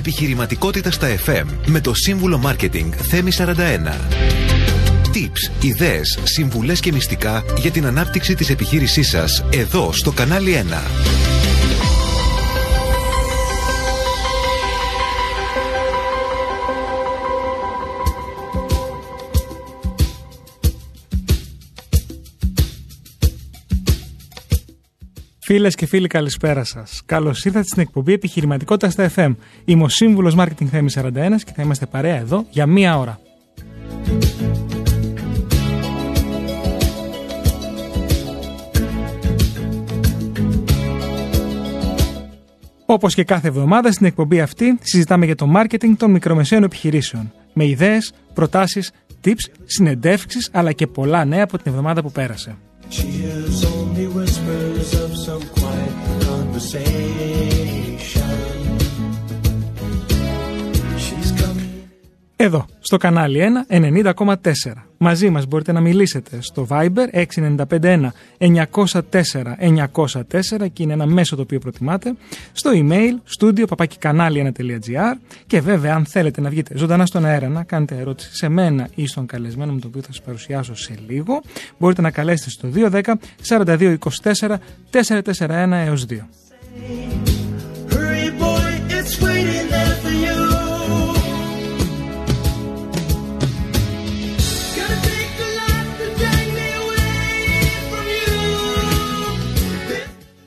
Επιχειρηματικότητα 0.00 0.90
στα 0.90 1.08
FM 1.26 1.44
με 1.66 1.80
το 1.80 1.94
σύμβουλο 1.94 2.40
Marketing 2.44 2.88
Θέμη 3.08 3.30
41. 3.36 3.46
Tips, 5.14 5.64
ιδέες, 5.64 6.18
συμβουλές 6.22 6.80
και 6.80 6.92
μυστικά 6.92 7.44
για 7.58 7.70
την 7.70 7.86
ανάπτυξη 7.86 8.34
της 8.34 8.50
επιχείρησής 8.50 9.08
σας 9.08 9.44
εδώ 9.50 9.92
στο 9.92 10.12
κανάλι 10.12 10.64
1. 10.70 11.29
Φίλες 25.52 25.74
και 25.74 25.86
φίλοι, 25.86 26.06
καλησπέρα 26.06 26.64
σας. 26.64 27.02
Καλώς 27.06 27.44
ήρθατε 27.44 27.66
στην 27.66 27.82
εκπομπή 27.82 28.12
Επιχειρηματικότητα 28.12 28.90
στα 28.90 29.10
FM. 29.14 29.34
Είμαι 29.64 29.82
ο 29.82 29.88
σύμβουλος 29.88 30.34
Marketing 30.38 30.66
Θέμη 30.70 30.90
41 30.94 31.10
και 31.44 31.52
θα 31.54 31.62
είμαστε 31.62 31.86
παρέα 31.86 32.16
εδώ 32.16 32.46
για 32.50 32.66
μία 32.66 32.98
ώρα. 32.98 33.20
Όπως 42.86 43.14
και 43.14 43.24
κάθε 43.24 43.48
εβδομάδα 43.48 43.92
στην 43.92 44.06
εκπομπή 44.06 44.40
αυτή 44.40 44.78
συζητάμε 44.82 45.24
για 45.24 45.34
το 45.34 45.52
marketing 45.56 45.92
των 45.96 46.10
μικρομεσαίων 46.10 46.62
επιχειρήσεων. 46.62 47.32
Με 47.52 47.64
ιδέες, 47.64 48.12
προτάσεις, 48.34 48.92
tips, 49.24 49.50
συνεντεύξεις 49.64 50.50
αλλά 50.52 50.72
και 50.72 50.86
πολλά 50.86 51.24
νέα 51.24 51.44
από 51.44 51.56
την 51.56 51.70
εβδομάδα 51.70 52.02
που 52.02 52.12
πέρασε. 52.12 52.56
Εδώ, 62.42 62.66
στο 62.80 62.96
κανάλι 62.96 63.40
1, 63.68 64.14
90,4. 64.14 64.34
Μαζί 64.98 65.30
μας 65.30 65.46
μπορείτε 65.46 65.72
να 65.72 65.80
μιλήσετε 65.80 66.38
στο 66.40 66.66
Viber 66.70 67.26
6951 67.36 68.06
904 68.38 68.62
904 70.02 70.70
και 70.72 70.82
είναι 70.82 70.92
ένα 70.92 71.06
μέσο 71.06 71.36
το 71.36 71.42
οποίο 71.42 71.58
προτιμάτε. 71.58 72.14
Στο 72.52 72.70
email 72.74 73.38
studio 73.38 73.64
papakikanalia1.gr 73.76 75.16
και 75.46 75.60
βέβαια 75.60 75.94
αν 75.94 76.04
θέλετε 76.04 76.40
να 76.40 76.50
βγείτε 76.50 76.76
ζωντανά 76.76 77.06
στον 77.06 77.24
αέρα 77.24 77.48
να 77.48 77.62
κάνετε 77.62 77.96
ερώτηση 77.98 78.34
σε 78.36 78.48
μένα 78.48 78.88
ή 78.94 79.06
στον 79.06 79.26
καλεσμένο 79.26 79.72
με 79.72 79.80
τον 79.80 79.88
οποίο 79.88 80.02
θα 80.02 80.12
σας 80.12 80.22
παρουσιάσω 80.22 80.74
σε 80.74 80.94
λίγο 81.08 81.42
μπορείτε 81.78 82.00
να 82.02 82.10
καλέσετε 82.10 82.50
στο 82.50 82.68
210 82.74 83.00
4224 83.48 84.56
441 84.90 85.72
έως 85.86 86.06
2. 86.10 86.14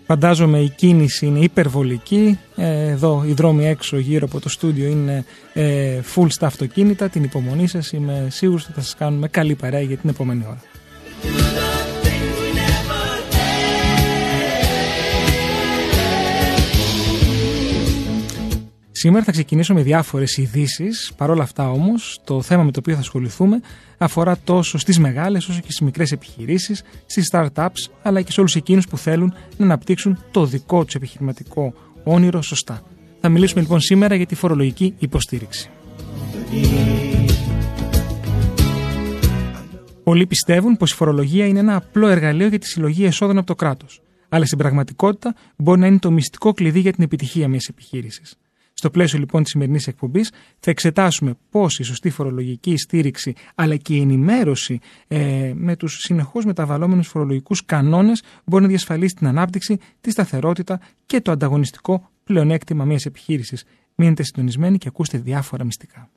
Φαντάζομαι 0.06 0.60
η 0.60 0.70
κίνηση 0.70 1.26
είναι 1.26 1.40
υπερβολική. 1.40 2.40
Ε, 2.56 2.88
εδώ 2.90 3.24
οι 3.28 3.34
δρόμοι 3.34 3.68
έξω 3.68 3.98
γύρω 3.98 4.26
από 4.30 4.40
το 4.40 4.50
στούντιο 4.50 4.88
είναι 4.88 5.26
ε, 5.54 6.00
full 6.16 6.28
στα 6.30 6.46
αυτοκίνητα. 6.46 7.10
Την 7.10 7.24
υπομονή 7.24 7.68
σας 7.68 7.92
είμαι 7.92 8.28
σίγουρος 8.30 8.64
ότι 8.64 8.74
θα 8.74 8.82
σας 8.82 8.96
κάνουμε 8.96 9.28
καλή 9.28 9.56
παρέα 9.56 9.82
για 9.82 9.98
την 9.98 10.10
επόμενη 10.10 10.44
ώρα. 10.48 10.62
Σήμερα 19.04 19.24
θα 19.24 19.32
ξεκινήσω 19.32 19.74
με 19.74 19.82
διάφορες 19.82 20.38
ειδήσεις. 20.38 21.14
Παρ' 21.18 21.30
όλα 21.30 21.44
αυτά 21.44 21.72
όμως, 21.72 22.22
το 22.24 22.42
θέμα 22.42 22.64
με 22.64 22.72
το 22.72 22.80
οποίο 22.80 22.94
θα 22.94 23.00
ασχοληθούμε 23.00 23.62
αφορά 23.98 24.38
τόσο 24.44 24.78
στις 24.78 25.00
μεγάλες 25.00 25.48
όσο 25.48 25.60
και 25.60 25.72
στις 25.72 25.80
μικρές 25.80 26.12
επιχειρήσεις, 26.12 26.84
στις 27.06 27.30
startups, 27.32 27.90
αλλά 28.02 28.22
και 28.22 28.32
σε 28.32 28.40
όλους 28.40 28.56
εκείνους 28.56 28.88
που 28.88 28.98
θέλουν 28.98 29.34
να 29.58 29.66
αναπτύξουν 29.66 30.24
το 30.32 30.46
δικό 30.46 30.86
τους 30.86 30.96
επιχειρηματικό 30.96 31.74
όνειρο 32.04 32.42
σωστά. 32.42 32.82
Θα 33.22 33.30
μιλήσουμε 33.30 33.62
λοιπόν 33.62 33.80
σήμερα 33.80 34.16
για 34.16 34.26
τη 34.26 34.36
φορολογική 34.36 34.94
υποστήριξη. 34.98 35.70
Πολλοί 40.04 40.28
πιστεύουν 40.28 40.78
πως 40.78 40.92
η 40.92 40.96
φορολογία 40.96 41.46
είναι 41.46 41.60
ένα 41.60 41.76
απλό 41.76 42.08
εργαλείο 42.08 42.48
για 42.48 42.60
τη 42.60 42.68
συλλογή 42.68 43.06
εσόδων 43.06 43.38
από 43.38 43.48
το 43.48 43.56
κράτος. 43.56 44.02
Αλλά 44.30 44.46
στην 44.46 44.58
πραγματικότητα 44.58 45.36
μπορεί 45.58 45.80
να 45.80 45.88
είναι 45.88 46.00
το 46.00 46.12
μυστικό 46.12 46.54
κλειδί 46.54 46.80
για 46.80 46.94
την 46.94 47.04
επιτυχία 47.04 47.48
μιας 47.48 47.68
επιχείρησης. 47.68 48.38
Στο 48.74 48.90
πλαίσιο 48.90 49.20
λοιπόν 49.20 49.44
της 49.44 49.52
σημερινής 49.52 49.88
εκπομπής 49.88 50.32
θα 50.60 50.72
εξετάσουμε 50.72 51.34
πώς 51.50 51.80
η 51.80 51.84
σωστή 51.84 52.10
φορολογική 52.10 52.78
στήριξη 52.78 53.34
αλλά 53.56 53.76
και 53.76 53.96
η 53.96 54.02
ενημέρωση 54.02 54.80
ε, 55.08 55.52
με 55.56 55.76
τους 55.76 55.98
συνεχώς 56.00 56.46
μεταβαλλόμενους 56.46 57.08
φορολογικούς 57.08 57.66
κανόνες 57.66 58.24
μπορεί 58.46 58.64
να 58.64 58.70
διασφαλίσει 58.70 59.16
την 59.16 59.28
ανάπτυξη, 59.28 59.78
τη 60.02 60.12
σταθερότητα 60.12 60.80
και 61.06 61.22
το 61.22 61.32
ανταγωνιστικό 61.32 62.10
πλεονέκτημα 62.24 62.86
μιας 62.86 63.06
επιχείρησης. 63.06 63.64
Μείνετε 63.96 64.24
συντονισμένοι 64.24 64.78
και 64.78 64.88
ακούστε 64.88 65.18
διάφορα 65.18 65.64
μυστικά. 65.64 66.10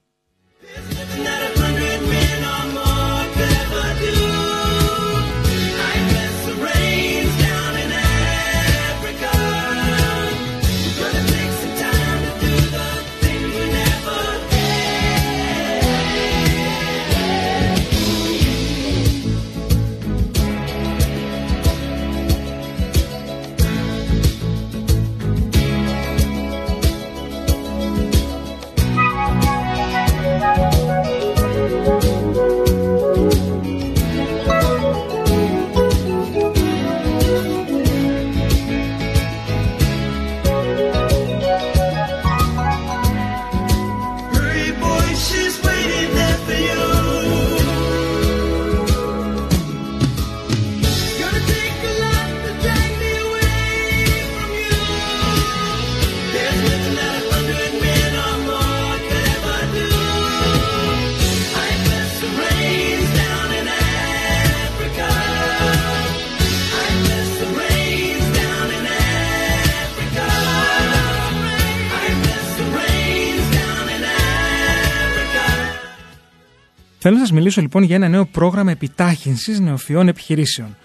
Θέλω 77.08 77.18
να 77.18 77.24
σας 77.24 77.34
μιλήσω 77.34 77.60
λοιπόν 77.60 77.82
για 77.82 77.96
ένα 77.96 78.08
νέο 78.08 78.24
πρόγραμμα 78.24 78.70
επιτάχυνσης 78.70 79.60
νεοφυών 79.60 80.08
επιχειρήσεων, 80.08 80.76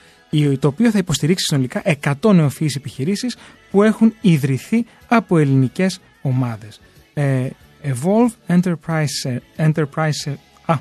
το 0.60 0.68
οποίο 0.68 0.92
θα 0.92 0.98
υποστηρίξει 0.98 1.46
συνολικά 1.46 1.82
100 2.22 2.34
νεοφυείς 2.34 2.76
επιχειρήσεις 2.76 3.38
που 3.72 3.84
έχουν 3.84 4.14
ιδρυθεί 4.22 4.86
από 5.08 5.38
ελληνικές 5.38 6.00
ομάδες. 6.22 6.82
Ε, 7.14 7.48
Evolve 7.84 8.58
Enterprise, 8.60 9.38
Enterprise 9.58 10.34
Α, 10.66 10.76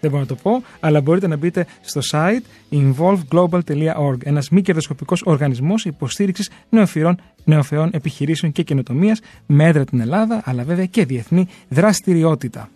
δεν 0.00 0.10
μπορώ 0.10 0.20
να 0.20 0.26
το 0.26 0.34
πω, 0.34 0.62
αλλά 0.80 1.00
μπορείτε 1.00 1.26
να 1.26 1.36
μπείτε 1.36 1.66
στο 1.80 2.00
site 2.12 2.42
involveglobal.org, 2.70 4.18
ένας 4.24 4.48
μη 4.48 4.62
κερδοσκοπικός 4.62 5.22
οργανισμός 5.24 5.84
υποστήριξης 5.84 6.50
νεοφυών 7.44 7.90
επιχειρήσεων 7.90 8.52
και 8.52 8.62
καινοτομίας 8.62 9.20
με 9.46 9.64
έδρα 9.64 9.84
την 9.84 10.00
Ελλάδα, 10.00 10.42
αλλά 10.44 10.62
βέβαια 10.62 10.86
και 10.86 11.04
διεθνή 11.04 11.48
δραστηριότητα. 11.68 12.68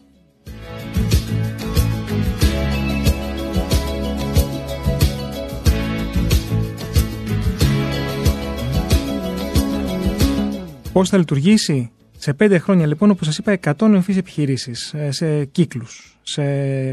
Πώς 10.93 11.09
θα 11.09 11.19
λειτουργήσει 11.19 11.91
σε 12.19 12.35
πέντε 12.35 12.59
χρόνια 12.59 12.87
λοιπόν, 12.87 13.11
όπως 13.11 13.27
σας 13.27 13.39
είπα, 13.39 13.59
100 13.79 13.89
νεοφύσει 13.89 14.19
επιχειρήσεις 14.19 14.95
ε, 14.95 15.11
σε 15.11 15.45
κύκλους. 15.45 16.19
Σε 16.23 16.43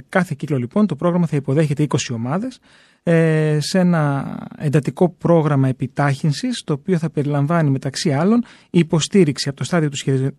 κάθε 0.10 0.36
κύκλο 0.38 0.58
λοιπόν 0.58 0.88
το 0.88 0.96
πρόγραμμα 0.96 1.28
θα 1.28 1.36
υποδέχεται 1.36 1.88
20 1.90 1.98
ομάδες 2.14 2.56
ε, 2.56 2.62
σε 3.58 3.80
ένα 3.80 4.38
εντατικό 4.58 5.10
πρόγραμμα 5.10 5.68
επιτάχυνσης 5.68 6.64
το 6.64 6.74
οποίο 6.74 6.98
θα 6.98 7.10
περιλαμβάνει 7.10 7.70
μεταξύ 7.70 8.12
άλλων 8.12 8.44
υποστήριξη 8.70 9.50
από 9.50 9.58
το 9.58 9.64
στάδιο 9.64 9.90
του 9.90 9.98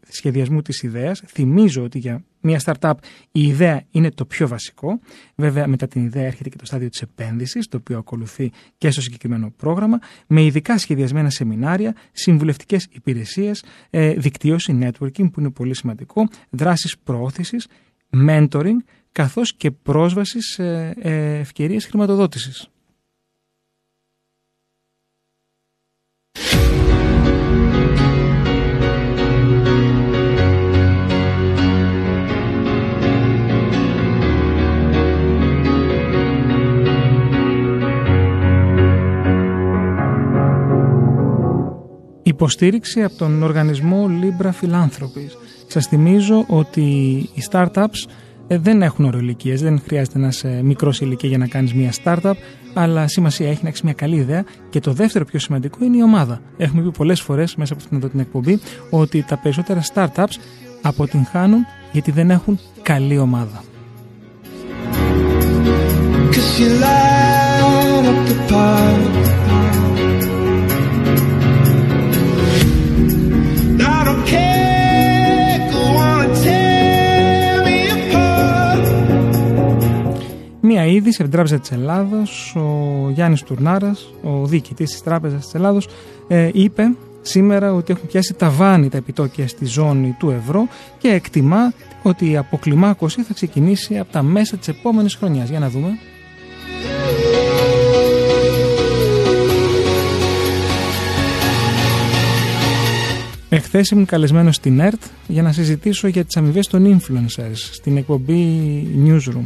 σχεδιασμού 0.09 0.63
της 0.63 0.83
ιδέας. 0.83 1.23
Θυμίζω 1.27 1.83
ότι 1.83 1.99
για 1.99 2.25
μια 2.41 2.61
startup 2.65 2.93
η 3.33 3.47
ιδέα 3.47 3.83
είναι 3.91 4.11
το 4.11 4.25
πιο 4.25 4.49
βασικό. 4.49 5.01
Βέβαια 5.35 5.67
μετά 5.67 5.87
την 5.87 6.05
ιδέα 6.05 6.25
έρχεται 6.25 6.49
και 6.49 6.57
το 6.57 6.67
στάδιο 6.67 6.89
της 6.89 7.03
επένδυσης 7.03 7.69
το 7.69 7.77
οποίο 7.77 7.99
ακολουθεί 7.99 8.51
και 8.79 8.91
στο 8.91 9.01
συγκεκριμένο 9.01 9.53
πρόγραμμα 9.57 9.99
με 10.27 10.45
ειδικά 10.45 10.79
σχεδιασμένα 10.79 11.31
σεμινάρια, 11.31 11.95
συμβουλευτικές 12.13 12.87
υπηρεσίες, 12.91 13.65
ε, 13.91 14.13
δικτύωση, 14.13 14.79
networking 14.83 15.31
που 15.33 15.41
είναι 15.41 15.51
πολύ 15.51 15.75
σημαντικό, 15.75 16.29
δράσεις 16.51 16.99
προώθησης, 16.99 17.67
mentoring 18.27 18.77
καθώς 19.19 19.55
και 19.55 19.71
πρόσβαση 19.71 20.43
σε 20.43 20.89
ε, 20.89 21.39
ευκαιρίες 21.39 21.87
χρηματοδότησης. 21.87 22.69
Υποστήριξη 42.23 43.03
από 43.03 43.17
τον 43.17 43.43
οργανισμό 43.43 44.07
Libra 44.23 44.51
Philanthropies. 44.61 45.33
Σας 45.67 45.87
θυμίζω 45.87 46.45
ότι 46.49 46.81
οι 47.35 47.43
startups 47.51 48.07
ε, 48.49 48.59
δεν 48.59 48.83
έχουν 48.83 49.05
ορολικίε, 49.05 49.57
δεν 49.57 49.81
χρειάζεται 49.87 50.19
να 50.19 50.27
είσαι 50.27 50.61
μικρός 50.63 51.01
ηλικία 51.01 51.29
για 51.29 51.39
να 51.39 51.47
κάνεις 51.47 51.75
μια 51.75 51.93
startup, 52.05 52.33
αλλά 52.75 53.07
σημασία 53.07 53.49
έχει 53.49 53.63
να 53.63 53.69
έχεις 53.69 53.83
μια 53.83 53.93
καλή 53.93 54.17
ιδέα. 54.17 54.45
Και 54.71 54.81
το 54.81 54.93
δεύτερο 54.93 55.25
πιο 55.25 55.39
σημαντικό 55.39 55.85
είναι 55.85 55.97
η 55.97 56.03
ομάδα. 56.03 56.41
Έχουμε 56.57 56.83
πει 56.83 56.91
πολλές 56.91 57.21
φορές 57.21 57.57
μέσα 57.57 57.73
από 57.73 57.83
αυτήν 57.83 57.99
εδώ 57.99 58.09
την 58.09 58.21
εκπομπή 58.21 58.61
ότι 58.91 59.25
τα 59.29 59.39
περισσότερα 59.39 59.83
startups 59.95 60.37
αποτυγχάνουν 60.83 61.67
γιατί 61.93 62.11
δεν 62.11 62.31
έχουν 62.31 62.59
καλή 62.83 63.19
ομάδα. 63.19 63.63
Μία 80.79 80.87
είδηση 80.87 81.23
από 81.23 81.23
την 81.23 81.31
Τράπεζα 81.31 81.59
της 81.59 81.71
Ελλάδος, 81.71 82.55
ο 82.57 83.11
Γιάννης 83.11 83.43
Τουρνάρας, 83.43 84.13
ο 84.23 84.47
διοικητής 84.47 84.91
της 84.91 85.03
Τράπεζας 85.03 85.45
της 85.45 85.55
Ελλάδος, 85.55 85.89
ε, 86.29 86.51
είπε 86.53 86.83
σήμερα 87.23 87.73
ότι 87.73 87.93
έχουν 87.93 88.07
πιάσει 88.07 88.35
τα 88.35 88.51
βάνη 88.51 88.89
τα 88.89 88.97
επιτόκια 88.97 89.49
στη 89.49 89.65
ζώνη 89.65 90.17
του 90.19 90.31
ευρώ 90.31 90.69
και 90.99 91.09
εκτιμά 91.09 91.73
ότι 92.03 92.31
η 92.31 92.37
αποκλιμάκωση 92.37 93.23
θα 93.23 93.35
ξεκινήσει 93.35 93.99
από 93.99 94.13
τα 94.13 94.23
μέσα 94.23 94.57
της 94.57 94.69
επόμενης 94.69 95.15
χρονιάς. 95.15 95.49
Για 95.49 95.59
να 95.59 95.69
δούμε. 95.69 95.99
Εχθές 103.51 103.91
ήμουν 103.91 104.07
καλεσμένος 104.07 104.55
στην 104.55 104.81
ΕΡΤ 104.81 105.03
για 105.27 105.43
να 105.43 105.53
συζητήσω 105.53 106.09
για 106.09 106.25
τις 106.25 106.37
αμοιβές 106.37 106.67
των 106.67 107.01
influencers 107.01 107.57
στην 107.73 107.97
εκπομπή 107.97 108.43
Newsroom. 109.07 109.45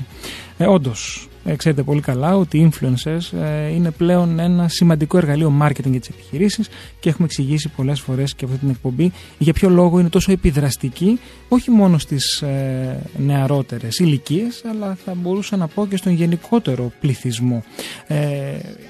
Ε, 0.63 0.67
Όντως, 0.67 1.29
ε, 1.45 1.57
ξέρετε 1.57 1.83
πολύ 1.83 2.01
καλά 2.01 2.37
ότι 2.37 2.59
οι 2.59 2.73
influencers 2.73 3.39
ε, 3.39 3.69
είναι 3.69 3.91
πλέον 3.91 4.39
ένα 4.39 4.69
σημαντικό 4.69 5.17
εργαλείο 5.17 5.53
marketing 5.63 5.91
για 5.91 6.01
τις 6.01 6.09
επιχειρήσεις 6.09 6.69
και 7.01 7.09
έχουμε 7.09 7.27
εξηγήσει 7.27 7.69
πολλές 7.69 8.01
φορές 8.01 8.35
και 8.35 8.45
αυτή 8.45 8.57
την 8.57 8.69
εκπομπή 8.69 9.13
για 9.39 9.53
ποιο 9.53 9.69
λόγο 9.69 9.99
είναι 9.99 10.09
τόσο 10.09 10.33
επιδραστική 10.33 11.19
όχι 11.49 11.71
μόνο 11.71 11.99
στις 11.99 12.43
ε, 12.43 13.03
νεαρότερες 13.17 13.99
ηλικίες, 13.99 14.65
αλλά 14.71 14.97
θα 15.05 15.15
μπορούσα 15.15 15.57
να 15.57 15.67
πω 15.67 15.87
και 15.87 15.97
στον 15.97 16.13
γενικότερο 16.13 16.93
πληθυσμό. 17.01 17.65
Ε, 18.07 18.17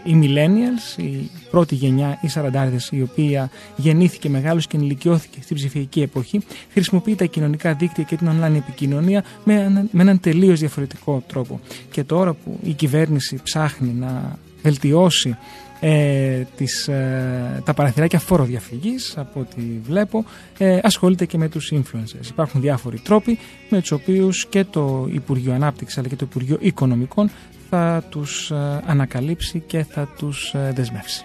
οι 0.05 0.21
millennials, 0.23 1.03
η 1.03 1.31
πρώτη 1.51 1.75
γενιά, 1.75 2.19
οι 2.23 2.29
σαραντάριδες, 2.29 2.89
η 2.93 3.03
οποία 3.03 3.51
γεννήθηκε 3.77 4.29
μεγάλος 4.29 4.67
και 4.67 4.77
ενηλικιώθηκε 4.77 5.39
στην 5.43 5.57
ψηφιακή 5.57 6.03
εποχή, 6.03 6.41
χρησιμοποιεί 6.73 7.15
τα 7.15 7.25
κοινωνικά 7.25 7.75
δίκτυα 7.75 8.05
και 8.05 8.17
την 8.17 8.29
online 8.29 8.55
επικοινωνία 8.57 9.25
με, 9.45 9.87
με 9.91 10.03
έναν 10.03 10.21
τελείως 10.21 10.59
διαφορετικό 10.59 11.23
τρόπο. 11.27 11.61
Και 11.91 12.05
τώρα 12.05 12.37
που 12.45 12.59
η 12.63 12.73
κυβέρνηση 12.73 13.41
ψάχνει 13.43 13.93
να 13.93 14.39
βελτιώσει 14.63 15.37
ε, 15.81 16.43
τις, 16.57 16.89
ε, 16.89 17.63
τα 17.65 17.75
παραθυράκια 17.75 18.19
φοροδιαφυγής 18.19 19.15
από 19.17 19.41
ό,τι 19.41 19.63
βλέπω 19.83 20.25
ε, 20.59 20.79
ασχολείται 20.83 21.27
και 21.27 21.39
με 21.39 21.49
τους 21.49 21.73
influencers. 21.75 22.29
Υπάρχουν 22.29 22.61
διάφοροι 22.61 22.99
τρόποι 22.99 23.39
με 23.69 23.81
τους 23.81 23.91
οποίους 23.91 24.47
και 24.47 24.65
το 24.65 25.09
Υπουργείο 25.13 25.53
Ανάπτυξης 25.53 25.99
αλλά 25.99 26.09
και 26.09 26.17
το 26.17 26.27
Υπουργείο 26.31 26.57
Οικονομικών 26.61 27.31
θα 27.75 28.05
τους 28.09 28.51
ε, 28.51 28.83
ανακαλύψει 28.87 29.63
και 29.67 29.85
θα 29.85 30.09
τους 30.19 30.55
ε, 30.55 30.73
δεσμεύσει. 30.75 31.25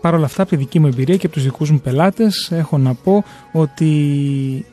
Παρ' 0.00 0.14
όλα 0.14 0.24
αυτά, 0.24 0.42
από 0.42 0.50
τη 0.50 0.56
δική 0.56 0.78
μου 0.80 0.86
εμπειρία 0.86 1.16
και 1.16 1.26
από 1.26 1.34
τους 1.34 1.44
δικούς 1.44 1.70
μου 1.70 1.80
πελάτες, 1.80 2.50
έχω 2.52 2.78
να 2.78 2.94
πω 2.94 3.24
ότι 3.52 4.64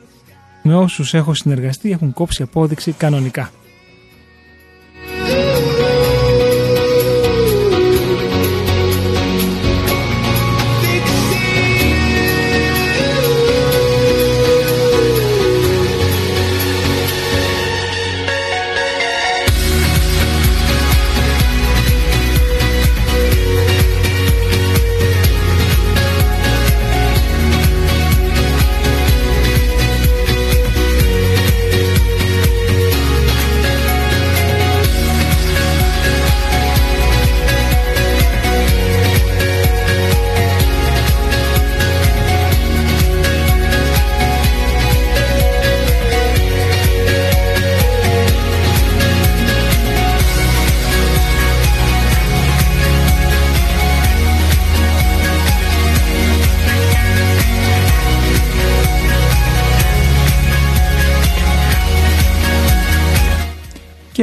με 0.62 0.74
όσους 0.74 1.14
έχω 1.14 1.34
συνεργαστεί 1.34 1.90
έχουν 1.90 2.12
κόψει 2.12 2.42
απόδειξη 2.42 2.92
κανονικά. 2.92 3.50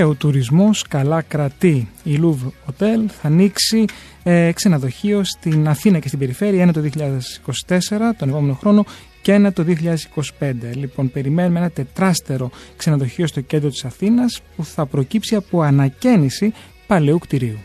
Και 0.04 0.10
ο 0.10 0.14
τουρισμός 0.16 0.84
καλά 0.88 1.22
κρατεί. 1.22 1.90
Η 2.04 2.20
Louvre 2.22 2.48
Hotel 2.48 3.06
θα 3.08 3.28
ανοίξει 3.28 3.86
ε, 4.24 4.52
ξενοδοχείο 4.52 5.24
στην 5.24 5.68
Αθήνα 5.68 6.00
και 6.00 6.08
στην 6.08 6.20
περιφέρεια 6.20 6.62
ένα 6.62 6.74
το 6.74 6.82
2024, 6.82 6.90
τον 8.18 8.30
επόμενο 8.30 8.54
χρόνο, 8.54 8.86
και 9.22 9.34
ένα 9.34 9.54
το 9.54 9.66
2025. 10.40 10.52
Λοιπόν, 10.74 11.12
περιμένουμε 11.12 11.60
ένα 11.60 11.70
τετράστερο 11.70 12.52
ξενοδοχείο 12.76 13.28
στο 13.28 13.42
κέντρο 13.42 13.70
της 13.70 13.86
Αθήνας 13.86 14.42
που 14.56 14.66
θα 14.66 14.86
προκύψει 14.86 15.36
από 15.36 15.62
ανακαίνιση 15.62 16.54
παλαιού 16.88 17.18
κτηρίου. 17.18 17.58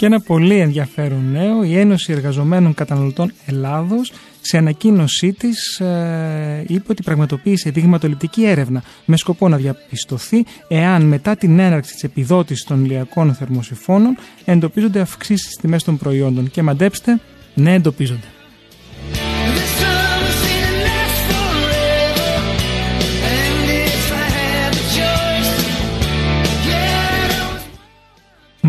Και 0.00 0.06
ένα 0.06 0.20
πολύ 0.20 0.58
ενδιαφέρον 0.58 1.30
νέο, 1.32 1.62
η 1.64 1.78
Ένωση 1.78 2.12
Εργαζομένων 2.12 2.74
Καταναλωτών 2.74 3.32
Ελλάδος 3.46 4.12
σε 4.40 4.56
ανακοίνωσή 4.56 5.32
της 5.32 5.80
ε, 5.80 6.64
είπε 6.66 6.84
ότι 6.90 7.02
πραγματοποίησε 7.02 7.70
δειγματοληπτική 7.70 8.44
έρευνα 8.44 8.82
με 9.04 9.16
σκοπό 9.16 9.48
να 9.48 9.56
διαπιστωθεί 9.56 10.44
εάν 10.68 11.02
μετά 11.02 11.36
την 11.36 11.58
έναρξη 11.58 11.92
της 11.92 12.02
επιδότησης 12.02 12.64
των 12.64 12.84
ηλιακών 12.84 13.34
θερμοσυφώνων 13.34 14.16
εντοπίζονται 14.44 15.00
αυξήσεις 15.00 15.44
στις 15.44 15.56
τιμές 15.56 15.84
των 15.84 15.98
προϊόντων. 15.98 16.50
Και 16.50 16.62
μαντέψτε, 16.62 17.20
ναι, 17.54 17.74
εντοπίζονται. 17.74 18.26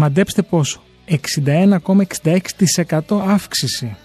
Μαντέψτε 0.01 0.41
πόσο. 0.41 0.81
61,66% 1.45 3.19
αύξηση. 3.27 3.95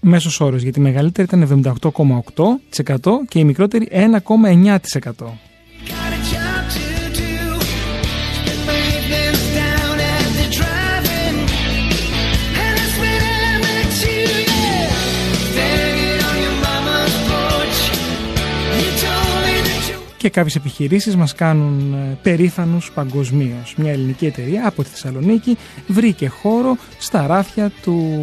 Μέσος 0.00 0.40
όρος 0.40 0.62
για 0.62 0.72
τη 0.72 0.80
μεγαλύτερη 0.80 1.28
ήταν 1.32 1.64
78,8% 1.64 2.96
και 3.28 3.38
η 3.38 3.44
μικρότερη 3.44 3.88
1,9%. 3.90 4.78
Και 20.22 20.30
κάποιες 20.30 20.54
επιχειρήσεις 20.54 21.16
μας 21.16 21.34
κάνουν 21.34 21.94
ε, 21.94 22.18
περήφανους 22.22 22.90
παγκοσμίως. 22.94 23.74
Μια 23.76 23.92
ελληνική 23.92 24.26
εταιρεία 24.26 24.66
από 24.66 24.82
τη 24.82 24.88
Θεσσαλονίκη 24.88 25.56
βρήκε 25.86 26.28
χώρο 26.28 26.76
στα 26.98 27.26
ράφια 27.26 27.72
του 27.82 28.18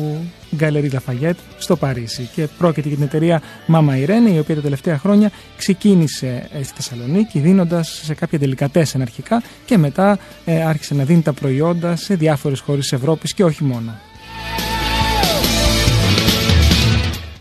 Γκαλερί 0.55 0.89
Λαφαγέτ 0.89 1.37
στο 1.57 1.75
Παρίσι 1.75 2.29
και 2.35 2.47
πρόκειται 2.57 2.87
για 2.87 2.97
την 2.97 3.05
εταιρεία 3.05 3.41
Mama 3.67 4.05
Irene 4.05 4.33
η 4.33 4.39
οποία 4.39 4.55
τα 4.55 4.61
τελευταία 4.61 4.97
χρόνια 4.97 5.31
ξεκίνησε 5.57 6.49
ε, 6.53 6.63
στη 6.63 6.73
Θεσσαλονίκη 6.75 7.39
δίνοντας 7.39 8.01
σε 8.03 8.13
κάποια 8.13 8.39
τελικατέσεν 8.39 9.01
αρχικά 9.01 9.43
και 9.65 9.77
μετά 9.77 10.17
ε, 10.45 10.63
άρχισε 10.63 10.93
να 10.93 11.03
δίνει 11.03 11.21
τα 11.21 11.33
προϊόντα 11.33 11.95
σε 11.95 12.15
διάφορες 12.15 12.59
χώρες 12.59 12.81
της 12.81 12.93
Ευρώπης 12.93 13.33
και 13.33 13.43
όχι 13.43 13.63
μόνο. 13.63 14.08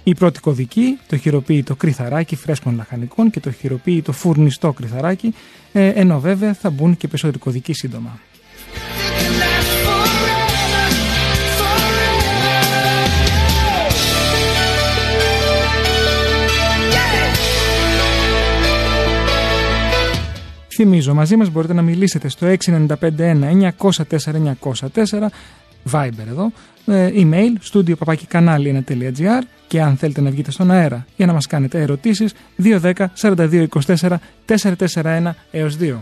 Η 0.09 0.15
πρώτη 0.15 0.41
κωδική, 0.41 0.99
το 1.09 1.17
χειροποίητο 1.17 1.77
κρυθαράκι 1.77 2.37
φρέσκων 2.37 2.75
λαχανικών 2.75 3.31
και 3.31 3.41
το 3.41 3.51
χειροποίητο 3.51 4.13
φουρνιστό 4.13 4.73
κρυθαράκι, 4.73 5.35
ε, 5.73 5.89
ενώ 5.89 6.21
βέβαια 6.21 6.55
θα 6.55 6.71
μπουν 6.71 6.97
και 6.97 7.09
περισσότεροι 7.09 7.39
κωδικοί 7.39 7.73
σύντομα. 7.73 8.19
Θυμίζω, 20.69 21.15
μαζί 21.15 21.37
μας 21.37 21.51
μπορείτε 21.51 21.73
να 21.73 21.83
μιλήσετε 21.83 22.29
στο 22.29 22.47
6951 22.47 23.73
904 23.79 24.57
904 24.71 25.31
Viber 25.93 26.27
εδώ, 26.29 26.53
ε, 26.87 27.11
email 27.15 27.73
studio 27.73 27.95
papakikανάλι1.gr 28.05 29.43
και 29.69 29.83
αν 29.83 29.97
θέλετε 29.97 30.21
να 30.21 30.31
βγείτε 30.31 30.51
στον 30.51 30.71
αέρα 30.71 31.07
για 31.17 31.27
να 31.27 31.33
μας 31.33 31.47
κάνετε 31.47 31.81
ερωτήσεις 31.81 32.35
210 32.63 32.93
42 33.21 33.67
24 33.69 34.15
441 34.47 35.31
έως 35.51 35.77
2. 35.81 35.97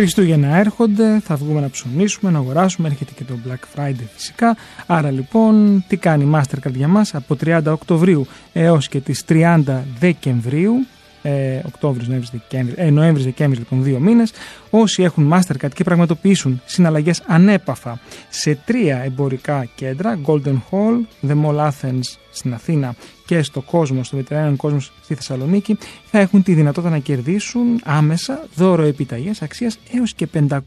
Χριστούγεννα 0.00 0.56
έρχονται, 0.56 1.20
θα 1.24 1.36
βγούμε 1.36 1.60
να 1.60 1.70
ψωνίσουμε, 1.70 2.30
να 2.30 2.38
αγοράσουμε, 2.38 2.88
έρχεται 2.88 3.12
και 3.16 3.24
το 3.24 3.34
Black 3.46 3.78
Friday 3.78 4.04
φυσικά. 4.14 4.56
Άρα 4.86 5.10
λοιπόν, 5.10 5.84
τι 5.88 5.96
κάνει 5.96 6.24
η 6.24 6.30
Mastercard 6.34 6.72
για 6.72 6.88
μας; 6.88 7.14
Από 7.14 7.36
30 7.44 7.60
Οκτωβρίου 7.66 8.26
έως 8.52 8.88
και 8.88 9.00
τις 9.00 9.24
30 9.28 9.60
Δεκεμβρίου, 9.98 10.86
ε, 11.28 11.62
Οκτώβρης, 11.66 12.08
Νοέμβρης, 12.08 12.30
Δεκέμβρης, 12.30 12.76
ε, 12.78 12.90
Νοέμβρης, 12.90 13.24
Δεκέμβρης, 13.24 13.58
λοιπόν 13.58 13.82
δύο 13.82 13.98
μήνες, 13.98 14.32
όσοι 14.70 15.02
έχουν 15.02 15.32
Mastercard 15.34 15.72
και 15.74 15.84
πραγματοποιήσουν 15.84 16.60
συναλλαγές 16.64 17.22
ανέπαφα 17.26 18.00
σε 18.28 18.54
τρία 18.54 19.02
εμπορικά 19.04 19.68
κέντρα, 19.74 20.18
Golden 20.26 20.56
Hall, 20.70 21.28
The 21.28 21.44
Mall 21.44 21.68
Athens 21.68 22.00
στην 22.30 22.54
Αθήνα 22.54 22.94
και 23.26 23.42
στο 23.42 23.60
κόσμο, 23.60 24.04
στο 24.04 24.16
Βετεράνιο 24.16 24.56
κόσμο 24.56 24.80
στη 24.80 25.14
Θεσσαλονίκη, 25.14 25.78
θα 26.04 26.18
έχουν 26.18 26.42
τη 26.42 26.54
δυνατότητα 26.54 26.92
να 26.92 26.98
κερδίσουν 26.98 27.80
άμεσα 27.84 28.46
δώρο 28.54 28.82
επιταγές 28.82 29.42
αξίας 29.42 29.78
έως 29.92 30.14
και 30.14 30.28
500 30.48 30.58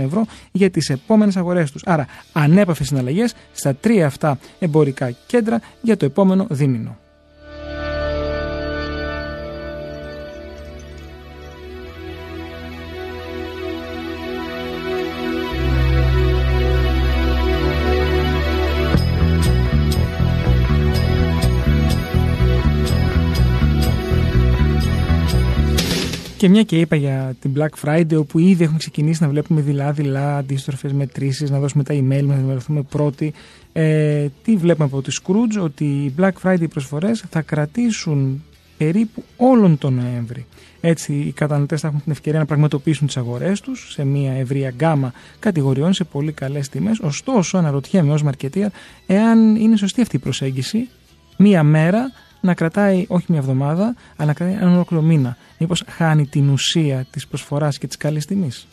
ευρώ 0.00 0.26
για 0.52 0.70
τις 0.70 0.90
επόμενες 0.90 1.36
αγορές 1.36 1.70
τους. 1.70 1.82
Άρα 1.84 2.06
ανέπαφες 2.32 2.86
συναλλαγές 2.86 3.34
στα 3.52 3.74
τρία 3.74 4.06
αυτά 4.06 4.38
εμπορικά 4.58 5.10
κέντρα 5.26 5.60
για 5.82 5.96
το 5.96 6.04
επόμενο 6.04 6.46
δίμηνο. 6.50 6.99
Και 26.40 26.48
μια 26.48 26.62
και 26.62 26.80
είπα 26.80 26.96
για 26.96 27.34
την 27.40 27.52
Black 27.56 27.84
Friday, 27.84 28.16
όπου 28.18 28.38
ήδη 28.38 28.62
έχουμε 28.62 28.78
ξεκινήσει 28.78 29.22
να 29.22 29.28
βλέπουμε 29.28 29.60
δειλά-δειλά 29.60 30.36
αντίστροφε 30.36 30.92
μετρήσεις, 30.92 31.50
να 31.50 31.58
δώσουμε 31.58 31.82
τα 31.82 31.94
email, 31.94 32.22
να 32.22 32.34
ενημερωθούμε 32.34 32.82
πρώτοι. 32.82 33.32
Ε, 33.72 34.26
τι 34.42 34.56
βλέπουμε 34.56 34.84
από 34.84 35.02
τη 35.02 35.16
Scrooge, 35.22 35.62
ότι 35.62 35.84
οι 35.84 36.14
Black 36.18 36.30
Friday 36.42 36.68
προσφορές 36.70 37.24
θα 37.30 37.40
κρατήσουν 37.40 38.42
περίπου 38.78 39.24
όλον 39.36 39.78
τον 39.78 39.94
Νοέμβρη. 39.94 40.46
Έτσι, 40.80 41.12
οι 41.12 41.32
καταναλωτές 41.32 41.80
θα 41.80 41.88
έχουν 41.88 42.02
την 42.02 42.12
ευκαιρία 42.12 42.38
να 42.38 42.46
πραγματοποιήσουν 42.46 43.06
τις 43.06 43.16
αγορές 43.16 43.60
τους 43.60 43.92
σε 43.92 44.04
μια 44.04 44.32
ευρεία 44.32 44.70
γκάμα 44.70 45.12
κατηγοριών 45.38 45.92
σε 45.92 46.04
πολύ 46.04 46.32
καλές 46.32 46.68
τιμές. 46.68 46.98
Ωστόσο, 46.98 47.58
αναρωτιέμαι 47.58 48.12
ως 48.12 48.22
μαρκετία, 48.22 48.70
εάν 49.06 49.56
είναι 49.56 49.76
σωστή 49.76 50.00
αυτή 50.00 50.16
η 50.16 50.18
προσέγγιση, 50.18 50.88
μία 51.36 51.62
μέρα 51.62 52.12
να 52.40 52.54
κρατάει 52.54 53.04
όχι 53.08 53.26
μια 53.28 53.38
εβδομάδα, 53.38 53.94
αλλά 54.16 54.26
να 54.26 54.32
κρατάει 54.32 54.56
ένα 54.56 54.72
ολόκληρο 54.72 55.02
μήνα. 55.02 55.36
Μήπως 55.58 55.84
χάνει 55.88 56.26
την 56.26 56.48
ουσία 56.48 57.06
της 57.10 57.26
προσφοράς 57.26 57.78
και 57.78 57.86
της 57.86 57.96
καλής 57.96 58.26
τιμής; 58.26 58.66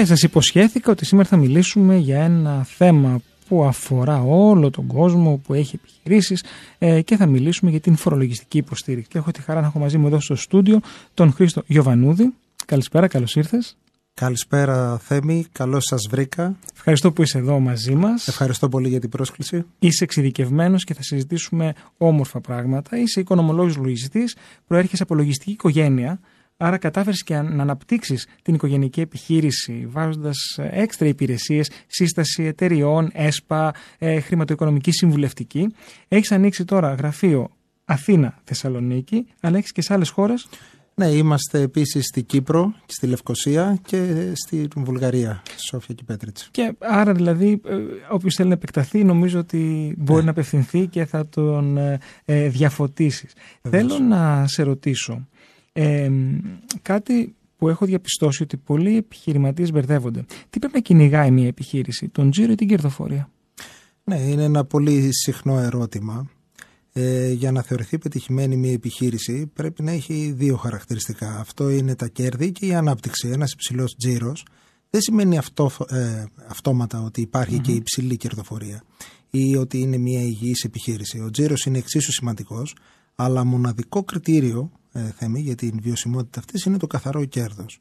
Και 0.00 0.06
σας 0.06 0.22
υποσχέθηκα 0.22 0.90
ότι 0.90 1.04
σήμερα 1.04 1.28
θα 1.28 1.36
μιλήσουμε 1.36 1.96
για 1.96 2.22
ένα 2.22 2.64
θέμα 2.64 3.20
που 3.48 3.64
αφορά 3.64 4.22
όλο 4.22 4.70
τον 4.70 4.86
κόσμο 4.86 5.40
που 5.44 5.54
έχει 5.54 5.80
επιχειρήσεις 5.82 6.44
ε, 6.78 7.02
και 7.02 7.16
θα 7.16 7.26
μιλήσουμε 7.26 7.70
για 7.70 7.80
την 7.80 7.96
φορολογιστική 7.96 8.58
υποστήριξη. 8.58 9.10
Και 9.10 9.18
έχω 9.18 9.30
τη 9.30 9.42
χαρά 9.42 9.60
να 9.60 9.66
έχω 9.66 9.78
μαζί 9.78 9.98
μου 9.98 10.06
εδώ 10.06 10.20
στο 10.20 10.34
στούντιο 10.34 10.80
τον 11.14 11.32
Χρήστο 11.32 11.62
Γιωβανούδη. 11.66 12.34
Καλησπέρα, 12.66 13.08
καλώς 13.08 13.36
ήρθες. 13.36 13.76
Καλησπέρα 14.14 14.98
Θέμη, 14.98 15.46
καλώς 15.52 15.84
σας 15.84 16.06
βρήκα. 16.10 16.56
Ευχαριστώ 16.74 17.12
που 17.12 17.22
είσαι 17.22 17.38
εδώ 17.38 17.60
μαζί 17.60 17.94
μας. 17.94 18.28
Ευχαριστώ 18.28 18.68
πολύ 18.68 18.88
για 18.88 19.00
την 19.00 19.10
πρόσκληση. 19.10 19.64
Είσαι 19.78 20.04
εξειδικευμένος 20.04 20.84
και 20.84 20.94
θα 20.94 21.02
συζητήσουμε 21.02 21.72
όμορφα 21.96 22.40
πράγματα. 22.40 22.96
Είσαι 22.96 23.20
οικονομολόγος 23.20 23.76
λογιστής, 23.76 24.36
προέρχεσαι 24.66 25.02
από 25.02 25.14
λογιστική 25.14 25.50
οικογένεια. 25.50 26.20
Άρα 26.62 26.78
κατάφερες 26.78 27.22
και 27.22 27.34
να 27.34 27.62
αναπτύξεις 27.62 28.26
την 28.42 28.54
οικογενειακή 28.54 29.00
επιχείρηση 29.00 29.86
βάζοντας 29.90 30.36
έξτρα 30.70 31.08
υπηρεσίες, 31.08 31.70
σύσταση 31.86 32.42
εταιριών, 32.44 33.10
ΕΣΠΑ, 33.12 33.74
ε, 33.98 34.20
χρηματοοικονομική 34.20 34.92
συμβουλευτική. 34.92 35.74
Έχεις 36.08 36.32
ανοίξει 36.32 36.64
τώρα 36.64 36.94
γραφείο 36.94 37.50
Αθήνα, 37.84 38.38
Θεσσαλονίκη, 38.44 39.26
αλλά 39.40 39.56
έχεις 39.56 39.72
και 39.72 39.82
σε 39.82 39.94
άλλες 39.94 40.08
χώρες; 40.10 40.48
Ναι, 40.94 41.06
είμαστε 41.06 41.60
επίσης 41.60 42.04
στη 42.04 42.22
Κύπρο, 42.22 42.74
στη 42.86 43.06
Λευκοσία 43.06 43.78
και 43.86 44.32
στη 44.32 44.68
Βουλγαρία, 44.76 45.42
Σόφια 45.56 45.94
και 45.94 46.02
Πέτριτς. 46.06 46.48
Και 46.50 46.74
άρα 46.78 47.12
δηλαδή 47.12 47.60
ε, 47.66 47.76
όποιος 48.10 48.34
θέλει 48.34 48.48
να 48.48 48.54
επεκταθεί 48.54 49.04
νομίζω 49.04 49.38
ότι 49.38 49.94
μπορεί 49.98 50.18
ναι. 50.18 50.24
να 50.24 50.30
απευθυνθεί 50.30 50.86
και 50.86 51.04
θα 51.04 51.28
τον 51.28 51.76
ε, 51.76 51.98
ε 52.24 52.48
διαφωτίσεις. 52.48 53.32
Θέλω 53.70 53.98
να 53.98 54.46
σε 54.46 54.62
ρωτήσω, 54.62 55.28
ε, 55.82 56.10
κάτι 56.82 57.34
που 57.56 57.68
έχω 57.68 57.86
διαπιστώσει 57.86 58.42
ότι 58.42 58.56
πολλοί 58.56 58.96
επιχειρηματίες 58.96 59.72
μπερδεύονται. 59.72 60.24
Τι 60.50 60.58
πρέπει 60.58 60.74
να 60.74 60.80
κυνηγάει 60.80 61.30
μια 61.30 61.46
επιχείρηση, 61.46 62.08
τον 62.08 62.30
τζίρο 62.30 62.52
ή 62.52 62.54
την 62.54 62.68
κερδοφορία; 62.68 63.30
Ναι, 64.04 64.16
είναι 64.16 64.42
ένα 64.42 64.64
πολύ 64.64 65.08
συχνό 65.12 65.58
ερώτημα. 65.58 66.30
Ε, 66.92 67.32
για 67.32 67.52
να 67.52 67.62
θεωρηθεί 67.62 67.98
πετυχημένη 67.98 68.56
μια 68.56 68.72
επιχείρηση 68.72 69.46
πρέπει 69.46 69.82
να 69.82 69.90
έχει 69.90 70.32
δύο 70.36 70.56
χαρακτηριστικά. 70.56 71.38
Αυτό 71.38 71.70
είναι 71.70 71.94
τα 71.94 72.08
κέρδη 72.08 72.52
και 72.52 72.66
η 72.66 72.74
ανάπτυξη. 72.74 73.28
Ένας 73.28 73.52
υψηλός 73.52 73.96
τζίρος 73.96 74.44
δεν 74.90 75.00
σημαίνει 75.00 75.38
αυτό, 75.38 75.70
ε, 75.88 76.24
αυτόματα 76.46 77.02
ότι 77.02 77.30
και 77.62 77.72
υψηλή 77.72 78.16
κερδοφορία 78.16 78.82
ή 79.30 79.56
ότι 79.56 79.78
είναι 79.78 79.96
μια 79.96 80.20
υγιής 80.20 80.64
επιχείρηση. 80.64 81.20
Ο 81.20 81.30
τζίρος 81.30 81.64
είναι 81.64 81.78
εξίσου 81.78 82.12
σημαντικός, 82.12 82.76
αλλά 83.14 83.44
μοναδικό 83.44 84.04
κριτήριο 84.04 84.70
ε, 84.92 85.10
θέμη 85.10 85.40
για 85.40 85.54
την 85.54 85.78
βιωσιμότητα 85.82 86.38
αυτής 86.40 86.64
είναι 86.64 86.76
το 86.76 86.86
καθαρό 86.86 87.24
κέρδος. 87.24 87.78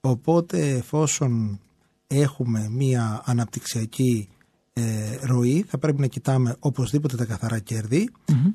Οπότε 0.00 0.68
εφόσον 0.68 1.60
έχουμε 2.06 2.68
μία 2.70 3.22
αναπτυξιακή 3.24 4.28
ε, 4.72 5.18
ροή 5.22 5.64
θα 5.68 5.78
πρέπει 5.78 6.00
να 6.00 6.06
κοιτάμε 6.06 6.56
οπωσδήποτε 6.58 7.16
τα 7.16 7.24
καθαρά 7.24 7.62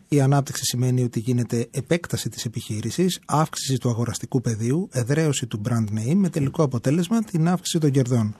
Η 0.07 0.21
ανάπτυξη 0.21 0.63
σημαίνει 0.65 1.03
ότι 1.03 1.19
γίνεται 1.19 1.67
επέκταση 1.71 2.29
της 2.29 2.45
επιχείρησης, 2.45 3.19
αύξηση 3.25 3.77
του 3.77 3.89
αγοραστικού 3.89 4.41
πεδίου, 4.41 4.89
εδραίωση 4.91 5.45
του 5.47 5.61
brand 5.69 5.87
name 5.99 6.15
με 6.15 6.29
τελικό 6.29 6.63
αποτέλεσμα 6.63 7.23
την 7.23 7.47
αύξηση 7.47 7.79
των 7.79 7.91
κερδών. 7.91 8.35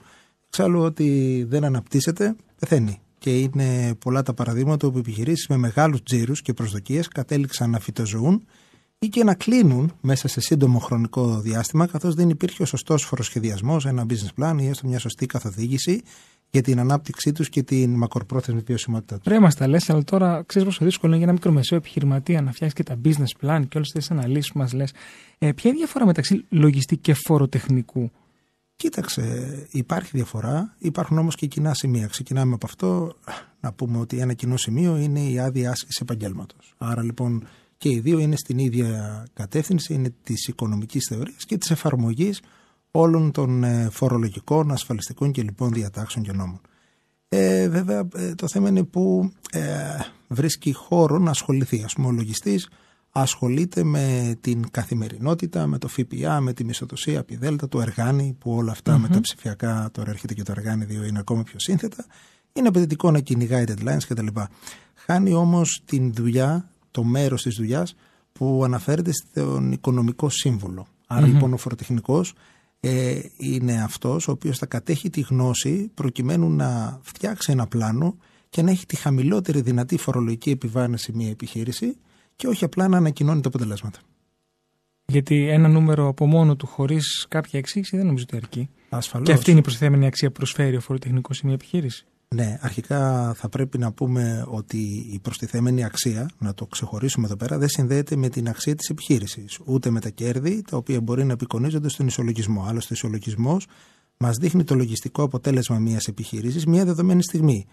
Εξάλλου 0.46 0.80
ότι 0.80 1.46
δεν 1.48 1.64
αναπτύσσεται 1.64 2.36
πεθαίνει. 2.58 3.00
Και 3.18 3.38
είναι 3.38 3.94
πολλά 3.94 4.22
τα 4.22 4.34
παραδείγματα 4.34 4.86
όπου 4.86 4.98
επιχειρήσεις 4.98 5.46
με 5.48 5.56
μεγάλους 5.56 6.02
τζίρους 6.02 6.42
και 6.42 6.52
προσδοκίες 6.52 7.08
κατέληξαν 7.08 7.70
να 7.70 7.80
φυτοζωούν 7.80 8.46
ή 9.04 9.08
και 9.08 9.24
να 9.24 9.34
κλείνουν 9.34 9.92
μέσα 10.00 10.28
σε 10.28 10.40
σύντομο 10.40 10.78
χρονικό 10.78 11.40
διάστημα, 11.40 11.86
καθώς 11.86 12.14
δεν 12.14 12.28
υπήρχε 12.28 12.62
ο 12.62 12.66
σωστός 12.66 13.04
φοροσχεδιασμός, 13.04 13.86
ένα 13.86 14.06
business 14.08 14.42
plan 14.42 14.56
ή 14.60 14.66
έστω 14.66 14.88
μια 14.88 14.98
σωστή 14.98 15.26
καθοδήγηση 15.26 16.02
για 16.50 16.62
την 16.62 16.78
ανάπτυξή 16.78 17.32
τους 17.32 17.48
και 17.48 17.62
την 17.62 17.94
μακροπρόθεσμη 17.94 18.60
βιωσιμότητά 18.66 19.14
τους. 19.14 19.24
Πρέπει 19.24 19.42
να 19.42 19.52
τα 19.52 19.68
λες, 19.68 19.90
αλλά 19.90 20.04
τώρα 20.04 20.42
ξέρεις 20.46 20.68
πόσο 20.68 20.84
δύσκολο 20.84 21.12
είναι 21.12 21.16
για 21.16 21.24
ένα 21.24 21.32
μικρομεσαίο 21.32 21.78
επιχειρηματία 21.78 22.42
να 22.42 22.52
φτιάξει 22.52 22.74
και 22.74 22.82
τα 22.82 23.00
business 23.04 23.46
plan 23.46 23.62
και 23.68 23.76
όλες 23.76 23.90
τις 23.90 24.10
αναλύσεις 24.10 24.52
που 24.52 24.58
μας 24.58 24.72
λες. 24.72 24.92
Ε, 25.38 25.52
ποια 25.52 25.70
είναι 25.70 25.78
η 25.78 25.82
διαφορά 25.82 26.06
μεταξύ 26.06 26.44
λογιστή 26.48 26.96
και 26.96 27.14
φοροτεχνικού; 27.14 28.10
Κοίταξε, 28.76 29.66
υπάρχει 29.70 30.10
διαφορά, 30.12 30.74
υπάρχουν 30.78 31.18
όμως 31.18 31.34
και 31.34 31.46
κοινά 31.46 31.74
σημεία. 31.74 32.06
Ξεκινάμε 32.06 32.54
από 32.54 32.66
αυτό 32.66 33.16
να 33.60 33.72
πούμε 33.72 33.98
ότι 33.98 34.18
ένα 34.18 34.32
κοινό 34.32 34.56
σημείο 34.56 34.96
είναι 34.96 35.20
η 35.20 35.38
άδεια 35.38 35.70
άσκηση 35.70 35.98
επαγγέλματος. 36.02 36.74
Άρα 36.78 37.02
λοιπόν 37.02 37.46
και 37.84 37.90
οι 37.90 38.00
δύο 38.00 38.18
είναι 38.18 38.36
στην 38.36 38.58
ίδια 38.58 39.24
κατεύθυνση, 39.32 39.94
είναι 39.94 40.14
της 40.22 40.46
οικονομικής 40.46 41.06
θεωρίας 41.08 41.44
και 41.44 41.58
της 41.58 41.70
εφαρμογής 41.70 42.40
όλων 42.90 43.30
των 43.30 43.64
ε, 43.64 43.88
φορολογικών, 43.90 44.72
ασφαλιστικών 44.72 45.32
και 45.32 45.42
λοιπόν 45.42 45.72
διατάξεων 45.72 46.24
και 46.24 46.32
νόμων. 46.32 46.60
Ε, 47.28 47.68
βέβαια 47.68 48.08
ε, 48.14 48.34
το 48.34 48.48
θέμα 48.48 48.68
είναι 48.68 48.82
που 48.82 49.32
ε, 49.50 49.60
βρίσκει 50.28 50.72
χώρο 50.72 51.18
να 51.18 51.30
ασχοληθεί. 51.30 51.82
Ας 51.84 51.92
πούμε 51.92 52.06
ο 52.06 52.10
λογιστής 52.10 52.68
ασχολείται 53.10 53.82
με 53.82 54.36
την 54.40 54.70
καθημερινότητα, 54.70 55.66
με 55.66 55.78
το 55.78 55.88
ΦΠΑ, 55.88 56.40
με 56.40 56.52
τη 56.52 56.64
μισθοδοσία, 56.64 57.24
πιδέλτα, 57.24 57.68
το 57.68 57.80
εργάνι 57.80 58.36
που 58.38 58.54
όλα 58.54 58.76
με 58.84 59.08
τα 59.08 59.20
ψηφιακά 59.20 59.88
τώρα 59.92 60.10
έρχεται 60.10 60.34
και 60.34 60.42
το 60.42 60.52
εργάνι 60.56 60.84
δύο 60.84 61.04
είναι 61.04 61.18
ακόμα 61.18 61.42
πιο 61.42 61.58
σύνθετα. 61.58 62.06
Είναι 62.52 62.68
απαιτητικό 62.68 63.10
να 63.10 63.20
κυνηγάει 63.20 63.64
deadlines 63.68 64.02
κτλ. 64.08 64.26
Χάνει 64.94 65.32
όμως 65.32 65.82
την 65.84 66.12
δουλειά, 66.12 66.68
το 66.94 67.04
μέρος 67.04 67.42
της 67.42 67.54
δουλειάς 67.56 67.94
που 68.32 68.62
αναφέρεται 68.64 69.12
στον 69.12 69.72
οικονομικό 69.72 70.28
σύμβολο. 70.28 70.86
λοιπόν 71.24 71.52
ο 71.52 71.56
φοροτεχνικός 71.56 72.34
ε, 72.80 73.20
είναι 73.36 73.82
αυτός 73.82 74.28
ο 74.28 74.30
οποίος 74.30 74.58
θα 74.58 74.66
κατέχει 74.66 75.10
τη 75.10 75.20
γνώση 75.20 75.90
προκειμένου 75.94 76.50
να 76.50 76.98
φτιάξει 77.02 77.52
ένα 77.52 77.66
πλάνο 77.66 78.16
και 78.50 78.62
να 78.62 78.70
έχει 78.70 78.86
τη 78.86 78.96
χαμηλότερη 78.96 79.60
δυνατή 79.60 79.96
φορολογική 79.96 80.50
επιβάρυνση 80.50 81.12
μια 81.12 81.30
επιχείρηση 81.30 81.96
και 82.36 82.46
όχι 82.46 82.64
απλά 82.64 82.88
να 82.88 82.96
ανακοινώνει 82.96 83.40
τα 83.40 83.48
αποτελέσματα. 83.48 83.98
Γιατί 85.06 85.48
ένα 85.48 85.68
νούμερο 85.68 86.08
από 86.08 86.26
μόνο 86.26 86.56
του 86.56 86.66
χωρίς 86.66 87.26
κάποια 87.28 87.58
εξήγηση 87.58 87.96
δεν 87.96 88.06
νομίζω 88.06 88.24
ότι 88.28 88.36
αρκεί. 88.36 88.68
Ασφαλώς. 88.88 89.26
Και 89.26 89.32
αυτή 89.32 89.50
είναι 89.50 89.58
η 89.58 89.62
προσθέμενη 89.62 90.06
αξία 90.06 90.28
που 90.28 90.34
προσφέρει 90.34 90.76
ο 90.76 90.80
φοροτεχνικός 90.80 91.36
σε 91.36 91.42
μια 91.44 91.54
επιχείρηση. 91.54 92.06
Ναι, 92.28 92.58
αρχικά 92.60 93.32
θα 93.34 93.48
πρέπει 93.48 93.78
να 93.78 93.92
πούμε 93.92 94.44
ότι 94.48 95.08
η 95.12 95.18
προστιθέμενη 95.18 95.84
αξία, 95.84 96.30
να 96.38 96.54
το 96.54 96.66
ξεχωρίσουμε 96.66 97.26
εδώ 97.26 97.36
πέρα, 97.36 97.58
δεν 97.58 97.68
συνδέεται 97.68 98.16
με 98.16 98.28
την 98.28 98.48
αξία 98.48 98.74
της 98.74 98.88
επιχείρησης, 98.88 99.58
ούτε 99.64 99.90
με 99.90 100.00
τα 100.00 100.08
κέρδη, 100.08 100.62
τα 100.70 100.76
οποία 100.76 101.00
μπορεί 101.00 101.24
να 101.24 101.32
απεικονίζονται 101.32 101.88
στον 101.88 102.06
ισολογισμό. 102.06 102.64
Άλλωστε, 102.68 102.92
ο 102.92 102.96
ισολογισμός 102.96 103.66
μας 104.16 104.36
δείχνει 104.36 104.64
το 104.64 104.74
λογιστικό 104.74 105.22
αποτέλεσμα 105.22 105.78
μιας 105.78 106.06
επιχείρησης 106.06 106.66
μια 106.66 106.84
δεδομένη 106.84 107.22
στιγμή. 107.22 107.66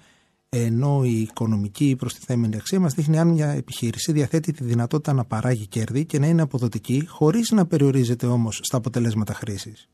Ενώ 0.50 1.04
η 1.04 1.22
οικονομική 1.22 1.96
προστιθέμενη 1.98 2.56
αξία 2.56 2.80
μας 2.80 2.94
δείχνει 2.94 3.20
αν 3.20 3.28
μια 3.28 3.50
επιχείρηση 3.50 4.12
διαθέτει 4.12 4.52
τη 4.52 4.64
δυνατότητα 4.64 5.14
να 5.14 5.26
παράγει 5.26 5.68
κέρδη 5.68 6.06
και 6.06 6.20
να 6.20 6.28
είναι 6.28 6.42
αποδοτική, 6.42 7.06
χωρίς 7.08 7.52
να 7.52 7.66
περιορίζεται 7.66 8.26
όμως 8.26 8.60
στα 8.64 8.78
αποτελέσματα 8.78 9.34
χρήσης. 9.34 9.90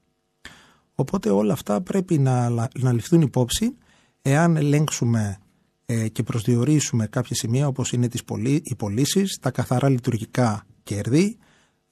Οπότε 0.96 1.30
όλα 1.30 1.54
αυτά 1.54 1.82
πρέπει 1.82 2.20
να, 2.20 2.50
να 2.80 2.94
ληφθούν 2.94 3.22
υπόψη 3.22 3.76
εάν 4.22 4.58
ελέγξουμε 4.58 5.38
ε, 5.86 6.08
και 6.08 6.24
προσδιορίσουμε 6.24 7.08
κάποια 7.08 7.36
σημεία 7.36 7.68
όπως 7.68 7.92
είναι 7.92 8.08
τις 8.08 8.24
οι 8.64 8.76
πωλήσεις, 8.76 9.38
τα 9.42 9.52
καθαρά 9.52 9.90
λειτουργικά 9.90 10.66
κέρδη, 10.84 11.38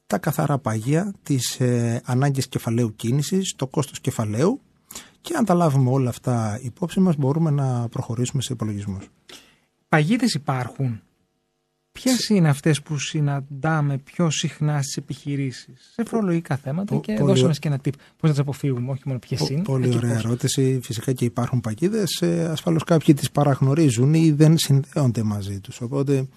τα 0.08 0.18
καθαρά 0.18 0.58
παγία, 0.58 1.14
τις 1.24 1.60
ε, 1.60 2.02
ανάγκες 2.06 2.48
κεφαλαίου 2.48 2.96
κίνησης, 2.96 3.54
το 3.56 3.68
κόστος 3.68 4.00
κεφαλαίου 4.00 4.62
και 5.22 5.34
αν 5.34 5.46
τα 5.46 5.54
λάβουμε 5.54 5.90
όλα 5.90 6.10
αυτά 6.10 6.60
υπόψη 6.64 7.00
μας 7.00 7.16
μπορούμε 7.16 7.52
να 7.52 7.88
προχωρήσουμε 7.88 8.42
σε 8.42 8.54
υπολογισμούς. 8.54 9.10
Παγίδες 9.90 10.34
υπάρχουν 10.34 11.02
Ποιες 12.02 12.30
είναι 12.30 12.50
αυτές 12.50 12.82
που 12.82 12.98
συναντάμε 12.98 13.98
πιο 13.98 14.30
συχνά 14.30 14.82
στις 14.82 14.98
επιχειρήσεις, 14.98 15.92
σε 15.94 16.04
φορολογικά 16.04 16.58
θέματα 16.58 16.96
και 16.96 17.14
πολύ... 17.14 17.32
δώσε 17.32 17.46
μας 17.46 17.60
και 17.60 17.68
ένα 17.68 17.78
tip 17.78 17.90
πώς 17.92 18.22
να 18.22 18.30
τις 18.30 18.40
αποφύγουμε, 18.40 18.92
όχι 18.92 19.02
μόνο 19.06 19.20
ποιες 19.20 19.50
είναι. 19.50 19.62
Πολύ 19.62 19.96
ωραία 19.96 20.18
ερώτηση. 20.18 20.80
Φυσικά 20.84 21.14
και 21.14 21.26
υπάρχουν 21.26 21.62
παγίδες. 21.62 22.22
Ε, 22.22 22.44
Ασφαλώς 22.52 22.84
κάποιοι 22.84 23.14
τις 23.14 23.32
παραγνωρίζουν 23.32 24.14
ή 24.14 24.32
δεν 24.32 24.58
συνδέονται 24.58 25.24
μαζί 25.24 25.60
τους. 25.60 25.82
Οπότε 25.82 26.28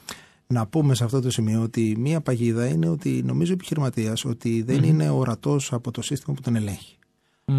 να 0.47 0.67
πούμε 0.67 0.95
σε 0.95 1.05
αυτό 1.05 1.21
το 1.21 1.31
σημείο 1.31 1.63
ότι 1.63 1.97
μία 1.99 2.21
παγίδα 2.21 2.67
είναι 2.67 2.89
ότι 2.89 3.23
νομίζω 3.25 3.51
ο 3.51 3.55
επιχειρηματίας 3.55 4.25
ότι 4.25 4.63
δεν 4.63 4.83
είναι 4.83 5.09
ορατός 5.11 5.73
από 5.73 5.91
το 5.91 6.03
σύστημα 6.03 6.35
που 6.35 6.43
τον 6.43 6.57
ελέγχει. 6.57 6.97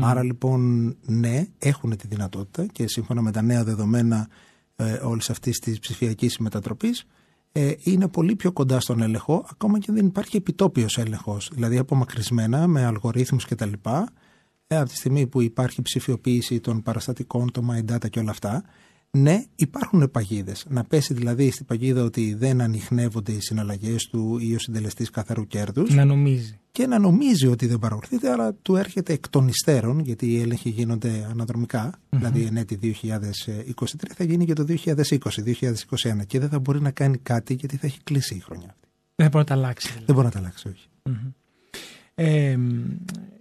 Άρα 0.02 0.24
λοιπόν, 0.24 0.96
ναι, 1.06 1.48
έχουν 1.60 1.98
τη 1.98 2.08
δυνατότητα 2.08 2.66
και 2.66 2.88
σύμφωνα 2.88 3.22
με 3.22 3.32
τα 3.32 3.42
νέα 3.42 3.64
δεδομένα 3.64 4.28
ε, 4.76 4.94
όλης 4.94 5.30
αυτής 5.30 5.60
της 5.60 5.80
ψηφιακής 5.80 6.38
μετατροπής, 6.38 7.06
ε, 7.52 7.74
είναι 7.84 8.08
πολύ 8.08 8.36
πιο 8.36 8.52
κοντά 8.52 8.80
στον 8.80 9.02
έλεγχο, 9.02 9.46
ακόμα 9.52 9.80
και 9.80 9.92
δεν 9.92 10.06
υπάρχει 10.06 10.38
επιτόπιος 10.38 10.98
έλεγχος, 10.98 11.52
δηλαδή 11.54 11.78
απομακρυσμένα 11.78 12.68
με 12.68 12.86
αλγορίθμους 12.86 13.46
κτλ. 13.46 13.72
Ε, 14.68 14.78
από 14.78 14.90
τη 14.90 14.96
στιγμή 14.96 15.28
που 15.28 15.42
υπάρχει 15.42 15.82
ψηφιοποίηση 15.82 16.60
των 16.60 16.82
παραστατικών, 16.82 17.52
το 17.52 17.64
My 17.72 17.94
Data 17.94 18.10
και 18.10 18.20
όλα 18.20 18.32
αυτά, 18.32 18.64
ναι, 19.12 19.44
υπάρχουν 19.56 20.12
παγίδες. 20.12 20.66
Να 20.70 20.84
πέσει 20.84 21.14
δηλαδή 21.14 21.52
στην 21.52 21.66
παγίδα 21.66 22.04
ότι 22.04 22.34
δεν 22.34 22.62
ανοιχνεύονται 22.62 23.32
οι 23.32 23.40
συναλλαγές 23.40 24.08
του 24.08 24.38
ή 24.38 24.56
ο 24.56 24.60
συντελεστής 24.60 25.10
καθαρού 25.10 25.48
κέρδους. 25.48 25.94
Να 25.94 26.06
νομίζει. 26.06 26.60
Και 26.72 26.88
να 26.88 27.00
νομίζει 27.00 27.48
ότι 27.48 27.68
δεν 27.68 27.80
παρακολουθείται, 27.80 28.32
αλλά 28.32 28.54
του 28.54 28.76
έρχεται 28.76 29.14
εκ 29.14 29.30
των 29.30 29.48
υστέρων, 29.48 30.00
γιατί 30.00 30.32
οι 30.32 30.42
έλεγχοι 30.42 30.70
γίνονται 30.70 31.28
αναδρομικά. 31.32 31.92
Mm-hmm. 31.92 32.18
Δηλαδή, 32.18 32.44
εν 32.44 32.58
έτη 32.58 32.80
2023 32.82 33.84
θα 34.16 34.24
γίνει 34.24 34.46
και 34.46 34.54
το 34.54 34.66
2020-2021. 34.68 36.26
Και 36.28 36.40
δεν 36.40 36.50
θα 36.50 36.60
μπορεί 36.60 36.82
να 36.82 36.92
κάνει 36.92 37.18
κάτι 37.18 37.54
γιατί 37.54 37.78
θα 37.78 37.88
έχει 37.88 38.00
κλείσει 38.04 38.36
η 38.36 38.40
χρονιά 38.40 38.68
αυτή. 38.70 38.88
Δεν 39.16 39.30
μπορεί 39.30 39.38
να 39.38 39.44
τα 39.44 39.54
αλλάξει. 39.54 39.88
Δηλαδή. 39.88 40.06
Δεν 40.06 40.16
μπορεί 40.16 40.28
να 40.28 40.34
τα 40.34 40.40
αλλάξει, 40.40 40.68
όχι. 40.68 40.88
Mm-hmm. 41.10 41.34
Ε, 42.16 42.58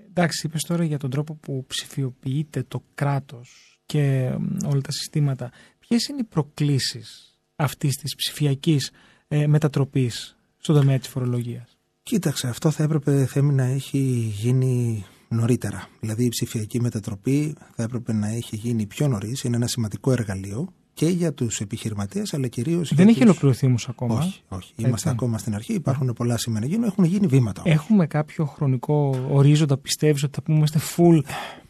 εντάξει, 0.09 0.47
είπες 0.47 0.63
τώρα 0.63 0.85
για 0.85 0.99
τον 0.99 1.11
τρόπο 1.11 1.35
που 1.35 1.65
ψηφιοποιείται 1.67 2.65
το 2.69 2.83
κράτος 2.95 3.68
και 3.89 4.31
όλα 4.65 4.81
τα 4.81 4.93
συστήματα. 4.93 5.51
Ποιες 5.79 6.07
είναι 6.07 6.21
οι 6.21 6.25
προκλήσεις 6.25 7.39
αυτής 7.57 7.97
της 7.97 8.15
ψηφιακής 8.15 8.91
ε, 9.29 9.47
μετατροπής 9.47 10.37
στον 10.59 10.75
τομέα 10.75 10.99
της 10.99 11.09
φορολογίας; 11.09 11.77
Κοίταξε, 12.03 12.49
αυτό 12.49 12.71
θα 12.71 12.83
έπρεπε 12.83 13.27
θέμη 13.27 13.55
να 13.55 13.65
έχει 13.65 14.33
γίνει 14.41 15.05
νωρίτερα. 15.29 15.89
Δηλαδή 16.01 16.25
η 16.25 16.29
ψηφιακή 16.29 16.81
μετατροπή 16.81 17.57
θα 17.75 17.83
έπρεπε 17.83 18.13
να 18.13 18.29
έχει 18.29 18.57
γίνει 18.57 18.87
πιο 18.87 19.09
νωρίς. 19.09 19.43
Είναι 19.43 19.57
ένα 19.57 19.67
σημαντικό 19.67 20.13
εργαλείο 20.13 20.73
και 20.99 21.07
για 21.07 21.33
τους 21.33 21.61
επιχειρηματίες, 21.61 22.35
αλλά 22.35 22.47
κυρίως. 22.49 22.95
Δεν 22.95 23.09
έχει 23.09 23.19
τους... 23.19 23.29
ολοκληρωθεί 23.29 23.67
όμως 23.67 23.89
ακόμα. 23.89 24.19
Όχι, 24.19 24.41
όχι. 24.49 24.73
Είμαστε 24.77 25.11
ακόμα 25.11 25.39
στην 25.39 25.55
αρχή. 25.55 25.75
Υπάρχουν 25.75 26.13
πολλά 26.13 26.39
σημεία 26.39 26.61
να 26.61 26.67
γίνουν. 26.67 26.85
Έχουν 26.85 27.05
γίνει 27.05 27.27
βήματα. 27.27 27.63
Όμως. 27.65 27.79
Έχουμε 27.79 28.07
κάποιο 28.07 28.45
χρονικό 28.45 29.27
ορίζοντα, 29.31 29.77
πιστεύεις 29.77 30.23
ότι 30.23 30.35
θα 30.35 30.43
πούμε 30.43 30.57
είμαστε 30.57 30.79
full 30.97 31.21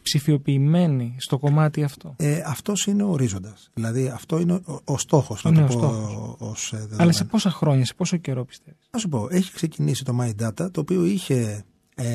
ψηφιοποιημένοι 0.01 1.15
στο 1.19 1.37
κομμάτι 1.37 1.83
αυτό; 1.83 2.13
Ε, 2.17 2.41
αυτός 2.45 2.85
είναι 2.85 3.03
ο 3.03 3.09
ορίζοντας. 3.09 3.69
Δηλαδή 3.73 4.07
αυτό 4.07 4.39
είναι 4.39 4.53
ο, 4.53 4.79
ο 4.83 4.97
στόχος. 4.97 5.43
Να 5.43 5.51
ναι, 5.51 5.67
το 5.67 5.77
πω 5.77 6.35
ως 6.39 6.73
Αλλά 6.97 7.11
σε 7.11 7.23
πόσα 7.23 7.49
χρόνια, 7.49 7.85
σε 7.85 7.93
πόσο 7.93 8.17
καιρό 8.17 8.45
πιστεύεις; 8.45 8.87
Α 8.91 8.99
σου 8.99 9.09
πω, 9.09 9.27
έχει 9.31 9.53
ξεκινήσει 9.53 10.03
το 10.03 10.17
My 10.21 10.43
Data, 10.43 10.71
το 10.71 10.79
οποίο 10.81 11.05
είχε 11.05 11.63
ε, 11.95 12.05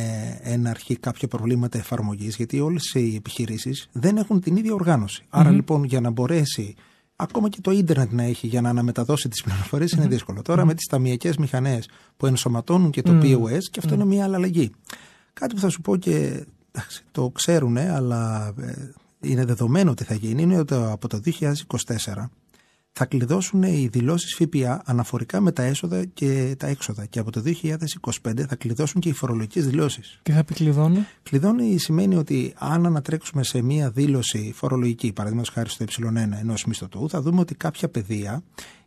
ένα 0.43 0.71
αρχή 0.71 0.97
κάποια 0.97 1.29
προβλήματα 1.29 1.79
εφαρμογής, 1.79 2.37
γιατί 2.37 2.61
όλες 2.61 2.95
οι 2.95 3.15
επιχειρήσεις 3.17 3.89
δεν 3.93 4.17
έχουν 4.17 4.41
την 4.41 4.57
ίδια 4.57 4.75
οργάνωση. 4.75 5.25
Άρα 5.29 5.51
λοιπόν 5.51 5.85
για 5.85 6.01
να 6.01 6.11
μπορέσει 6.11 6.75
ακόμα 7.17 7.49
και 7.49 7.61
το 7.61 7.71
ίντερνετ 7.71 8.13
να 8.13 8.23
έχει 8.23 8.47
για 8.47 8.61
να 8.61 8.69
αναμεταδώσει 8.69 9.29
τις 9.29 9.43
πληροφορίες 9.43 9.93
είναι 9.93 10.07
δύσκολο. 10.07 10.43
Τώρα 10.43 10.65
με 10.65 10.75
τις 10.75 10.87
ταμιακές 10.87 11.37
μηχανές 11.37 11.89
που 12.17 12.27
ενσωματώνουν 12.27 12.91
και 12.91 13.03
το 13.03 13.19
POS, 13.23 13.63
και 13.71 13.79
αυτό 13.79 13.95
είναι 13.95 14.05
μια 14.05 14.25
άλλη 14.25 14.35
αλλαγή. 14.35 14.71
Κάτι 15.33 15.55
που 15.55 15.61
θα 15.61 15.69
σου 15.69 15.81
πω 15.81 15.97
και 15.97 16.45
το 17.13 17.31
ξέρουν, 17.31 17.77
αλλά 17.77 18.55
ε, 18.61 18.93
είναι 19.21 19.45
δεδομένο 19.45 19.91
ότι 19.91 20.05
θα 20.05 20.15
γίνει, 20.15 20.43
είναι 20.43 20.59
ότι 20.59 20.75
από 20.75 21.09
το 21.09 21.21
2024 21.41 21.53
θα 22.97 23.05
κλειδώσουν 23.05 23.63
οι 23.63 23.89
δηλώσεις 23.93 24.35
ΦΠΑ 24.35 24.83
αναφορικά 24.85 25.41
με 25.41 25.53
τα 25.53 25.63
έσοδα 25.63 26.05
και 26.05 26.55
τα 26.59 26.67
έξοδα. 26.67 27.07
Και 27.07 27.19
από 27.19 27.31
το 27.31 27.43
2025 28.23 28.41
θα 28.49 28.57
κλειδώσουν 28.57 29.01
και 29.01 29.09
οι 29.09 29.13
φορολογικές 29.13 29.67
δηλώσεις. 29.67 30.19
Τι 30.23 30.33
θα 30.33 30.45
πει 30.45 30.55
κλειδώνει; 30.55 31.07
Κλειδώνει 31.23 31.79
σημαίνει 31.79 32.17
ότι 32.17 32.55
αν 32.59 32.87
ανατρέξουμε 32.87 33.43
σε 33.43 33.63
μία 33.63 33.91
δήλωση 33.91 34.53
φορολογική, 34.55 35.13
παραδείγματος 35.13 35.55
χάρη 35.55 35.69
στο 35.69 35.85
ε1 35.85 36.39
ενός 36.41 36.65
μισθωτού, 36.65 37.09
θα 37.09 37.23
δούμε 37.23 37.41
ότι 37.41 37.55
κάποια 37.55 37.89
παιδεία 37.89 38.43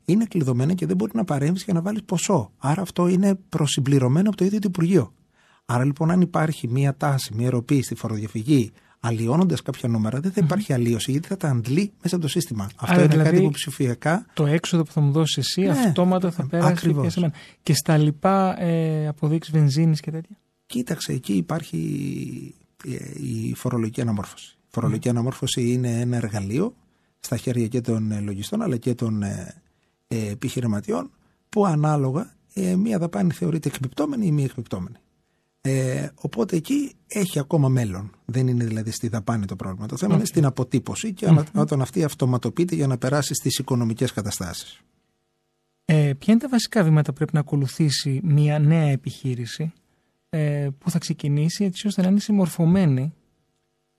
είναι 0.05 0.25
κλειδωμένα 0.25 0.73
και 0.73 0.85
δεν 0.85 0.95
μπορεί 0.95 1.11
να 1.15 1.23
παρέμβεις 1.23 1.63
για 1.63 1.73
να 1.73 1.81
βάλεις 1.81 2.03
ποσό. 2.03 2.51
Άρα 2.57 2.81
αυτό 2.81 3.07
είναι 3.07 3.35
προσυμπληρωμένο 3.49 4.27
από 4.27 4.37
το 4.37 4.45
ίδιο 4.45 4.59
το 4.59 4.67
Υπουργείο. 4.69 5.13
Άρα 5.65 5.85
λοιπόν, 5.85 6.11
αν 6.11 6.21
υπάρχει 6.21 6.67
μία 6.67 6.95
τάση, 6.97 7.33
μία 7.35 7.49
ροπή 7.49 7.81
στη 7.81 7.95
φοροδιαφυγή 7.95 8.71
αλλοιώνοντας 8.99 9.61
κάποια 9.61 9.89
νούμερα, 9.89 10.19
δεν 10.19 10.31
θα 10.31 10.41
υπάρχει 10.43 10.73
αλλίωση 10.73 11.11
γιατί 11.11 11.27
θα 11.27 11.37
τα 11.37 11.49
αντλεί 11.49 11.91
μέσα 12.01 12.15
από 12.15 12.23
το 12.23 12.29
σύστημα. 12.29 12.69
Αυτό 12.75 12.99
είναι 12.99 13.07
δηλαδή, 13.07 13.29
κάτι 13.29 13.41
που 13.41 13.49
ψηφιακά. 13.49 14.25
Το 14.33 14.45
έξοδο 14.45 14.83
που 14.83 14.91
θα 14.91 15.01
μου 15.01 15.11
δώσεις 15.11 15.37
εσύ, 15.37 15.61
ναι, 15.61 15.69
αυτόματα 15.69 16.31
θα 16.31 16.47
πέρασει 16.47 16.93
και 16.93 17.09
σε 17.09 17.19
μένα. 17.19 17.33
Και 17.63 17.73
στα 17.73 17.97
λοιπά 17.97 18.61
ε, 18.61 19.07
αποδείξεις 19.07 19.53
βενζίνης 19.53 19.99
και 19.99 20.11
τέτοια. 20.11 20.37
Κοίταξε, 20.65 21.11
εκεί 21.11 21.33
υπάρχει 21.33 21.77
η 23.15 23.53
φορολογική 23.55 24.01
αναμόρφωση. 24.01 24.57
Η 24.59 24.69
φορολογική 24.69 25.09
αναμόρφωση 25.09 25.71
είναι 25.71 25.99
ένα 25.99 26.15
εργαλείο 26.15 26.75
στα 27.19 27.37
χέρια 27.37 27.67
και 27.67 27.81
των 27.81 28.11
ε, 28.11 28.19
λογιστών 28.19 28.61
αλλά 28.61 28.77
και 28.77 28.93
των 28.93 29.23
ε, 29.23 29.61
ε, 30.07 30.29
επιχειρηματιών 30.29 31.11
που 31.49 31.65
ανάλογα 31.65 32.35
ε, 32.53 32.75
μία 32.75 32.97
δαπάνη 32.97 33.31
θεωρείται 33.31 33.67
εκπληκτόμενη 33.67 34.25
ή 34.25 34.31
μη 34.31 34.43
εκπληκτόμενη. 34.43 34.95
Ε, 35.61 36.07
οπότε 36.15 36.55
εκεί 36.55 36.95
έχει 37.07 37.39
ακόμα 37.39 37.69
μέλλον. 37.69 38.11
Δεν 38.25 38.47
είναι 38.47 38.63
δηλαδή 38.65 38.91
στη 38.91 39.07
δαπάνη 39.07 39.45
το 39.45 39.55
πρόβλημα. 39.55 39.87
Το 39.87 39.97
θέμα 39.97 40.15
είναι 40.15 40.25
στην 40.25 40.45
αποτύπωση 40.45 41.13
και 41.13 41.27
mm-hmm. 41.29 41.43
όταν 41.53 41.81
αυτή 41.81 42.03
αυτοματοποιείται 42.03 42.75
για 42.75 42.87
να 42.87 42.97
περάσει 42.97 43.33
στις 43.33 43.57
οικονομικές 43.57 44.11
καταστάσεις. 44.11 44.81
Ε, 45.85 46.13
ποια 46.19 46.33
είναι 46.33 46.41
τα 46.41 46.49
βασικά 46.49 46.83
βήματα 46.83 47.09
που 47.11 47.17
πρέπει 47.17 47.33
να 47.33 47.39
ακολουθήσει 47.39 48.21
μια 48.23 48.59
νέα 48.59 48.89
επιχείρηση 48.89 49.73
ε, 50.29 50.67
που 50.77 50.91
θα 50.91 50.99
ξεκινήσει 50.99 51.63
έτσι 51.65 51.87
ώστε 51.87 52.01
να 52.01 52.07
είναι 52.07 52.19
συμμορφωμένη 52.19 53.13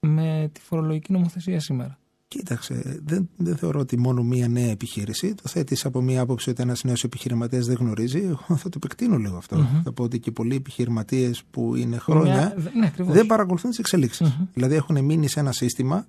με 0.00 0.50
τη 0.52 0.60
φορολογική 0.60 1.12
νομοθεσία 1.12 1.60
σήμερα; 1.60 1.97
Κοίταξε, 2.28 3.00
δεν, 3.04 3.28
δεν 3.36 3.56
θεωρώ 3.56 3.80
ότι 3.80 3.98
μόνο 3.98 4.22
μία 4.22 4.48
νέα 4.48 4.70
επιχείρηση. 4.70 5.34
Το 5.34 5.42
θέτεις 5.48 5.84
από 5.84 6.00
μία 6.00 6.20
άποψη 6.20 6.50
ότι 6.50 6.62
ένας 6.62 6.84
νέος 6.84 7.04
επιχειρηματίας 7.04 7.66
δεν 7.66 7.76
γνωρίζει. 7.76 8.18
Εγώ 8.18 8.56
θα 8.56 8.68
το 8.68 8.76
επεκτείνω 8.76 9.16
λίγο 9.16 9.36
αυτό. 9.36 9.56
Mm-hmm. 9.56 9.80
Θα 9.84 9.92
πω 9.92 10.02
ότι 10.02 10.18
και 10.18 10.30
πολλοί 10.30 10.54
επιχειρηματίες 10.54 11.42
που 11.50 11.74
είναι 11.74 11.98
χρόνια 11.98 12.54
ναι, 12.74 12.92
δεν 12.98 13.26
παρακολουθούν 13.26 13.70
τις 13.70 13.78
εξελιξει 13.78 14.24
mm-hmm. 14.26 14.46
Δηλαδή 14.54 14.74
έχουν 14.74 15.04
μείνει 15.04 15.28
σε 15.28 15.40
ένα 15.40 15.52
σύστημα 15.52 16.06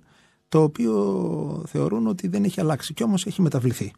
το 0.48 0.62
οποίο 0.62 1.64
θεωρούν 1.66 2.06
ότι 2.06 2.28
δεν 2.28 2.44
έχει 2.44 2.60
αλλάξει 2.60 2.94
και 2.94 3.02
όμως 3.02 3.26
έχει 3.26 3.42
μεταβληθεί. 3.42 3.92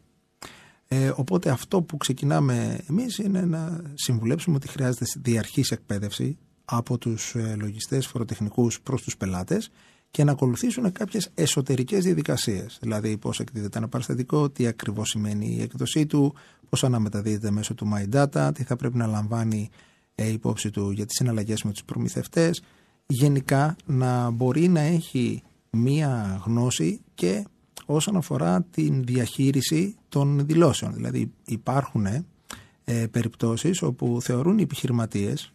Ε, 0.87 1.11
οπότε 1.15 1.49
αυτό 1.49 1.81
που 1.81 1.97
ξεκινάμε 1.97 2.79
εμείς 2.89 3.17
είναι 3.17 3.41
να 3.41 3.81
συμβουλέψουμε 3.93 4.55
ότι 4.55 4.67
χρειάζεται 4.67 5.05
διαρκής 5.19 5.71
εκπαίδευση 5.71 6.37
από 6.65 6.97
τους 6.97 7.35
ε, 7.35 7.55
λογιστές 7.59 8.07
φοροτεχνικούς 8.07 8.81
προς 8.81 9.01
τους 9.01 9.17
πελάτες 9.17 9.71
και 10.13 10.23
να 10.23 10.31
ακολουθήσουν 10.31 10.91
κάποιες 10.91 11.29
εσωτερικές 11.33 12.03
διαδικασίες. 12.03 12.77
Δηλαδή, 12.81 13.17
πώς 13.17 13.39
εκδίδεται 13.39 13.77
ένα 13.77 13.87
παραστατικό, 13.87 14.49
τι 14.49 14.67
ακριβώς 14.67 15.09
σημαίνει 15.09 15.55
η 15.57 15.61
έκδοσή 15.61 16.05
του, 16.05 16.33
πώς 16.69 16.83
αναμεταδίδεται 16.83 17.51
μέσω 17.51 17.73
του 17.73 17.91
My 17.93 18.15
Data, 18.15 18.51
τι 18.53 18.63
θα 18.63 18.75
πρέπει 18.75 18.97
να 18.97 19.05
λαμβάνει 19.07 19.69
ε, 20.15 20.31
υπόψη 20.31 20.69
του 20.69 20.91
για 20.91 21.05
τις 21.05 21.15
συναλλαγές 21.15 21.63
με 21.63 21.71
τους 21.71 21.83
προμηθευτές. 21.83 22.61
Γενικά, 23.05 23.75
να 23.85 24.29
μπορεί 24.29 24.67
να 24.67 24.79
έχει 24.79 25.43
μία 25.69 26.41
γνώση 26.45 27.01
και 27.15 27.45
όσον 27.85 28.15
αφορά 28.15 28.61
την 28.71 29.03
διαχείριση 29.03 29.95
των 30.09 30.45
δηλώσεων. 30.45 30.93
Δηλαδή, 30.93 31.31
υπάρχουν 31.45 32.05
ε, 32.05 33.05
περιπτώσεις 33.11 33.81
όπου 33.81 34.17
θεωρούν 34.21 34.57
οι 34.57 34.61
επιχειρηματίες 34.61 35.53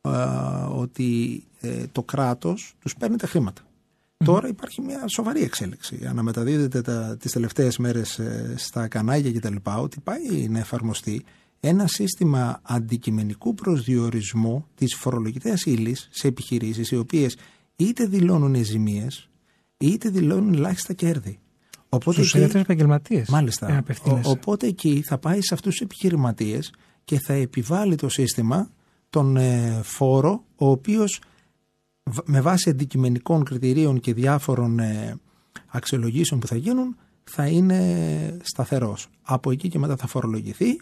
ε, 0.00 0.10
ότι 0.68 1.42
ε, 1.60 1.84
το 1.92 2.02
κράτος 2.02 2.74
τους 2.80 2.94
παίρνει 2.96 3.16
τα 3.16 3.26
χρήματα. 3.26 3.62
Τώρα 4.24 4.48
υπάρχει 4.48 4.80
μια 4.80 5.08
σοβαρή 5.08 5.42
εξέλιξη. 5.42 6.06
Αναμεταδίδεται 6.08 6.82
τα, 6.82 7.16
τις 7.20 7.32
τελευταίες 7.32 7.78
μέρες 7.78 8.18
ε, 8.18 8.54
στα 8.56 8.88
κανάλια 8.88 9.32
κτλ. 9.32 9.56
ότι 9.64 10.00
πάει 10.00 10.48
να 10.48 10.58
εφαρμοστεί 10.58 11.24
ένα 11.60 11.86
σύστημα 11.86 12.60
αντικειμενικού 12.62 13.54
προσδιορισμού 13.54 14.66
της 14.74 14.94
φορολογητέας 14.94 15.64
ύλης 15.64 16.08
σε 16.10 16.28
επιχειρήσεις 16.28 16.90
οι 16.90 16.96
οποίες 16.96 17.36
είτε 17.76 18.04
δηλώνουν 18.04 18.64
ζημίες 18.64 19.28
είτε 19.76 20.08
δηλώνουν 20.08 20.54
ελάχιστα 20.54 20.92
κέρδη. 20.92 21.38
Οπότε 21.88 22.22
Στους 22.22 22.34
εκεί, 22.34 22.56
επαγγελματίες. 22.56 23.28
Μάλιστα. 23.28 23.84
Ο, 24.04 24.20
οπότε 24.24 24.66
εκεί 24.66 25.02
θα 25.04 25.18
πάει 25.18 25.40
σε 25.42 25.54
αυτούς 25.54 25.72
τους 25.72 25.80
επιχειρηματίες 25.80 26.72
και 27.04 27.18
θα 27.18 27.32
επιβάλλει 27.32 27.94
το 27.94 28.08
σύστημα 28.08 28.70
τον 29.10 29.36
ε, 29.36 29.80
φόρο 29.82 30.44
ο 30.56 30.70
οποίος 30.70 31.20
με 32.24 32.40
βάση 32.40 32.70
αντικειμενικών 32.70 33.44
κριτηρίων 33.44 34.00
και 34.00 34.14
διάφορων 34.14 34.78
ε, 34.78 35.16
αξιολογήσεων 35.66 36.40
που 36.40 36.46
θα 36.46 36.56
γίνουν 36.56 36.96
θα 37.24 37.46
είναι 37.46 38.36
σταθερός. 38.42 39.08
Από 39.22 39.50
εκεί 39.50 39.68
και 39.68 39.78
μετά 39.78 39.96
θα 39.96 40.06
φορολογηθεί. 40.06 40.80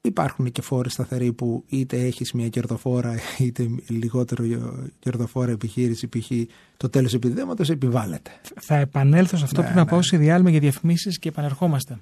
Υπάρχουν 0.00 0.52
και 0.52 0.62
φόροι 0.62 0.90
σταθεροί 0.90 1.32
που 1.32 1.64
είτε 1.66 1.96
έχεις 1.96 2.32
μια 2.32 2.48
κερδοφόρα 2.48 3.14
είτε 3.38 3.68
λιγότερο 3.88 4.44
κερδοφόρα 4.98 5.50
επιχείρηση 5.50 6.08
π.χ. 6.08 6.30
το 6.76 6.88
τέλος 6.88 7.14
επιδέματος 7.14 7.70
επιβάλλεται. 7.70 8.30
Θα 8.60 8.76
επανέλθω 8.76 9.36
σε 9.36 9.44
αυτό 9.44 9.60
ναι, 9.60 9.68
που 9.68 9.74
να 9.74 9.84
ναι. 9.84 9.90
πάω 9.90 10.02
σε 10.02 10.16
διάλειμμα 10.16 10.50
για 10.50 10.60
διαφημίσεις 10.60 11.18
και 11.18 11.28
επανερχόμαστε. 11.28 11.98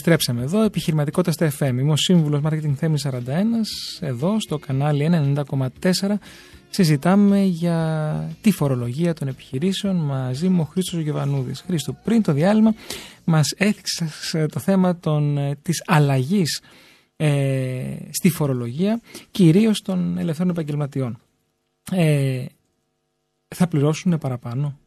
Επιστρέψαμε 0.00 0.42
εδώ, 0.42 0.62
επιχειρηματικότητα 0.62 1.32
στα 1.32 1.52
FM. 1.58 1.78
Είμαι 1.78 1.92
ο 1.92 1.96
σύμβουλος 1.96 2.40
Marketing 2.44 2.74
Θέμη 2.76 2.98
41, 3.02 3.10
εδώ 4.00 4.40
στο 4.40 4.58
κανάλι 4.58 5.34
90,4. 5.36 6.18
Συζητάμε 6.70 7.42
για 7.42 8.30
τη 8.40 8.50
φορολογία 8.50 9.14
των 9.14 9.28
επιχειρήσεων 9.28 9.96
μαζί 9.96 10.48
μου 10.48 10.60
ο 10.60 10.64
Χρήστος 10.64 11.00
Γεβανούδης. 11.00 11.60
Χρήστο, 11.60 11.92
πριν 12.04 12.22
το 12.22 12.32
διάλειμμα 12.32 12.74
μας 13.24 13.54
έθιξες 13.56 14.36
το 14.52 14.60
θέμα 14.60 14.96
των, 14.96 15.38
ε, 15.38 15.56
της 15.62 15.82
αλλαγής 15.86 16.60
ε, 17.16 17.96
στη 18.10 18.30
φορολογία, 18.30 19.00
κυρίως 19.30 19.82
των 19.82 20.18
ελευθέρων 20.18 20.50
επαγγελματιών. 20.50 21.18
Ε, 21.92 22.44
θα 23.48 23.66
πληρώσουν 23.68 24.18
παραπάνω; 24.18 24.78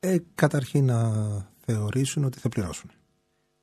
Ε, 0.00 0.16
καταρχήν 0.34 0.84
να 0.84 1.12
θεωρήσουν 1.64 2.24
ότι 2.24 2.38
θα 2.38 2.48
πληρώσουν. 2.48 2.90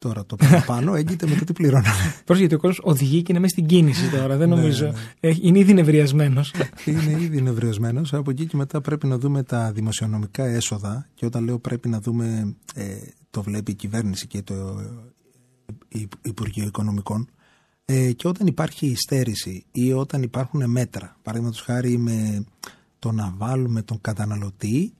Τώρα 0.05 0.25
το 0.25 0.35
παραπάνω 0.35 0.95
έγκυται 0.99 1.27
με 1.27 1.35
το 1.35 1.43
τι 1.43 1.53
πληρώναμε. 1.53 2.13
Πρόσεχε 2.25 2.47
γιατί 2.47 2.55
ο 2.55 2.57
κόσμος 2.57 2.79
οδηγεί 2.83 3.21
και 3.21 3.31
είναι 3.31 3.39
μέσα 3.39 3.53
στην 3.53 3.65
κίνηση 3.65 4.09
τώρα. 4.09 4.37
Δεν 4.37 4.49
ναι, 4.49 4.55
νομίζω. 4.55 4.93
Ναι. 5.19 5.29
Είναι 5.41 5.59
ήδη 5.59 5.73
νευριασμένος. 5.73 6.53
είναι 6.85 7.21
ήδη 7.21 7.41
νευριασμένος. 7.41 8.13
Από 8.13 8.31
εκεί 8.31 8.45
και 8.45 8.57
μετά 8.57 8.81
πρέπει 8.81 9.07
να 9.07 9.17
δούμε 9.17 9.43
τα 9.43 9.71
δημοσιονομικά 9.71 10.45
έσοδα. 10.45 11.07
Και 11.13 11.25
όταν 11.25 11.43
λέω 11.43 11.59
πρέπει 11.59 11.89
να 11.89 11.99
δούμε, 11.99 12.55
ε, 12.75 12.83
το 13.29 13.43
βλέπει 13.43 13.71
η 13.71 13.75
κυβέρνηση 13.75 14.27
και 14.27 14.41
το 14.41 14.81
Υπουργείο 16.21 16.65
Οικονομικών. 16.65 17.29
Ε, 17.85 18.11
και 18.11 18.27
όταν 18.27 18.47
υπάρχει 18.47 18.87
υστέρηση 18.87 19.65
ή 19.71 19.93
όταν 19.93 20.21
υπάρχουν 20.21 20.69
μέτρα, 20.69 21.17
παραδείγματος 21.21 21.61
χάρη 21.61 21.97
με 21.97 22.45
το 22.99 23.11
να 23.11 23.33
βάλουμε 23.37 23.81
τον 23.81 24.01
καταναλωτή 24.01 24.93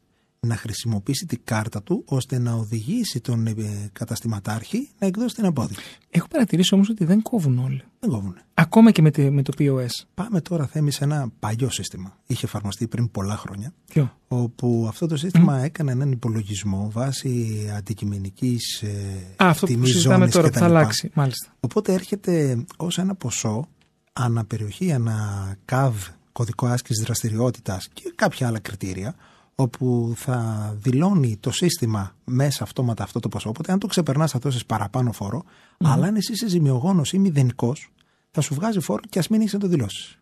να 0.46 0.56
χρησιμοποιήσει 0.56 1.26
την 1.26 1.40
κάρτα 1.44 1.84
του 1.84 2.04
ώστε 2.06 2.40
να 2.40 2.54
οδηγήσει 2.54 3.20
τον 3.20 3.48
ε, 3.48 3.54
καταστηματάρχη 3.94 4.90
να 5.00 5.08
εκδώσει 5.08 5.36
την 5.36 5.46
απόδειξη. 5.46 5.84
Έχω 6.10 6.28
παρατηρήσει 6.28 6.74
όμως 6.74 6.90
ότι 6.90 7.06
δεν 7.06 7.22
κόβουν 7.22 7.58
όλοι. 7.58 7.84
Δεν 8.00 8.10
κόβουν. 8.10 8.38
Ακόμα 8.54 8.92
και 8.92 9.02
με, 9.02 9.12
με 9.30 9.42
το 9.42 9.54
POS. 9.60 10.06
Πάμε 10.14 10.42
τώρα 10.42 10.68
θέμη 10.68 10.92
σε 10.92 11.04
ένα 11.04 11.32
παλιό 11.40 11.70
σύστημα. 11.70 12.18
Είχε 12.26 12.46
εφαρμοστεί 12.46 12.88
πριν 12.88 13.12
πολλά 13.12 13.38
χρόνια. 13.38 13.74
Ποιο; 13.88 14.18
Όπου 14.28 14.86
αυτό 14.88 15.08
το 15.08 15.18
σύστημα 15.18 15.62
mm. 15.62 15.64
έκανε 15.64 15.92
έναν 15.92 16.12
υπολογισμό 16.12 16.90
βάσει 16.92 17.58
αντικειμενικής 17.78 18.82
ε, 18.82 19.36
αυτό 19.36 19.68
που 19.68 19.86
συζητάμε 19.86 20.28
τώρα 20.28 20.50
που 20.50 20.58
θα 20.58 20.66
αλλάξει. 20.66 21.12
Μάλιστα. 21.14 21.56
Οπότε 21.60 21.94
έρχεται 21.94 22.66
ως 22.78 22.98
ένα 22.98 23.16
ποσό 23.16 23.68
αναπεριοχή, 24.14 24.92
ανα 24.92 25.56
ΚΑΒ, 25.66 25.96
κωδικό 26.32 26.66
άσκησης 26.66 27.04
δραστηριότητας 27.04 27.88
και 27.94 28.14
κάποια 28.16 28.48
άλλα 28.48 28.60
κριτήρια 28.60 29.16
όπου 29.56 30.14
θα 30.16 30.72
δηλώνει 30.78 31.38
το 31.38 31.52
σύστημα 31.52 32.16
μέσα 32.24 32.64
αυτόματα 32.64 33.04
αυτό 33.04 33.20
το 33.20 33.28
ποσό. 33.28 33.50
Οπότε, 33.50 33.72
αν 33.72 33.80
το 33.80 33.88
ξεπερνάς, 33.88 34.32
θα 34.32 34.40
δώσεις 34.40 34.66
παραπάνω 34.66 35.12
φόρο. 35.12 35.44
Αλλά 35.78 36.08
αν 36.08 36.16
εσύ 36.16 36.32
είσαι 36.32 36.48
ζημιογόνος 36.48 37.14
ή 37.14 37.18
μηδενικός, 37.18 37.92
θα 38.32 38.42
σου 38.42 38.54
βγάζει 38.54 38.80
φόρο 38.80 39.02
και 39.10 39.20
ας 39.20 39.28
μην 39.28 39.42
έχει 39.42 39.50
να 39.54 39.60
το 39.60 39.68
δηλώσεις. 39.68 40.20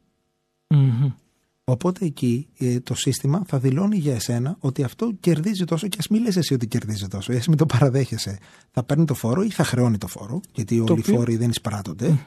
Οπότε 1.64 2.06
εκεί 2.06 2.48
ε, 2.58 2.80
το 2.80 2.96
σύστημα 2.96 3.44
θα 3.46 3.60
δηλώνει 3.60 3.98
για 3.98 4.16
εσένα 4.16 4.56
ότι 4.60 4.84
αυτό 4.84 5.12
κερδίζει 5.20 5.66
τόσο 5.66 5.88
και 5.88 5.98
ας 6.00 6.08
μην 6.08 6.22
λες 6.22 6.36
εσύ 6.36 6.54
ότι 6.54 6.68
κερδίζει 6.68 7.08
τόσο. 7.08 7.32
Εσύ 7.32 7.50
μην 7.50 7.58
το 7.58 7.66
παραδέχεσαι. 7.66 8.40
Θα 8.72 8.84
παίρνει 8.84 9.06
το 9.06 9.14
φόρο 9.14 9.44
ή 9.44 9.50
θα 9.50 9.64
χρεώνει 9.64 9.98
το 9.98 10.08
φόρο, 10.08 10.42
γιατί 10.54 10.80
όλοι 10.80 11.00
οι 11.00 11.04
φόροι 11.04 11.36
δεν 11.38 11.50
εισπράττονται. 11.50 12.24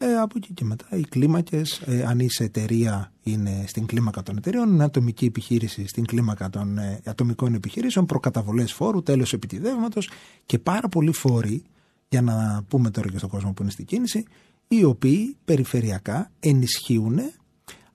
Ε, 0.00 0.16
από 0.16 0.34
εκεί 0.36 0.52
και 0.52 0.64
μετά 0.64 0.86
οι 0.90 1.00
κλίμακες, 1.00 1.82
ε, 1.86 2.04
αν 2.04 2.18
είσαι 2.18 2.44
εταιρεία, 2.44 3.12
είναι 3.22 3.64
στην 3.66 3.86
κλίμακα 3.86 4.22
των 4.22 4.36
εταιρεών, 4.36 4.72
είναι 4.72 4.84
ατομική 4.84 5.24
επιχείρηση 5.24 5.86
στην 5.86 6.06
κλίμακα 6.06 6.50
των 6.50 6.78
ε, 6.78 7.00
ατομικών 7.04 7.54
επιχειρήσεων, 7.54 8.06
προκαταβολές 8.06 8.72
φόρου, 8.72 9.02
τέλος 9.02 9.32
επιτιδεύματος 9.32 10.10
και 10.46 10.58
πάρα 10.58 10.88
πολλοί 10.88 11.12
φόροι, 11.12 11.62
για 12.08 12.22
να 12.22 12.64
πούμε 12.68 12.90
τώρα 12.90 13.10
και 13.10 13.18
στον 13.18 13.30
κόσμο 13.30 13.52
που 13.52 13.62
είναι 13.62 13.70
στην 13.70 13.84
κίνηση, 13.84 14.24
οι 14.68 14.84
οποίοι 14.84 15.36
περιφερειακά 15.44 16.30
ενισχύουν 16.40 17.18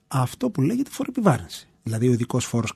αυτό 0.08 0.50
που 0.50 0.62
λέγεται 0.62 0.90
φόρο 0.90 1.08
επιβάρυνση. 1.16 1.68
Δηλαδή 1.82 2.08
ο 2.08 2.12
ειδικό 2.12 2.38
φόρος 2.38 2.74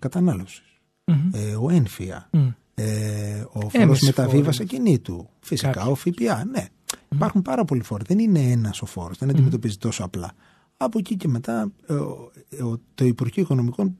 ε, 1.32 1.54
ο 1.54 1.70
ένφια, 1.70 2.30
ε, 2.74 3.44
ο 3.52 3.68
φόρος 3.68 4.00
μεταβίβασης 4.00 4.60
ακινήτου, 4.60 5.28
φυσικά 5.40 5.86
ο 5.86 5.94
ΦΠΑ. 5.94 6.44
Ναι, 6.44 6.66
Υπάρχουν 7.08 7.42
πάρα 7.42 7.64
πολλοί 7.64 7.82
φόροι. 7.82 8.04
Δεν 8.06 8.18
είναι 8.18 8.40
ένας 8.40 8.82
ο 8.82 8.86
φόρος. 8.86 9.18
Δεν 9.18 9.30
αντιμετωπίζει 9.30 9.76
τόσο 9.76 10.04
απλά. 10.04 10.32
Από 10.76 10.98
εκεί 10.98 11.16
και 11.16 11.28
μετά 11.28 11.72
ε, 11.86 11.94
το 12.94 13.04
Υπουργείο 13.04 13.42
Οικονομικών 13.42 13.98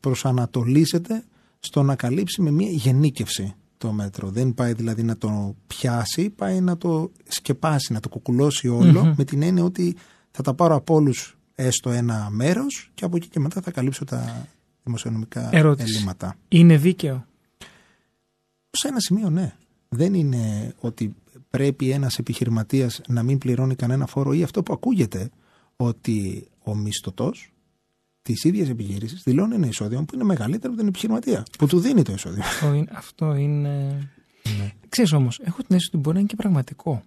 προσανατολίζεται 0.00 1.24
στο 1.58 1.82
να 1.82 1.96
καλύψει 1.96 2.42
με 2.42 2.50
μια 2.50 2.68
γενίκευση 2.70 3.54
το 3.78 3.92
μέτρο. 3.92 4.30
Δεν 4.30 4.54
πάει 4.54 4.72
δηλαδή 4.72 5.02
να 5.02 5.16
το 5.16 5.56
πιάσει, 5.66 6.30
πάει 6.30 6.60
να 6.60 6.76
το 6.76 7.12
σκεπάσει, 7.28 7.92
να 7.92 8.00
το 8.00 8.08
κουκουλώσει 8.08 8.68
με 9.16 9.24
την 9.24 9.42
έννοια 9.42 9.64
ότι 9.64 9.96
θα 10.30 10.42
τα 10.42 10.54
πάρω 10.54 10.74
από 10.74 10.94
όλους 10.94 11.36
έστω 11.54 11.90
ένα 11.90 12.28
μέρος 12.30 12.90
και 12.94 13.04
από 13.04 13.16
εκεί 13.16 13.28
και 13.28 13.40
μετά 13.40 13.60
θα 13.60 13.70
καλύψω 13.70 14.04
τα 14.04 14.46
δημοσιονομικά 14.84 15.48
Ερώτηση. 15.52 15.94
ελλείμματα. 15.94 16.36
Είναι 16.48 16.76
δίκαιο; 16.76 17.26
Σε 18.70 18.88
ένα 18.88 19.00
σημείο 19.00 19.30
ναι. 19.30 19.54
Δεν 19.88 20.14
είναι 20.14 20.74
ότι 20.80 21.14
πρέπει 21.56 21.90
ένας 21.90 22.18
επιχειρηματίας 22.18 23.00
να 23.08 23.22
μην 23.22 23.38
πληρώνει 23.38 23.74
κανένα 23.74 24.06
φόρο 24.06 24.32
ή 24.32 24.42
αυτό 24.42 24.62
που 24.62 24.72
ακούγεται 24.72 25.30
ότι 25.76 26.48
ο 26.64 26.74
μισθωτός 26.74 27.52
της 28.22 28.44
ίδιας 28.44 28.68
επιχείρησης 28.68 29.22
δηλώνει 29.22 29.54
ένα 29.54 29.66
εισόδημα 29.66 30.04
που 30.04 30.14
είναι 30.14 30.24
μεγαλύτερο 30.24 30.68
από 30.68 30.78
την 30.78 30.88
επιχειρηματία, 30.88 31.42
που 31.58 31.66
του 31.66 31.78
δίνει 31.80 32.02
το 32.02 32.12
εισόδημα. 32.12 32.44
Αυτό 32.44 32.72
είναι. 32.72 32.90
Αυτό 32.92 33.34
είναι... 33.34 33.70
Ναι. 34.58 34.72
Ξέρεις 34.88 35.12
όμως, 35.12 35.40
έχω 35.44 35.56
την 35.56 35.74
αίσθηση 35.74 35.88
ότι 35.88 35.96
μπορεί 35.96 36.14
να 36.14 36.20
είναι 36.20 36.28
και 36.28 36.36
πραγματικό. 36.36 37.02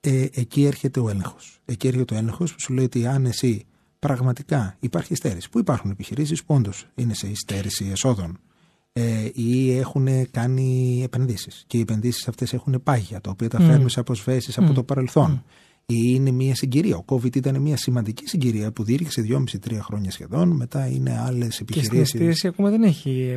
Ε, 0.00 0.26
εκεί 0.32 0.64
έρχεται 0.64 1.00
ο 1.00 1.08
έλεγχος. 1.08 1.60
Εκεί 1.64 1.86
έρχεται 1.86 2.14
ο 2.14 2.18
έλεγχος 2.18 2.52
που 2.52 2.60
σου 2.60 2.72
λέει 2.72 2.84
ότι 2.84 3.06
αν 3.06 3.26
εσύ 3.26 3.66
πραγματικά 3.98 4.76
υπάρχει 4.80 5.14
στέρηση, 5.14 5.50
που 5.50 5.58
υπάρχουν 5.58 5.90
επιχειρήσεις 5.90 6.44
που 6.44 6.54
όντως 6.54 6.86
είναι 6.94 7.14
σε 7.14 7.28
υστέρηση 7.28 7.88
εσόδων, 7.92 8.38
ε, 8.92 9.28
ή 9.32 9.78
έχουν 9.78 10.08
κάνει 10.30 11.00
επενδύσεις 11.04 11.64
και 11.66 11.76
οι 11.76 11.80
επενδύσεις 11.80 12.28
αυτές 12.28 12.52
έχουν 12.52 12.80
πάγια 12.82 13.20
τα 13.20 13.30
οποία 13.30 13.48
τα 13.48 13.58
mm. 13.58 13.64
φέρνουν 13.64 13.88
σε 13.88 14.00
αποσβέσεις 14.00 14.58
από 14.58 14.72
το 14.72 14.82
παρελθόν 14.82 15.42
ή 15.86 15.96
είναι 16.14 16.30
μια 16.30 16.54
συγκυρία. 16.54 16.96
Ο 16.96 17.04
COVID 17.08 17.36
ήταν 17.36 17.60
μια 17.60 17.76
σημαντική 17.76 18.28
συγκυρία 18.28 18.72
που 18.72 18.84
διήρξε 18.84 19.26
2,5-3 19.28 19.78
χρόνια 19.80 20.10
σχεδόν. 20.10 20.48
Μετά 20.48 20.86
είναι 20.86 21.20
άλλες 21.26 21.60
επιχειρήσει. 21.60 21.90
Και 21.90 22.04
στην 22.04 22.20
εστίαση 22.20 22.46
ακόμα 22.46 22.70
δεν 22.70 22.82
έχει 22.82 23.34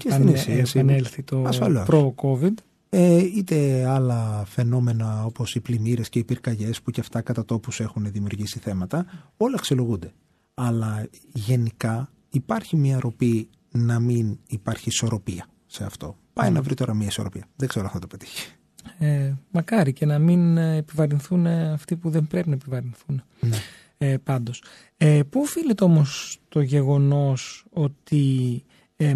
επανέλθει 0.74 1.24
το 1.24 1.50
προ-COVID. 1.86 2.54
Ε, 2.90 3.18
είτε 3.18 3.86
άλλα 3.88 4.44
φαινόμενα 4.46 5.26
όπως 5.26 5.56
οι 5.56 5.60
πλημμύρες 5.60 6.10
και 6.10 6.20
οι 6.20 6.24
πυρκαγιές 6.24 6.82
που 6.82 6.92
και 6.92 7.00
αυτά 7.00 7.22
κατά 7.22 7.46
τόπους 7.46 7.80
έχουν 7.80 8.12
δημιουργήσει 8.12 8.60
θέματα, 8.60 9.06
όλα 9.38 9.56
αξιολογούνται. 9.58 10.14
Αλλά 10.54 11.08
γενικά 11.34 12.10
υπάρχει 12.30 12.76
μια 12.76 13.00
ροπή 13.00 13.50
να 13.76 14.00
μην 14.00 14.38
υπάρχει 14.48 14.90
ισορροπία 14.90 15.48
σε 15.66 15.84
αυτό. 15.84 16.18
Πάει 16.34 16.52
να 16.52 16.62
βρει 16.62 16.74
τώρα 16.74 16.94
μια 16.94 17.08
ισορροπία. 17.08 17.48
Δεν 17.56 17.68
ξέρω 17.68 17.86
αν 17.86 17.92
θα 17.92 18.00
το 18.00 18.08
πετύχει. 18.08 18.52
Ε, 19.00 19.34
μακάρι 19.52 19.94
και 19.94 20.06
να 20.06 20.20
μην 20.20 20.58
ε, 20.58 20.76
επιβαρυνθούν 20.76 21.48
αυτοί 21.48 21.96
που 21.96 22.10
δεν 22.10 22.28
πρέπει 22.28 22.50
να 22.50 22.56
επιβαρυνθούν. 22.56 23.24
Ναι. 23.40 23.58
Ε, 23.98 24.18
πάντως. 24.18 24.64
Ε, 24.98 25.22
πού 25.30 25.42
οφείλεται 25.42 25.84
όμως 25.84 26.40
το 26.50 26.62
γεγονός 26.62 27.66
ότι 27.70 28.64
ε, 28.96 29.16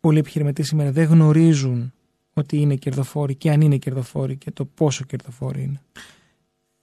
πολλοί 0.00 0.18
επιχειρηματίες 0.18 0.66
σήμερα 0.66 0.92
δεν 0.92 1.04
γνωρίζουν 1.04 1.92
ότι 2.32 2.56
είναι 2.56 2.76
κερδοφόροι 2.76 3.34
και 3.34 3.50
αν 3.50 3.60
είναι 3.60 3.76
κερδοφόροι 3.76 4.36
και 4.36 4.50
το 4.50 4.64
πόσο 4.64 5.04
κερδοφόροι 5.04 5.62
είναι; 5.62 5.80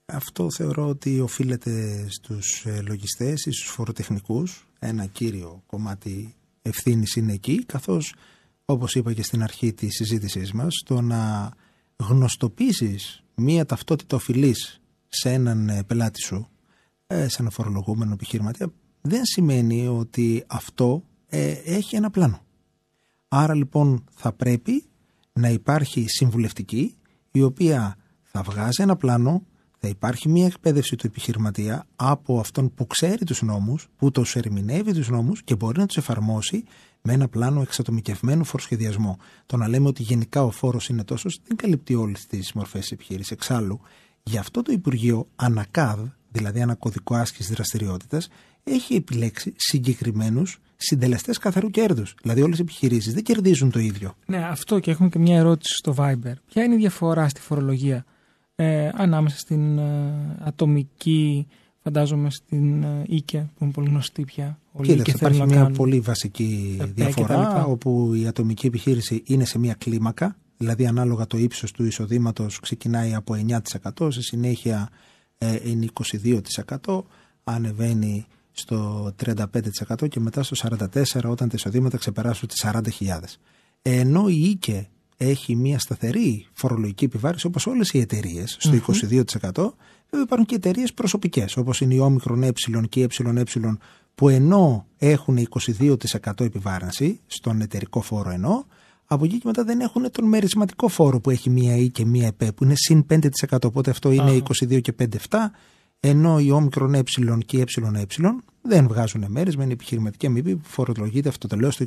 Αυτό 0.06 0.52
θεωρώ 0.52 0.88
ότι 0.88 1.20
οφείλεται 1.20 2.06
στους 2.10 2.66
ε, 2.66 2.82
λογιστές 2.82 3.46
ή 3.46 3.52
στους 3.52 3.70
φοροτεχνικούς. 3.70 4.68
Ένα 4.80 5.06
κύριο 5.06 5.64
κομμάτι 5.66 6.36
ευθύνης 6.68 7.16
είναι 7.16 7.34
εκεί, 7.34 7.66
καθώς 7.66 8.14
όπως 8.66 8.96
είπα 8.96 9.14
και 9.14 9.24
στην 9.24 9.44
αρχή 9.44 9.74
της 9.74 9.96
συζήτησής 9.96 10.52
μας, 10.52 10.74
το 10.86 11.02
να 11.02 11.52
γνωστοποιήσεις 11.96 13.24
μία 13.36 13.66
ταυτότητα 13.66 14.16
οφειλής 14.16 14.82
σε 15.08 15.32
έναν 15.34 15.70
ε, 15.70 15.84
πελάτη 15.84 16.22
σου, 16.22 16.48
ε, 17.08 17.28
σε 17.28 17.42
ένα 17.42 17.50
φορολογούμενο 17.50 18.14
επιχειρηματία, 18.14 18.72
δεν 19.02 19.26
σημαίνει 19.26 19.88
ότι 19.88 20.44
αυτό 20.48 21.04
ε, 21.28 21.52
έχει 21.52 21.96
ένα 21.96 22.10
πλάνο. 22.10 22.42
Άρα 23.28 23.56
λοιπόν 23.56 24.04
θα 24.12 24.32
πρέπει 24.32 24.84
να 25.34 25.50
υπάρχει 25.50 26.06
συμβουλευτική 26.08 26.96
η 27.32 27.42
οποία 27.42 27.98
θα 28.22 28.42
βγάζει 28.42 28.82
ένα 28.82 28.96
πλάνο 28.96 29.46
θα 29.80 29.88
υπάρχει 29.88 30.30
μια 30.30 30.46
εκπαίδευση 30.46 30.96
του 30.96 31.08
επιχειρηματία 31.08 31.86
από 31.96 32.40
αυτόν 32.40 32.74
που 32.74 32.88
ξέρει 32.88 33.26
τους 33.26 33.42
νόμους, 33.42 33.88
που 33.98 34.12
τους 34.12 34.36
ερμηνεύει 34.36 34.94
τους 34.94 35.10
νόμους 35.10 35.44
και 35.44 35.56
μπορεί 35.56 35.80
να 35.80 35.86
τους 35.86 35.98
εφαρμόσει 35.98 36.64
με 37.02 37.14
ένα 37.14 37.28
πλάνο 37.28 37.62
εξατομικευμένου 37.62 38.44
φοροσχεδιασμό. 38.44 39.18
Το 39.46 39.58
να 39.58 39.68
λέμε 39.68 39.88
ότι 39.88 40.04
γενικά 40.04 40.44
ο 40.44 40.52
φόρος 40.52 40.90
είναι 40.90 41.04
τόσος 41.04 41.40
δεν 41.48 41.58
καλύπτει 41.58 41.96
όλες 41.96 42.26
τις 42.26 42.54
μορφές 42.54 42.92
επιχείρησης. 42.92 43.32
Εξάλλου, 43.32 43.82
γι' 44.24 44.38
αυτό 44.38 44.62
το 44.62 44.72
Υπουργείο 44.72 45.28
ΑΝΑΚΑΔ, 45.36 46.00
δηλαδή 46.32 46.60
ένα 46.60 46.76
κωδικό 46.76 47.16
άσκηση 47.16 47.54
δραστηριότητας, 47.54 48.30
έχει 48.64 48.96
επιλέξει 48.96 49.54
συγκεκριμένους 49.56 50.60
συντελεστές 50.76 51.38
καθαρού 51.38 51.70
κέρδους. 51.70 52.16
Δηλαδή, 52.22 52.42
όλες 52.42 52.58
οι 52.58 52.62
επιχειρήσεις 52.62 53.14
δεν 53.14 53.24
κερδίζουν 53.24 53.72
το 53.72 53.80
ίδιο. 53.80 54.16
Ναι, 54.26 54.46
αυτό 54.46 54.80
και 54.80 54.92
έχουμε 54.92 55.10
και 55.10 55.20
μια 55.20 55.38
ερώτηση 55.38 55.74
στο 55.74 55.96
Viber. 55.98 56.34
Ποια 56.46 56.64
είναι 56.64 56.74
η 56.74 56.78
διαφορά 56.78 57.30
στη 57.30 57.42
φορολογία 57.42 58.06
ε, 58.60 58.90
ανάμεσα 58.94 59.38
στην 59.38 59.78
ε, 59.78 60.14
ατομική, 60.40 61.48
φαντάζομαι 61.84 62.30
στην 62.30 62.84
ε, 62.84 63.04
ΙΚΕ, 63.08 63.50
που 63.58 63.64
είναι 63.64 63.74
πολύ 63.74 63.90
γνωστή 63.90 64.24
πια. 64.24 64.60
Κοίταξε, 64.82 65.16
υπάρχει 65.16 65.44
μια 65.46 65.70
πολύ 65.70 66.00
βασική 66.00 66.80
διαφορά, 66.94 67.66
όπου 67.66 68.14
η 68.14 68.28
ατομική 68.28 68.68
επιχείρηση 68.68 69.24
είναι 69.26 69.46
σε 69.46 69.60
μια 69.60 69.74
κλίμακα, 69.74 70.36
δηλαδή 70.58 70.88
ανάλογα 70.88 71.28
το 71.28 71.38
ύψος 71.38 71.72
του 71.72 71.86
εισοδήματος 71.86 72.60
ξεκινάει 72.60 73.14
από 73.14 73.36
9%, 74.00 74.12
σε 74.12 74.22
συνέχεια 74.22 74.90
ε, 75.38 75.58
είναι 75.64 75.88
22%, 76.86 77.02
ανεβαίνει 77.44 78.26
στο 78.52 79.12
35% 79.26 80.10
και 80.10 80.20
μετά 80.20 80.44
στο 80.44 80.70
44% 80.70 81.24
όταν 81.24 81.50
τα 81.50 81.56
εισοδήματα 81.56 81.98
ξεπεράσουν 81.98 82.48
τις 82.48 82.66
40.000. 82.66 83.20
Ενώ 83.82 84.28
η 84.28 84.40
ΙΚΕ 84.44 84.90
έχει 85.18 85.56
μια 85.56 85.80
σταθερή 85.80 86.48
φορολογική 86.54 87.06
επιβάρηση 87.06 87.48
όπως 87.48 87.68
όλες 87.68 87.92
οι 87.94 88.00
εταιρείες 88.00 88.58
στο 88.60 88.72
22%, 88.72 89.74
βέβαια 90.10 90.24
υπάρχουν 90.24 90.46
και 90.46 90.56
εταιρείες 90.56 90.94
προσωπικές 90.94 91.58
όπως 91.58 91.82
είναι 91.82 91.94
η 91.94 92.00
όμικρον 92.00 92.44
ε 92.44 92.52
και 92.90 93.00
η 93.00 93.08
εε 93.22 93.76
που 94.16 94.30
ενώ 94.30 94.86
έχουν 94.98 95.48
22% 96.20 96.40
επιβάρυνση 96.40 97.20
στον 97.28 97.62
εταιρικό 97.62 98.02
φόρο 98.02 98.30
ενώ, 98.30 98.66
από 99.06 99.26
εκεί 99.26 99.36
και 99.38 99.44
μετά 99.46 99.64
δεν 99.64 99.80
έχουν 99.80 100.12
τον 100.12 100.26
μερισματικό 100.26 100.88
φόρο 100.88 101.20
που 101.20 101.30
έχει 101.30 101.50
μία 101.50 101.76
ή 101.76 101.90
και 101.90 102.06
μία 102.06 102.28
ΕΠΕ 102.28 102.52
που 102.52 102.64
είναι 102.64 102.76
συν 102.76 103.06
5% 103.10 103.58
οπότε 103.64 103.90
αυτό 103.90 104.12
είναι 104.12 104.42
22 104.62 104.82
και 104.82 104.94
5-7 105.00 105.38
ενώ 106.00 106.40
η 106.40 106.52
όμικρον 106.52 106.94
ε 106.94 107.04
και 107.46 107.58
η 107.58 107.66
ε 107.94 108.06
δεν 108.62 108.88
βγάζουν 108.88 109.26
μέρισμα, 109.28 109.64
είναι 109.64 109.74
επιχειρηματική 109.74 110.26
αμοιβή 110.26 110.56
που 110.56 110.68
φορολογείται 110.68 111.30
αυτό 111.30 111.48
το 111.48 111.56
λέω 111.56 111.72
στο 111.72 111.86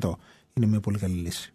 22%. 0.00 0.12
Είναι 0.54 0.66
μια 0.66 0.80
πολύ 0.80 0.98
καλή 0.98 1.14
λύση. 1.14 1.52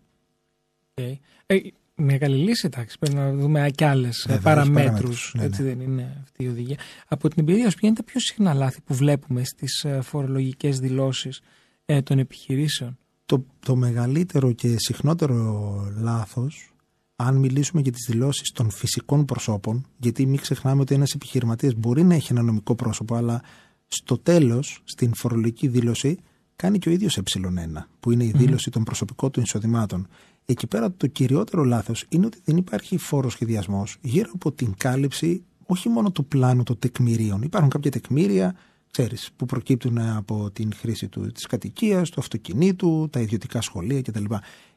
Okay. 0.99 1.17
Ε, 1.45 1.57
μια 1.95 2.17
καλή 2.17 2.35
λύση, 2.35 2.65
εντάξει. 2.65 2.97
Πρέπει 2.99 3.15
να 3.15 3.33
δούμε 3.33 3.69
και 3.75 3.85
άλλες 3.85 4.27
παραμέτρους. 4.41 5.33
Ναι, 5.37 5.43
έτσι 5.43 5.61
ναι. 5.61 5.67
δεν 5.67 5.79
είναι 5.79 6.17
αυτή 6.23 6.43
η 6.43 6.47
οδηγία. 6.47 6.77
Από 7.07 7.29
την 7.29 7.37
εμπειρία 7.39 7.69
σου, 7.69 7.77
ποια 7.77 7.87
είναι 7.87 7.97
τα 7.97 8.03
πιο 8.03 8.19
συχνά 8.19 8.53
λάθη 8.53 8.81
που 8.81 8.93
βλέπουμε 8.93 9.43
στις 9.43 9.83
ε, 9.83 10.01
φορολογικές 10.01 10.79
δηλώσεις 10.79 11.41
ε, 11.85 12.01
των 12.01 12.19
επιχειρήσεων; 12.19 12.97
Το, 13.25 13.45
το 13.59 13.75
μεγαλύτερο 13.75 14.51
και 14.51 14.75
συχνότερο 14.77 15.93
λάθος, 15.97 16.73
αν 17.15 17.35
μιλήσουμε 17.35 17.81
για 17.81 17.91
τις 17.91 18.05
δηλώσεις 18.09 18.51
των 18.51 18.69
φυσικών 18.69 19.25
προσώπων, 19.25 19.85
γιατί 19.97 20.25
μην 20.25 20.39
ξεχνάμε 20.39 20.81
ότι 20.81 20.95
ένας 20.95 21.13
επιχειρηματίας 21.13 21.73
μπορεί 21.73 22.03
να 22.03 22.15
έχει 22.15 22.31
ένα 22.31 22.41
νομικό 22.41 22.75
πρόσωπο, 22.75 23.15
αλλά 23.15 23.41
στο 23.87 24.17
τέλος, 24.17 24.81
στην 24.83 25.11
φορολογική 25.15 25.67
δήλωση, 25.67 26.17
κάνει 26.55 26.77
και 26.79 26.89
ο 26.89 26.91
ίδιος 26.91 27.17
ε1, 27.17 27.85
που 27.99 28.11
είναι 28.11 28.23
η 28.23 28.31
δηλωση 28.35 28.69
των 28.69 28.83
προσωπικών 28.83 29.31
του 29.31 29.41
εισοδημάτων. 29.41 30.07
Εκεί 30.51 30.67
πέρα 30.67 30.91
το 30.91 31.07
κυριότερο 31.07 31.63
λάθος 31.63 32.05
είναι 32.09 32.25
ότι 32.25 32.41
δεν 32.43 32.57
υπάρχει 32.57 32.97
φόρος 32.97 33.33
σχεδιασμός 33.33 33.97
γύρω 34.01 34.29
από 34.33 34.51
την 34.51 34.73
κάλυψη 34.77 35.43
όχι 35.65 35.89
μόνο 35.89 36.11
του 36.11 36.25
πλάνου 36.25 36.63
των 36.63 36.79
τεκμηρίων. 36.79 37.41
Υπάρχουν 37.41 37.69
κάποια 37.69 37.91
τεκμήρια 37.91 38.55
ξέρεις, 38.91 39.29
που 39.35 39.45
προκύπτουν 39.45 39.97
από 39.97 40.49
την 40.51 40.71
χρήση 40.75 41.07
του, 41.07 41.31
της 41.31 41.45
κατοικίας, 41.45 42.09
του 42.09 42.19
αυτοκινήτου, 42.19 43.07
τα 43.11 43.19
ιδιωτικά 43.19 43.61
σχολεία 43.61 44.01
κτλ. 44.01 44.23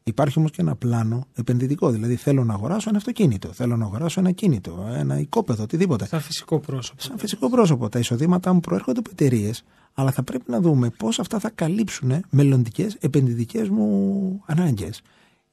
Υπάρχει 0.03 0.39
όμως 0.39 0.51
και 0.51 0.61
ένα 0.61 0.77
πλάνο 0.77 1.27
επενδυτικό, 1.35 1.91
δηλαδή 1.91 2.17
θέλω 2.17 2.45
να 2.45 2.55
αγοράσω 2.55 2.89
ένα 2.89 2.99
αυτοκίνητο, 2.99 3.53
θέλω 3.53 3.77
να 3.77 3.85
αγοράσω 3.85 4.21
ένα 4.21 4.31
κίνητο, 4.31 4.87
ένα 4.95 5.19
οικόπεδο, 5.19 5.63
οτιδήποτε. 5.63 6.07
Σαν 6.07 6.21
φυσικό 6.21 6.59
πρόσωπο. 6.61 7.03
Σαν 7.03 7.19
φυσικό 7.19 7.51
πρόσωπο. 7.51 7.89
Τα 7.89 7.99
εισοδήματά 7.99 8.53
μου 8.53 8.61
προέρχονται 8.61 8.99
από 8.99 9.11
εταιρείες, 9.13 9.65
αλλά 9.95 10.11
θα 10.11 10.23
πρέπει 10.23 10.45
να 10.47 10.61
δούμε 10.61 10.91
πώς 10.91 11.19
αυτά 11.19 11.39
θα 11.39 11.51
καλύψουν 11.51 12.13
μελλοντικές 12.31 12.97
επενδυτικές 13.01 13.69
μου 13.69 14.43
ανάγκες. 14.47 15.03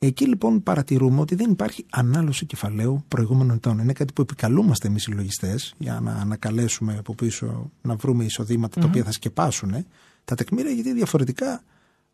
Εκεί 0.02 0.28
λοιπόν 0.28 0.64
παρατηρούμε 0.64 1.22
ότι 1.22 1.36
δεν 1.36 1.52
υπάρχει 1.52 1.86
ανάλωση 1.90 2.46
κεφαλαίου 2.46 3.04
προηγούμενων 3.08 3.56
ετών. 3.56 3.80
Είναι 3.80 3.94
κάτι 3.94 4.14
που 4.14 4.22
επικαλούμαστε 4.22 4.88
εμείς 4.88 5.06
οι 5.06 5.12
λογιστές 5.12 5.74
για 5.78 6.00
να 6.00 6.12
ανακαλέσουμε 6.12 6.98
από 6.98 7.16
πίσω 7.16 7.72
να 7.82 7.96
βρούμε 7.96 8.26
τα 8.70 8.86
οποία 8.86 9.04
θα 9.04 9.12
σκεπάσουν 9.12 9.86
τα 10.26 10.36
τεκμήρια, 10.36 10.72
γιατί 10.72 10.94
διαφορετικά 10.94 11.64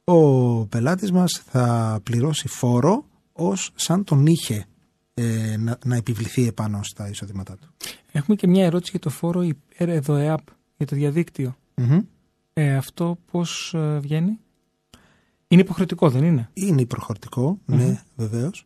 ο 0.04 0.66
πελάτης 0.66 1.12
μας 1.12 1.44
θα 1.46 2.00
πληρώσει 2.04 2.48
φόρο 2.48 3.06
ως 3.32 3.72
σαν 3.76 4.04
τον 4.04 4.26
είχε 4.26 4.66
ε, 5.14 5.58
να, 5.58 5.78
να 5.86 5.96
επιβληθεί 5.96 6.48
επάνω 6.48 6.84
στα 6.84 7.10
εισοδήματά 7.10 7.56
του. 7.56 7.74
Έχουμε 8.12 8.36
και 8.36 8.48
μια 8.48 8.66
ερώτηση 8.66 8.92
για 8.92 9.00
το 9.00 9.10
φόρο 9.10 9.48
ΕΔΟΕΑΠ 9.78 10.42
για 10.78 10.86
το 10.86 10.96
διαδικτυο 10.96 11.58
Ε, 12.54 12.76
αυτό 12.76 13.18
πώς 13.32 13.74
ε, 13.74 14.00
βγαίνει; 14.00 14.40
Είναι 15.56 15.64
υποχρεωτικό, 15.64 16.10
δεν 16.10 16.24
είναι; 16.24 16.50
Είναι 16.54 16.82
υποχρεωτικό, 16.82 17.60
ναι, 17.66 18.04
βεβαίως. 18.16 18.66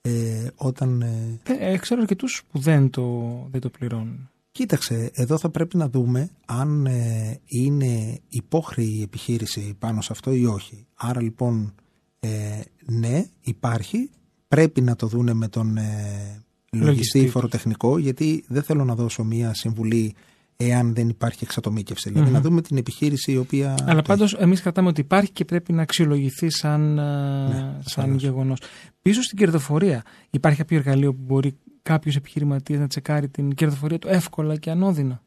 Ε, 0.00 0.46
όταν. 0.56 1.02
Ε... 1.02 1.40
Ε, 1.44 1.76
ξέρω 1.76 2.00
αρκετούς 2.00 2.42
που 2.50 2.58
δεν 2.58 2.90
το, 2.90 3.02
δεν 3.50 3.60
το 3.60 3.68
πληρώνουν. 3.68 4.30
Κοίταξε, 4.52 5.10
εδώ 5.14 5.38
θα 5.38 5.48
πρέπει 5.48 5.76
να 5.76 5.88
δούμε 5.88 6.30
αν 6.46 6.86
ε, 6.86 7.40
είναι 7.44 8.20
υπόχρεη 8.28 8.86
η 8.86 9.02
επιχείρηση 9.02 9.76
πάνω 9.78 10.00
σε 10.00 10.08
αυτό 10.12 10.32
ή 10.32 10.46
όχι. 10.46 10.86
Άρα 10.94 11.22
λοιπόν, 11.22 11.74
ε, 12.20 12.60
ναι, 12.86 13.24
υπάρχει. 13.40 14.10
Πρέπει 14.48 14.80
να 14.80 14.96
το 14.96 15.06
δούνε 15.06 15.32
με 15.32 15.48
τον 15.48 15.76
ε, 15.76 16.42
λογιστή 16.72 17.28
φοροτεχνικό, 17.28 17.98
γιατί 17.98 18.44
δεν 18.48 18.62
θέλω 18.62 18.84
να 18.84 18.94
δώσω 18.94 19.24
μία 19.24 19.54
συμβουλή 19.54 20.14
εάν 20.56 20.94
δεν 20.94 21.08
υπάρχει 21.08 21.38
εξατομίκευση. 21.42 22.10
Δηλαδή 22.10 22.30
να 22.30 22.40
δούμε 22.40 22.62
την 22.62 22.76
επιχείρηση 22.76 23.32
η 23.32 23.36
οποία. 23.36 23.74
Αλλά 23.86 24.02
πάντως 24.02 24.34
εμείς 24.34 24.60
κρατάμε 24.62 24.88
ότι 24.88 25.00
υπάρχει 25.00 25.30
και 25.30 25.44
πρέπει 25.44 25.72
να 25.72 25.82
αξιολογηθεί 25.82 26.50
σαν, 26.50 26.98
ε, 26.98 27.48
ναι, 27.48 27.78
σαν 27.84 28.16
γεγονός. 28.16 28.58
Πίσω 29.02 29.22
στην 29.22 29.38
κερδοφορία, 29.38 30.02
υπάρχει 30.30 30.58
κάποιο 30.58 30.76
εργαλείο 30.76 31.14
που 31.14 31.22
μπορεί 31.22 31.56
κάποιος 31.82 32.16
επιχειρηματίας 32.16 32.80
να 32.80 32.86
τσεκάρει 32.86 33.28
την 33.28 33.54
κερδοφορία 33.54 33.98
του 33.98 34.08
εύκολα 34.08 34.56
και 34.56 34.70
ανώδυνα; 34.70 35.22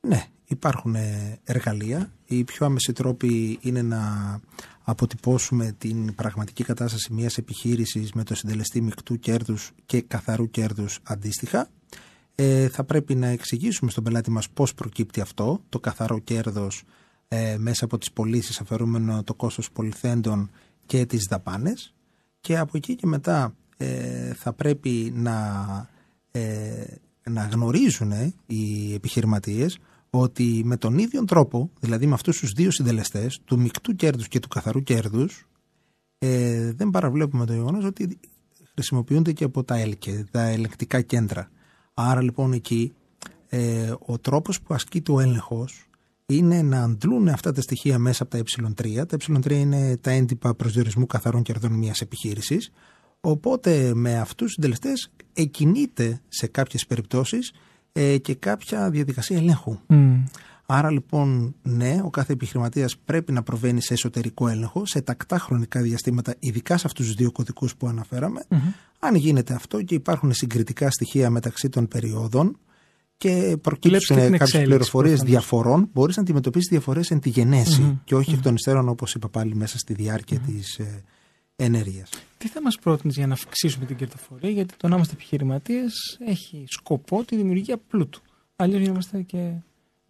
Ναι, 0.00 0.24
υπάρχουν 0.44 0.94
ε, 0.94 1.38
εργαλεία. 1.44 2.10
Οι 2.26 2.44
πιο 2.44 2.66
άμεση 2.66 2.92
τρόποι 2.92 3.58
είναι 3.60 3.82
να 3.82 4.00
αποτυπώσουμε 4.82 5.74
την 5.78 6.14
πραγματική 6.14 6.64
κατάσταση 6.64 7.12
μιας 7.12 7.36
επιχείρησης 7.36 8.12
με 8.12 8.24
το 8.24 8.34
συντελεστή 8.34 8.80
μεικτού 8.80 9.18
κέρδους 9.18 9.70
και 9.86 10.00
καθαρού 10.00 10.50
κέρδους 10.50 10.98
αντίστοιχα 11.02 11.68
ε, 12.40 12.68
θα 12.68 12.84
πρέπει 12.84 13.14
να 13.14 13.26
εξηγήσουμε 13.26 13.90
στον 13.90 14.04
πελάτη 14.04 14.30
μας 14.30 14.50
πώς 14.50 14.74
προκύπτει 14.74 15.20
αυτό, 15.20 15.60
το 15.68 15.80
καθαρό 15.80 16.18
κέρδος 16.18 16.84
ε, 17.28 17.56
μέσα 17.58 17.84
από 17.84 17.98
τις 17.98 18.12
πωλήσεις 18.12 18.60
αφαιρούμενο 18.60 19.22
το 19.22 19.34
κόστος 19.34 19.70
πολυθέντων 19.70 20.50
και 20.86 21.06
τις 21.06 21.24
δαπάνες 21.24 21.94
και 22.40 22.58
από 22.58 22.76
εκεί 22.76 22.94
και 22.94 23.06
μετά 23.06 23.54
ε, 23.76 24.34
θα 24.34 24.52
πρέπει 24.52 25.12
να, 25.14 25.36
ε, 26.30 26.84
να 27.30 27.42
γνωρίζουν 27.42 28.12
οι 28.46 28.94
επιχειρηματίες 28.94 29.78
ότι 30.10 30.62
με 30.64 30.76
τον 30.76 30.98
ίδιο 30.98 31.24
τρόπο, 31.24 31.70
δηλαδή 31.80 32.06
με 32.06 32.14
αυτούς 32.14 32.38
τους 32.38 32.52
δύο 32.52 32.70
συντελεστές, 32.70 33.40
του 33.44 33.58
μεικτού 33.58 33.94
κέρδους 33.96 34.28
και 34.28 34.38
του 34.38 34.48
καθαρού 34.48 34.82
κέρδους, 34.82 35.48
ε, 36.18 36.72
δεν 36.72 36.90
παραβλέπουμε 36.90 37.46
το 37.46 37.52
γεγονός 37.52 37.84
ότι 37.84 38.18
χρησιμοποιούνται 38.74 39.32
και 39.32 39.44
από 39.44 39.64
τα 39.64 39.76
ΕΛΚΕ, 39.76 40.26
τα 40.30 40.42
ελεκτικά 40.42 41.00
κέντρα. 41.00 41.50
Άρα 42.00 42.22
λοιπόν 42.22 42.52
εκεί 42.52 42.92
ε, 43.48 43.92
ο 44.06 44.18
τρόπος 44.18 44.60
που 44.60 44.74
ασκείται 44.74 45.12
ο 45.12 45.20
έλεγχος 45.20 45.88
είναι 46.26 46.62
να 46.62 46.82
αντλούν 46.82 47.28
αυτά 47.28 47.52
τα 47.52 47.60
στοιχεία 47.60 47.98
μέσα 47.98 48.22
από 48.22 48.32
τα 48.32 48.38
ε3. 48.38 49.06
Τα 49.06 49.16
ε3 49.28 49.50
είναι 49.50 49.96
τα 49.96 50.10
έντυπα 50.10 50.54
προσδιορισμού 50.54 51.06
καθαρών 51.06 51.42
κερδών 51.42 51.72
μιας 51.72 52.00
επιχείρησης. 52.00 52.70
Οπότε 53.20 53.94
με 53.94 54.18
αυτούς 54.18 54.36
τους 54.36 54.52
συντελεστές 54.52 55.10
εκινείται 55.32 56.20
σε 56.28 56.46
κάποιες 56.46 56.86
περιπτώσεις 56.86 57.52
ε, 57.92 58.18
και 58.18 58.34
κάποια 58.34 58.90
διαδικασία 58.90 59.36
ελέγχου. 59.36 59.78
Άρα 60.70 60.90
λοιπόν, 60.90 61.54
ναι, 61.62 62.00
ο 62.04 62.10
κάθε 62.10 62.32
επιχειρηματίας 62.32 62.96
πρέπει 62.96 63.32
να 63.32 63.42
προβαίνει 63.42 63.82
σε 63.82 63.92
εσωτερικό 63.92 64.48
έλεγχο 64.48 64.86
σε 64.86 65.00
τακτά 65.00 65.38
χρονικά 65.38 65.80
διαστήματα, 65.80 66.34
ειδικά 66.38 66.76
σε 66.76 66.86
αυτούς 66.86 67.06
τους 67.06 67.14
δύο 67.14 67.32
κωδικούς 67.32 67.76
που 67.76 67.86
αναφεραμε 67.86 68.44
Αν 68.98 69.14
γίνεται 69.14 69.54
αυτό 69.54 69.82
και 69.82 69.94
υπάρχουν 69.94 70.32
συγκριτικά 70.32 70.90
στοιχεία 70.90 71.30
μεταξύ 71.30 71.68
των 71.68 71.88
περιόδων 71.88 72.58
και 73.16 73.56
προκύψουν 73.60 74.16
κάποιες 74.16 74.62
πληροφορίες 74.62 75.20
διαφορών, 75.20 75.88
μπορείς 75.92 76.16
να 76.16 76.22
αντιμετωπίσεις 76.22 76.68
διαφορές 76.70 77.10
εν 77.10 77.20
τη 77.20 77.28
γενεση 77.28 78.00
και 78.04 78.14
όχι 78.14 78.34
εκ 78.34 78.42
των 78.42 78.54
υστέρων, 78.54 78.88
όπως 78.88 79.14
είπα 79.14 79.28
πάλι, 79.28 79.54
μέσα 79.54 79.78
στη 79.78 79.94
διάρκεια 79.94 80.38
της 80.38 80.78
ε, 80.78 81.02
ενέργειας. 81.56 82.10
Τι 82.38 82.48
θα 82.48 82.62
μας 82.62 82.78
πρότεινες 82.78 83.16
για 83.16 83.26
να 83.26 83.32
αυξήσουμε 83.32 83.86
την 83.86 83.96
κερδοφορία, 83.96 84.50
γιατί 84.50 84.74
το 84.76 84.88
να 84.88 84.94
είμαστε 84.94 85.14
επιχειρηματίες 85.14 86.18
έχει 86.26 86.64
σκοπό 86.68 87.24
τη 87.24 87.36
δημιουργία 87.36 87.78
πλούτου. 87.78 88.20
Αλλιώς 88.56 88.86
είμαστε 88.86 89.22
και 89.22 89.52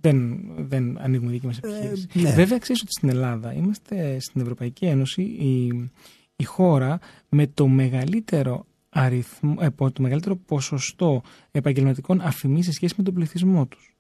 δεν, 0.00 0.40
δεν 0.56 0.98
ανοίγουμε 1.00 1.30
δική 1.30 1.46
μας 1.46 1.58
επιχείρηση. 1.58 2.06
Ε, 2.14 2.20
ναι. 2.20 2.32
Βέβαια, 2.32 2.58
ξέρεις 2.58 2.82
ότι 2.82 2.92
στην 2.92 3.08
Ελλάδα 3.08 3.52
είμαστε 3.52 4.20
στην 4.20 4.40
Ευρωπαϊκή 4.40 4.84
Ένωση 4.84 5.22
η, 5.22 5.66
η 6.36 6.44
χώρα 6.44 6.98
με 7.28 7.46
το 7.46 7.66
μεγαλύτερο 7.66 8.66
αριθμό, 8.88 9.56
ε, 9.60 9.70
το 9.70 10.02
μεγαλύτερο 10.02 10.36
ποσοστό 10.36 11.22
επαγγελματικών 11.50 12.20
αφημί 12.20 12.62
σε 12.62 12.72
σχέση 12.72 12.94
με 12.96 13.04
τον 13.04 13.14
πληθυσμό 13.14 13.66
τους. 13.66 13.96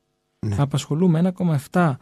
Ναι. 0.46 0.56
Απασχολούμε 0.58 1.32
1,7 1.70 1.94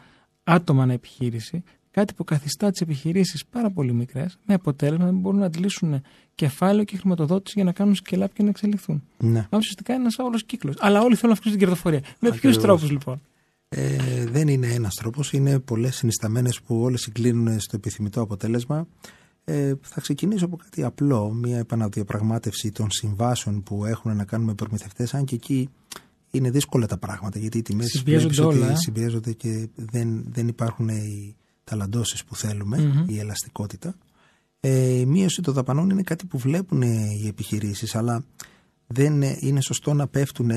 άτομα 0.45 0.83
ανά 0.83 0.93
επιχείρηση, 0.93 1.63
Κάτι 1.97 2.15
που 2.15 2.25
καθιστά 2.25 2.71
τις 2.71 2.81
επιχειρήσεις 2.81 3.47
πάρα 3.47 3.71
πολύ 3.71 3.93
μικρές, 3.93 4.39
με 4.45 4.55
αποτέλεσμα 4.55 5.05
να 5.05 5.13
μπορούν 5.13 5.39
να 5.39 5.47
αντλήσουν 5.47 6.03
κεφάλαιο 6.35 6.85
και 6.85 6.97
χρηματοδότηση 6.97 7.53
για 7.57 7.65
να 7.65 7.73
κάνουν 7.73 7.95
σκελάπ 7.95 8.33
και 8.33 8.43
να 8.43 8.49
εξελιχθούν. 8.49 9.03
Ναι. 9.19 9.39
Άρα 9.39 9.57
ουσιαστικά 9.57 9.93
είναι 9.93 10.03
ένας 10.03 10.19
όλο 10.19 10.39
κύκλος. 10.47 10.75
Αλλά 10.79 11.01
όλοι 11.01 11.15
θέλουν 11.15 11.29
να 11.29 11.33
αυξήσουν 11.33 11.59
την 11.59 11.67
κερδοφορία. 11.67 12.01
Με 12.01 12.29
ποιους 12.29 12.37
Ακριβώς. 12.37 12.59
τρόπους 12.59 12.91
λοιπόν; 12.91 13.21
Ε, 13.69 14.25
δεν 14.25 14.49
είναι 14.49 14.67
ένας 14.67 14.95
τρόπος, 14.95 15.33
είναι 15.33 15.59
πολλές 15.59 15.97
συνισταμένες 15.97 16.61
που 16.61 16.81
όλες 16.81 17.01
συγκλίνουν 17.01 17.61
στο 17.61 17.77
επιθυμητό 17.77 18.21
αποτέλεσμα. 18.21 18.87
Ε, 19.45 19.73
θα 19.81 20.01
ξεκινήσω 20.01 20.45
από 20.45 20.57
κάτι 20.57 20.85
απλό, 20.85 21.33
μια 21.33 21.59
επαναδιαπραγμάτευση 21.59 22.73
των 22.73 22.91
συμβάσεων 22.91 23.63
που 23.63 23.85
έχουν 23.85 24.17
να 24.17 24.25
κάνουν 24.25 24.47
με 24.47 24.55
προμηθευτές, 24.55 25.15
αν 25.15 25.25
και 25.25 25.35
εκεί 25.35 25.69
είναι 26.31 26.51
δύσκολα 26.51 26.87
τα 26.87 26.99
πράγματα, 26.99 27.39
γιατί 27.39 27.59
οι 27.59 27.63
τιμές 27.63 27.91
Συμπιέζονται 27.91 28.35
βλέπεις 28.35 28.57
ότι 28.57 28.65
όλα, 28.65 28.71
ε. 28.71 28.77
συμπιέζονται 28.77 29.33
και 29.33 29.69
δεν, 29.75 30.25
δεν 30.29 30.49
υπάρχουν 30.49 30.89
οι 30.89 31.37
ταλαντώσεις 31.65 32.25
που 32.25 32.37
θελουμε 32.37 32.79
Μμμ. 32.79 33.05
η 33.09 33.19
ελαστικότητα. 33.19 33.95
Ε, 34.61 34.99
η 34.99 35.07
μείωση 35.07 35.43
των 35.43 35.55
δαπανών 35.55 35.91
είναι 35.91 36.03
κάτι 36.03 36.27
που 36.27 36.39
βλέπουν 36.39 36.83
οι 36.83 37.25
επιχειρήσεις, 37.29 37.95
αλλά 37.95 38.25
δεν 38.87 39.23
είναι 39.23 39.61
σωστό 39.61 39.95
να 39.95 40.07
πέφτουν 40.07 40.51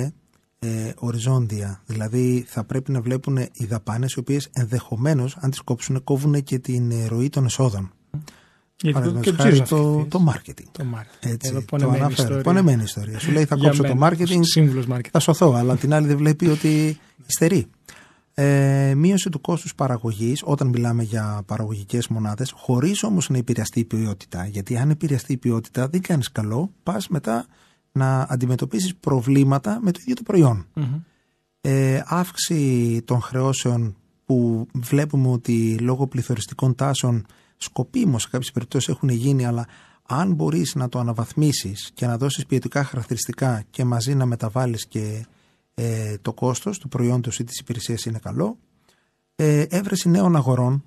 ε, 0.60 0.92
οριζόντια. 0.96 1.82
Δηλαδή 1.86 2.46
θα 2.48 2.64
πρέπει 2.64 2.92
να 2.92 3.02
βλέπουν 3.02 3.38
οι 3.38 3.66
δαπάνες 3.66 4.14
οι 4.14 4.20
οποίες 4.20 4.50
ενδεχομένως 4.54 5.38
αν 5.40 5.50
τις 5.50 5.60
κόψουν 5.62 6.04
κόβουν 6.04 6.44
και 6.44 6.60
την 6.60 6.92
ε, 6.92 7.06
ροή 7.08 7.30
των 7.30 7.46
εσόδων. 7.46 7.92
Γιατί 8.82 9.00
το, 9.02 9.10
Παραδείγματος 9.10 9.36
και 9.36 9.42
χάρη 9.42 9.62
το, 9.62 9.66
το, 9.96 10.06
το 10.10 10.34
marketing. 10.34 10.66
το 10.72 10.84
marketing. 10.96 11.30
Έτσι, 11.30 11.50
Εδώ 11.50 11.60
το 11.60 11.66
πονεμένη 11.66 11.98
αναφέρω. 11.98 12.22
ιστορία. 12.22 12.44
Πονεμένη 12.44 12.84
ιστορία. 12.84 13.20
Σου 13.20 13.32
λέει 13.32 13.46
θα 13.46 13.56
Για 13.56 13.68
κόψω 13.68 13.84
το 13.84 13.96
μένα, 13.96 14.16
marketing, 14.18 14.40
Σύμβουλος 14.42 14.86
marketing. 14.92 15.10
θα 15.12 15.20
σωθώ, 15.20 15.54
αλλά 15.54 15.76
την 15.76 15.94
άλλη 15.94 16.08
δεν 16.08 16.18
βλέπει 16.18 16.48
ότι 16.48 17.00
υστερεί. 17.26 17.66
Ε, 18.34 18.94
μείωση 18.96 19.30
του 19.30 19.42
κόστους 19.42 19.76
παραγωγής 19.76 20.42
όταν 20.46 20.68
μιλάμε 20.68 21.04
για 21.04 21.42
παραγωγικές 21.46 22.08
μονάδες 22.08 22.52
χωρίς 22.56 23.04
όμως 23.04 23.30
να 23.30 23.38
επηρεαστεί 23.38 23.80
η 23.80 23.86
ποιότητα 23.86 24.46
γιατί 24.48 24.78
αν 24.78 24.90
επηρεαστεί 24.90 25.34
η 25.34 25.38
ποιότητα 25.38 25.88
δεν 25.88 26.02
κάνεις 26.02 26.32
καλό 26.32 26.72
πας 26.84 27.08
μετά 27.08 27.46
να 28.00 28.26
αντιμετωπίσεις 28.30 28.96
προβλήματα 28.96 29.80
με 29.82 29.92
το 29.92 30.00
ίδιο 30.02 30.16
το 30.16 30.24
προϊόν 30.24 30.66
Μμμ. 30.74 31.02
ε, 31.62 32.04
αύξηση 32.06 33.02
των 33.06 33.22
χρεώσεων 33.22 33.96
που 34.26 34.68
βλέπουμε 34.74 35.28
ότι 35.28 35.78
λόγω 35.78 36.08
πληθωριστικών 36.08 36.76
τάσεων 36.76 37.26
σκοπίμως 37.58 38.22
σε 38.22 38.28
κάποιες 38.32 38.52
περιπτώσεις 38.52 38.90
έχουν 38.90 39.10
γίνει 39.10 39.46
αλλά 39.46 39.68
αν 40.08 40.34
μπορείς 40.34 40.76
να 40.76 40.90
το 40.90 41.00
αναβαθμίσεις 41.00 41.92
και 41.94 42.06
να 42.06 42.18
δώσεις 42.18 42.46
ποιοτικά 42.46 42.84
χαρακτηριστικά 42.84 43.64
και 43.70 43.84
μαζί 43.84 44.16
να 44.16 44.26
μεταβάλεις 44.26 44.88
και 44.88 45.26
ε, 45.74 46.18
το 46.22 46.34
κόστος 46.34 46.78
του 46.80 46.88
προϊόντος 46.88 47.40
ή 47.40 47.44
της 47.44 47.60
υπηρεσίας 47.60 48.06
είναι 48.06 48.20
καλό 48.20 48.58
ε, 49.36 49.62
έβρεση 49.62 50.10
νέων 50.10 50.36
αγορών 50.36 50.84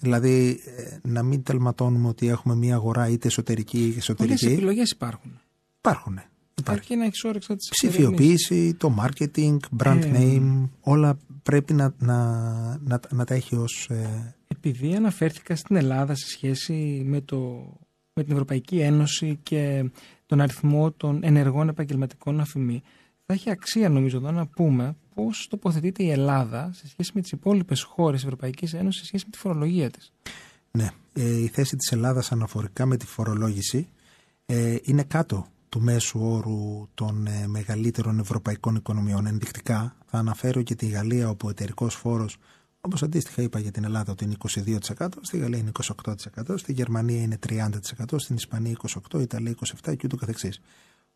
δηλαδή 0.00 0.60
ε, 0.76 1.08
να 1.08 1.22
μην 1.22 1.42
τελματώνουμε 1.42 2.08
ότι 2.08 2.28
έχουμε 2.28 2.54
μία 2.54 2.74
αγορά 2.74 3.08
είτε 3.08 3.26
εσωτερική 3.26 3.78
ή 3.78 3.80
Πολλές 3.80 3.96
εξωτερική 3.96 4.46
επιλογές 4.46 4.90
υπάρχουν. 4.90 5.40
υπάρχουν 5.78 6.20
Υπάρχει. 6.58 6.80
Αρκεί 6.80 6.96
να 6.96 7.04
έχει 7.04 7.28
όρεξη 7.28 7.50
να 7.50 7.56
τις 7.56 7.68
Ψηφιοποίηση, 7.70 8.74
το 8.74 8.94
marketing, 9.00 9.56
brand 9.82 10.02
Ε, 10.02 10.10
name, 10.14 10.68
όλα 10.80 11.18
πρέπει 11.42 11.72
να, 11.72 11.94
να, 11.98 12.18
να, 12.84 13.00
να 13.10 13.24
τα 13.24 13.34
έχει 13.34 13.56
ως... 13.56 13.86
ε, 13.90 14.34
Επειδή 14.48 14.94
αναφέρθηκα 14.94 15.56
στην 15.56 15.76
Ελλάδα 15.76 16.14
σε 16.14 16.26
σχέση 16.28 17.02
με, 17.06 17.20
το, 17.20 17.36
με 18.12 18.22
την 18.22 18.32
Ευρωπαϊκή 18.32 18.78
Ένωση 18.80 19.38
και 19.42 19.90
τον 20.26 20.40
αριθμό 20.40 20.90
των 20.92 21.20
ενεργών 21.22 21.68
επαγγελματικών 21.68 22.40
αφημί, 22.40 22.82
θα 23.26 23.34
έχει 23.34 23.50
αξία 23.50 23.88
νομίζω 23.88 24.16
εδώ 24.16 24.30
να 24.30 24.46
πούμε 24.46 24.96
πώς 25.14 25.46
τοποθετείται 25.50 26.02
η 26.02 26.10
Ελλάδα 26.10 26.70
σε 26.74 26.88
σχέση 26.88 27.10
με 27.14 27.20
τις 27.20 27.30
υπόλοιπες 27.32 27.82
χώρες 27.82 28.14
της 28.14 28.24
Ευρωπαϊκής 28.24 28.74
Ένωσης 28.74 29.00
σε 29.00 29.06
σχέση 29.06 29.24
με 29.26 29.30
τη 29.30 29.38
φορολογία 29.38 29.90
της. 29.90 30.12
ναι, 30.70 30.90
ε, 31.12 31.36
η 31.42 31.46
θέση 31.46 31.76
της 31.76 31.92
Ελλάδας 31.92 32.32
αναφορικά 32.32 32.86
με 32.86 32.96
τη 32.96 33.06
φορολόγηση 33.06 33.88
ε, 34.46 34.76
είναι 34.82 35.02
κάτω 35.02 35.46
του 35.74 35.80
μέσου 35.80 36.20
όρου 36.22 36.88
των 36.94 37.26
ε, 37.26 37.46
μεγαλύτερων 37.46 38.18
ευρωπαϊκών 38.18 38.74
οικονομιών. 38.74 39.26
Ενδεικτικά 39.26 39.96
θα 40.06 40.18
αναφέρω 40.18 40.62
και 40.62 40.74
τη 40.74 40.86
Γαλλία 40.86 41.28
όπου 41.28 41.46
ο 41.46 41.50
εταιρικός 41.50 41.94
φόρος 41.94 42.36
όπως 42.80 43.02
αντίστοιχα 43.02 43.42
είπα 43.42 43.58
για 43.58 43.70
την 43.70 43.84
Ελλάδα 43.84 44.12
ότι 44.12 44.24
είναι 44.24 44.34
22%, 44.98 45.08
στη 45.20 45.38
Γαλλία 45.38 45.58
είναι 45.58 45.70
28%, 45.82 46.54
στη 46.54 46.72
Γερμανία 46.72 47.22
είναι 47.22 47.38
30%, 47.48 47.68
στην 48.16 48.36
Ισπανία 48.36 48.76
28%, 49.12 49.20
Ιταλία 49.20 49.54
27% 49.84 49.96
και 49.96 50.02
ούτω 50.04 50.16
καθεξής. 50.16 50.60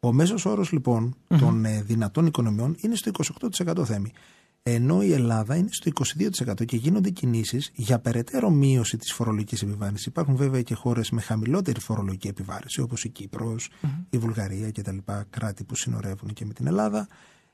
Ο 0.01 0.13
μέσος 0.13 0.45
όρος 0.47 0.73
λοιπόν 0.73 1.17
των 1.39 1.65
ε, 1.65 1.83
δυνατών 1.83 2.27
οικονομιών 2.27 2.77
είναι 2.81 2.95
στο 2.95 3.11
28% 3.65 3.85
θέμη. 3.85 4.13
Ενώ 4.75 5.03
η 5.03 5.12
Ελλάδα 5.12 5.57
είναι 5.57 5.69
στο 5.71 5.91
22% 6.61 6.64
και 6.64 6.77
γίνονται 6.77 7.11
κινήσεις 7.11 7.71
για 7.75 7.99
περαιτέρω 7.99 8.51
μείωση 8.51 8.97
της 8.97 9.12
φορολογικής 9.12 9.62
επιβάρυνσης. 9.62 10.07
Υπάρχουν 10.07 10.37
βέβαια 10.37 10.62
και 10.62 10.75
χώρες 10.75 11.11
με 11.11 11.21
χαμηλότερη 11.21 11.81
φορολογική 11.81 12.29
επιβάρυνση 12.29 12.81
όπως 12.81 13.05
η 13.05 13.09
κυπρος 13.09 13.71
η 14.11 14.19
Βουλγαρία 14.19 14.71
και 14.71 14.83
τα 14.83 14.93
λοιπά 14.93 15.27
κράτη 15.31 15.64
που 15.64 15.77
συνορεύουν 15.77 16.33
και 16.33 16.45
με 16.45 16.53
την 16.53 16.66
Ελλάδα. 16.66 17.09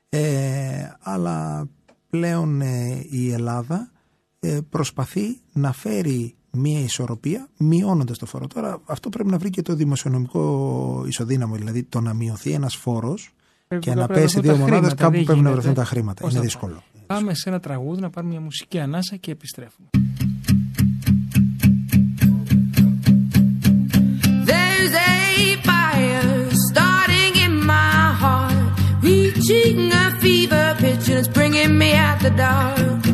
Ε, 0.09 0.89
αλλά 0.99 1.67
πλέον 2.09 2.61
ε, 2.61 3.05
η 3.09 3.31
Ελλάδα 3.31 3.91
ε, 4.39 4.59
προσπαθεί 4.69 5.39
να 5.53 5.71
φέρει 5.71 6.35
μία 6.51 6.79
ισορροπία 6.79 7.47
μειώνοντας 7.57 8.17
το 8.17 8.25
φόρο. 8.25 8.47
Τώρα 8.47 8.81
αυτό 8.85 9.09
πρέπει 9.09 9.29
να 9.29 9.37
βρει 9.37 9.49
και 9.49 9.61
το 9.61 9.75
δημοσιονομικό 9.75 11.03
ισοδύναμο, 11.07 11.55
δηλαδή 11.55 11.83
το 11.83 12.01
να 12.01 12.13
μειωθεί 12.13 12.51
ένας 12.51 12.75
φόρος 12.75 13.33
Πρέπει 13.67 13.83
και 13.83 13.89
κάπου 13.89 14.01
να 14.01 14.07
να 14.07 14.13
πέσει 14.13 14.39
βρεθούν 14.39 14.41
δύο 14.41 14.51
τα 14.51 14.57
μονάδες 14.57 14.77
χρήματα, 14.77 15.03
κάπου 15.03 15.15
δεν 15.15 15.23
πρέπει 15.25 15.39
να 15.41 15.49
γίνεται. 15.49 15.61
βρεθούν 15.61 15.73
τα 15.73 15.85
χρήματα. 15.85 16.21
Πώς 16.21 16.31
Είναι 16.31 16.39
θα 16.39 16.45
δύσκολο. 16.45 16.83
Πάμε 17.07 17.33
σε 17.33 17.49
ένα 17.49 17.59
τραγούδι 17.59 18.01
να 18.01 18.09
πάρουμε 18.09 18.31
μια 18.31 18.41
μουσική 18.41 18.79
ανάσα 18.79 19.15
και 19.15 19.31
επιστρέφουμε. 19.31 19.87
There's 24.51 24.93
a 24.93 25.57
fire 25.67 26.51
starting 26.69 27.33
in 27.45 27.53
my 27.71 28.01
heart, 28.21 28.69
reaching 29.01 29.79
a 30.03 30.05
fever 30.21 30.67
pitch, 30.81 31.05
and 31.09 31.17
it's 31.21 31.29
bringing 31.37 31.77
me 31.81 31.89
out 32.05 32.19
the 32.25 32.31
dark. 32.43 33.04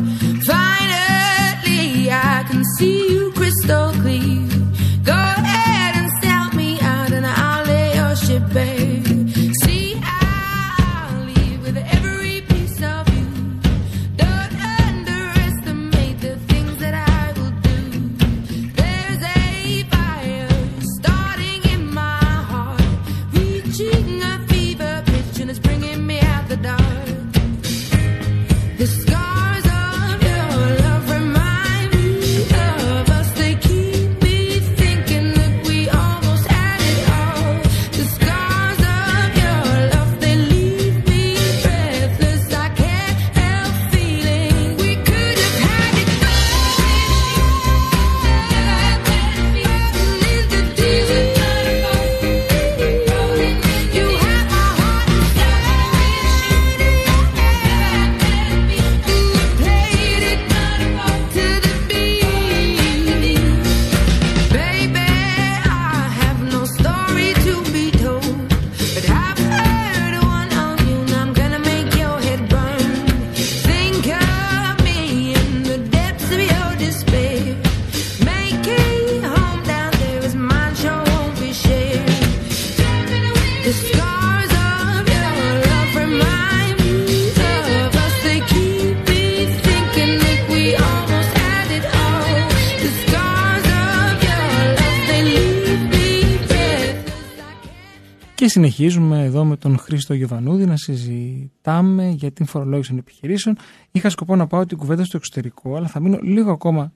Και 98.42 98.48
συνεχίζουμε 98.48 99.24
εδώ 99.24 99.44
με 99.44 99.56
τον 99.56 99.78
Χρήστο 99.78 100.14
Γιωβανούδη 100.14 100.66
να 100.66 100.76
συζητάμε 100.76 102.08
για 102.08 102.30
την 102.30 102.46
φορολόγηση 102.46 102.88
των 102.88 102.98
επιχειρήσεων. 102.98 103.56
Είχα 103.90 104.10
σκοπό 104.10 104.36
να 104.36 104.46
πάω 104.46 104.66
την 104.66 104.78
κουβέντα 104.78 105.04
στο 105.04 105.16
εξωτερικό, 105.16 105.76
αλλά 105.76 105.86
θα 105.86 106.00
μείνω 106.00 106.18
λίγο 106.22 106.50
ακόμα 106.50 106.92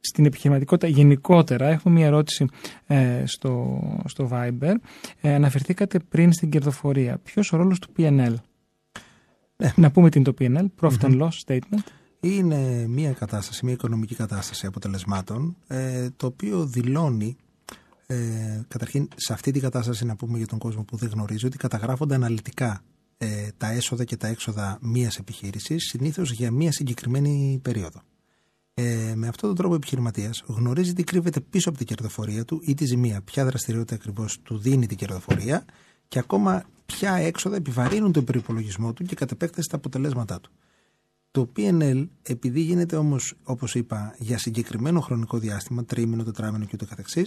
στην 0.00 0.24
επιχειρηματικότητα 0.24 0.86
γενικότερα. 0.86 1.68
Έχουμε 1.68 1.94
μια 1.94 2.06
ερώτηση 2.06 2.46
ε, 2.86 3.22
στο, 3.26 3.80
στο 4.04 4.28
Viber. 4.32 4.74
Ε, 5.20 5.34
αναφερθήκατε 5.34 5.98
πριν 5.98 6.32
στην 6.32 6.50
κερδοφορία. 6.50 7.18
Ποιος 7.18 7.52
ο 7.52 7.56
ρόλος 7.56 7.78
του 7.78 7.88
PNL? 7.96 8.34
Ναι. 9.56 9.72
Να 9.76 9.90
πούμε 9.90 10.10
τι 10.10 10.18
είναι 10.18 10.32
το 10.32 10.34
PNL, 10.40 10.66
Profit 10.80 11.04
and 11.04 11.22
Loss 11.22 11.30
Statement. 11.46 11.86
Είναι 12.20 12.86
μια 12.88 13.12
κατάσταση, 13.12 13.64
μια 13.64 13.74
οικονομική 13.74 14.14
κατάσταση 14.14 14.66
αποτελεσμάτων, 14.66 15.56
ε, 15.66 16.08
το 16.16 16.26
οποίο 16.26 16.66
δηλώνει, 16.66 17.36
ε, 18.06 18.60
καταρχήν 18.68 19.08
σε 19.14 19.32
αυτή 19.32 19.50
την 19.50 19.60
κατάσταση 19.60 20.04
να 20.04 20.16
πούμε 20.16 20.38
για 20.38 20.46
τον 20.46 20.58
κόσμο 20.58 20.82
που 20.82 20.96
δεν 20.96 21.10
γνωρίζει, 21.12 21.46
ότι 21.46 21.56
καταγράφονται 21.56 22.14
αναλυτικά 22.14 22.82
ε, 23.18 23.48
τα 23.56 23.70
έσοδα 23.70 24.04
και 24.04 24.16
τα 24.16 24.26
έξοδα 24.26 24.78
μιας 24.80 25.16
επιχείρησης, 25.16 25.84
συνήθως 25.84 26.32
για 26.32 26.50
μια 26.50 26.72
συγκεκριμένη 26.72 27.58
περίοδο. 27.62 28.02
Ε, 28.74 29.12
με 29.14 29.28
αυτόν 29.28 29.48
τον 29.48 29.58
τρόπο 29.58 29.72
ο 29.72 29.76
επιχειρηματίας 29.76 30.44
γνωρίζει 30.46 30.92
τι 30.92 31.04
κρύβεται 31.04 31.40
πίσω 31.40 31.68
από 31.68 31.78
την 31.78 31.86
κερδοφορία 31.86 32.44
του 32.44 32.60
ή 32.64 32.74
τη 32.74 32.84
ζημία, 32.84 33.20
ποια 33.20 33.44
δραστηριότητα 33.44 33.94
ακριβώς 33.94 34.40
του 34.42 34.58
δίνει 34.58 34.86
την 34.86 34.96
κερδοφορία 34.96 35.64
και 36.08 36.18
ακόμα 36.18 36.64
ποια 36.86 37.14
έξοδα 37.14 37.56
επιβαρύνουν 37.56 38.12
τον 38.12 38.24
προπολογισμό 38.24 38.92
του 38.92 39.04
και 39.04 39.14
κατ' 39.14 39.30
επέκταση 39.30 39.68
τα 39.68 39.76
αποτελέσματά 39.76 40.40
του. 40.40 40.50
Το 41.30 41.52
PNL, 41.56 42.08
επειδή 42.22 42.60
γίνεται 42.60 42.96
όμως, 42.96 43.34
όπως 43.42 43.74
είπα, 43.74 44.14
για 44.18 44.38
συγκεκριμένο 44.38 45.00
χρονικό 45.00 45.38
διάστημα, 45.38 45.84
τρίμηνο, 45.84 46.22
τετράμινο 46.22 46.66
κ.ο.κ., 46.66 47.18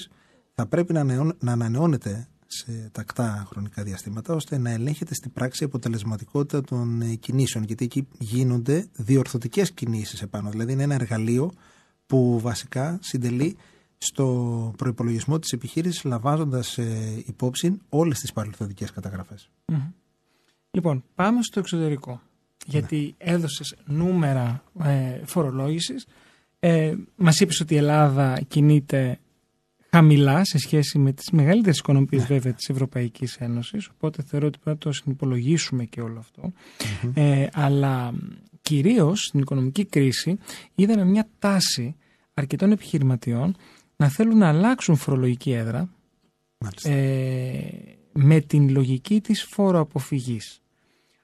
θα 0.59 0.65
πρέπει 0.65 0.93
να, 0.93 0.99
ανανεών- 0.99 1.35
να 1.39 1.51
ανανεώνεται 1.51 2.27
σε 2.47 2.89
τακτά 2.91 3.45
χρονικά 3.49 3.83
διαστήματα, 3.83 4.33
ώστε 4.33 4.57
να 4.57 4.69
ελέγχεται 4.69 5.13
στην 5.13 5.33
πράξη 5.33 5.63
η 5.63 5.65
αποτελεσματικότητα 5.65 6.61
των 6.61 7.01
ε, 7.01 7.15
κινήσεων. 7.15 7.63
Γιατί 7.63 7.85
εκεί 7.85 8.07
γίνονται 8.19 8.87
διορθωτικές 8.93 9.71
κινήσεις 9.71 10.21
επάνω. 10.21 10.49
Δηλαδή, 10.49 10.71
είναι 10.71 10.83
ένα 10.83 10.93
εργαλείο 10.93 11.51
που 12.07 12.39
βασικά 12.39 12.99
συντελεί 13.01 13.57
στο 13.97 14.25
προπολογισμό 14.77 15.39
της 15.39 15.51
επιχείρησης, 15.51 16.03
λαμβάνοντας 16.03 16.77
υπόψη 17.25 17.79
όλες 17.89 18.19
τις 18.19 18.33
παρελθοντικές 18.33 18.91
καταγραφές. 18.91 19.49
Μμμ. 19.65 19.91
Λοιπόν, 20.71 21.03
πάμε 21.15 21.39
στο 21.41 21.59
εξωτερικό. 21.59 22.21
Γιατί 22.65 23.15
έδωσες 23.17 23.75
νούμερα 23.85 24.63
ε, 24.83 25.21
φορολόγησης. 25.25 26.05
Ε, 26.59 26.95
μας 27.15 27.39
είπες 27.39 27.59
ότι 27.59 27.73
η 27.73 27.77
Ελλάδα 27.77 28.41
κινείται 28.47 29.19
χαμηλά 29.89 30.45
σε 30.45 30.57
σχέση 30.57 30.99
με 30.99 31.11
τις 31.13 31.29
μεγαλύτερες 31.31 31.77
οικονομίες 31.77 32.25
βέβαια 32.25 32.53
της 32.53 32.69
Ευρωπαϊκής 32.69 33.35
Ένωσης. 33.35 33.87
Οπότε 33.93 34.23
θεωρώ 34.23 34.47
ότι 34.47 34.57
πρέπει 34.63 34.77
να 34.85 34.91
το 34.91 34.97
συνυπολογίσουμε 34.97 35.85
και 35.85 36.01
όλο 36.01 36.19
αυτό. 36.19 36.51
Ε, 37.13 37.47
αλλά 37.53 38.13
κυρίως 38.61 39.19
στην 39.19 39.39
οικονομική 39.39 39.85
κρίση 39.85 40.37
είδαμε 40.75 41.05
μια 41.05 41.27
τάση 41.39 41.95
αρκετών 42.33 42.71
επιχειρηματιών 42.71 43.55
να 43.95 44.07
θέλουν 44.09 44.37
να 44.37 44.47
αλλάξουν 44.47 44.95
φορολογική 44.95 45.51
έδρα 45.51 45.89
Μάλιστα. 46.57 46.89
ε, 46.89 47.97
με 48.13 48.39
την 48.39 48.69
λογική 48.69 49.21
της 49.21 49.43
φόροαποφυγής. 49.43 50.61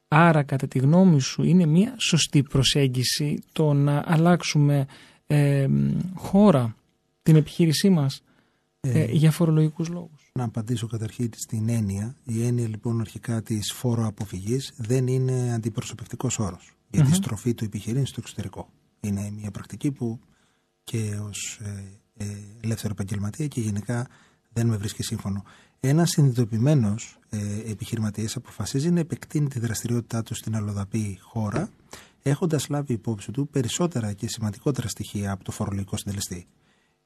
Άρα 0.08 0.44
κατά 0.44 0.68
τη 0.68 0.80
γνώμη 0.80 1.22
σου 1.22 1.44
είναι 1.44 1.66
μια 1.66 1.96
σωστή 1.98 2.44
προσέγγιση 2.44 3.40
το 3.52 3.74
να 3.74 4.04
αλλάξουμε 4.06 4.86
ε, 5.28 5.68
χώρα 6.14 6.76
την 7.24 7.36
επιχείρησή 7.36 7.90
μας; 7.90 8.24
Ε, 8.88 9.06
για 9.06 9.32
φορολογικούς 9.32 9.90
λόγους. 9.90 10.32
Να 10.34 10.44
απαντήσω 10.44 10.88
καταρχήν 10.88 11.30
στην 11.36 11.70
έννοια. 11.70 12.16
Η 12.24 12.46
έννοια 12.46 12.68
λοιπόν 12.68 13.00
αρχικά 13.00 13.42
της 13.42 13.72
φόρο 13.74 14.08
αποφυγής 14.08 14.74
δεν 14.78 15.08
είναι 15.08 15.54
αντιπροσωπευτικός 15.54 16.40
όρος 16.40 16.76
για 16.90 17.04
τη 17.04 17.14
στροφή 17.14 17.54
του 17.54 17.64
επιχειρήν 17.64 18.06
στο 18.06 18.16
εξωτερικό. 18.20 18.70
Είναι 19.00 19.32
μια 19.32 19.52
πρακτική 19.52 19.92
που 19.92 20.20
και 20.84 21.20
ως 21.28 21.60
ε, 21.64 21.84
ε, 22.18 22.26
ελεύθερο 22.62 22.94
επαγγελματία 22.94 23.48
και 23.48 23.62
γενικά 23.62 24.08
δεν 24.54 24.68
με 24.68 24.78
βρίσκει 24.78 25.04
σύμφωνο. 25.04 25.44
Ένας 25.80 26.10
συνειδητοποιημένος 26.10 27.20
ε, 27.30 27.72
επιχειρηματίας 27.72 28.36
αποφασίζει 28.36 28.92
να 28.92 29.00
επεκτείνει 29.00 29.48
τη 29.48 29.60
δραστηριότητά 29.60 30.24
του 30.24 30.36
στην 30.36 30.56
αλλοδαπή 30.56 31.18
χώρα, 31.22 31.70
έχοντας 32.24 32.70
λάβει 32.70 32.94
υπόψη 32.94 33.32
του 33.32 33.48
περισσότερα 33.48 34.14
και 34.14 34.28
σημαντικότερα 34.28 34.88
στοιχεία 34.88 35.32
από 35.32 35.44
το 35.44 35.52
φορολογικό 35.52 35.98
συντελεστή 35.98 36.48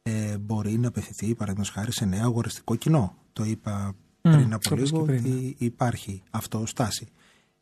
ε, 0.10 0.38
μπορεί 0.38 0.78
να 0.78 0.88
απευθυνθεί 0.88 1.36
παραδείγματος 1.36 1.74
χάρη 1.76 1.91
σε 1.93 2.05
νέο 2.05 2.24
αγοραστικό 2.24 2.76
κοινό. 2.76 3.16
Το 3.34 3.43
είπα 3.43 3.95
Μμ, 4.22 4.32
πριν 4.32 4.49
το 4.49 4.55
από 4.55 4.76
είπες 4.76 4.91
λίγο 4.91 5.05
και 5.05 5.12
πριν, 5.12 5.34
ότι 5.34 5.55
υπάρχει 5.58 6.22
αυτό 6.32 6.60
ως 6.62 6.74
τάση. 6.74 7.08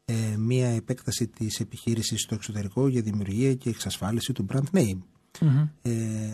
Ε, 0.05 0.13
μία 0.37 0.67
επέκταση 0.67 1.27
της 1.27 1.59
επιχείρησης 1.59 2.21
στο 2.21 2.35
εξωτερικό 2.35 2.87
για 2.87 3.01
δημιουργία 3.01 3.53
και 3.53 3.69
εξασφάλιση 3.69 4.33
του 4.33 4.45
brand 4.53 4.77
name. 4.77 4.97
Μμμ. 5.41 5.67
Ε, 5.81 5.91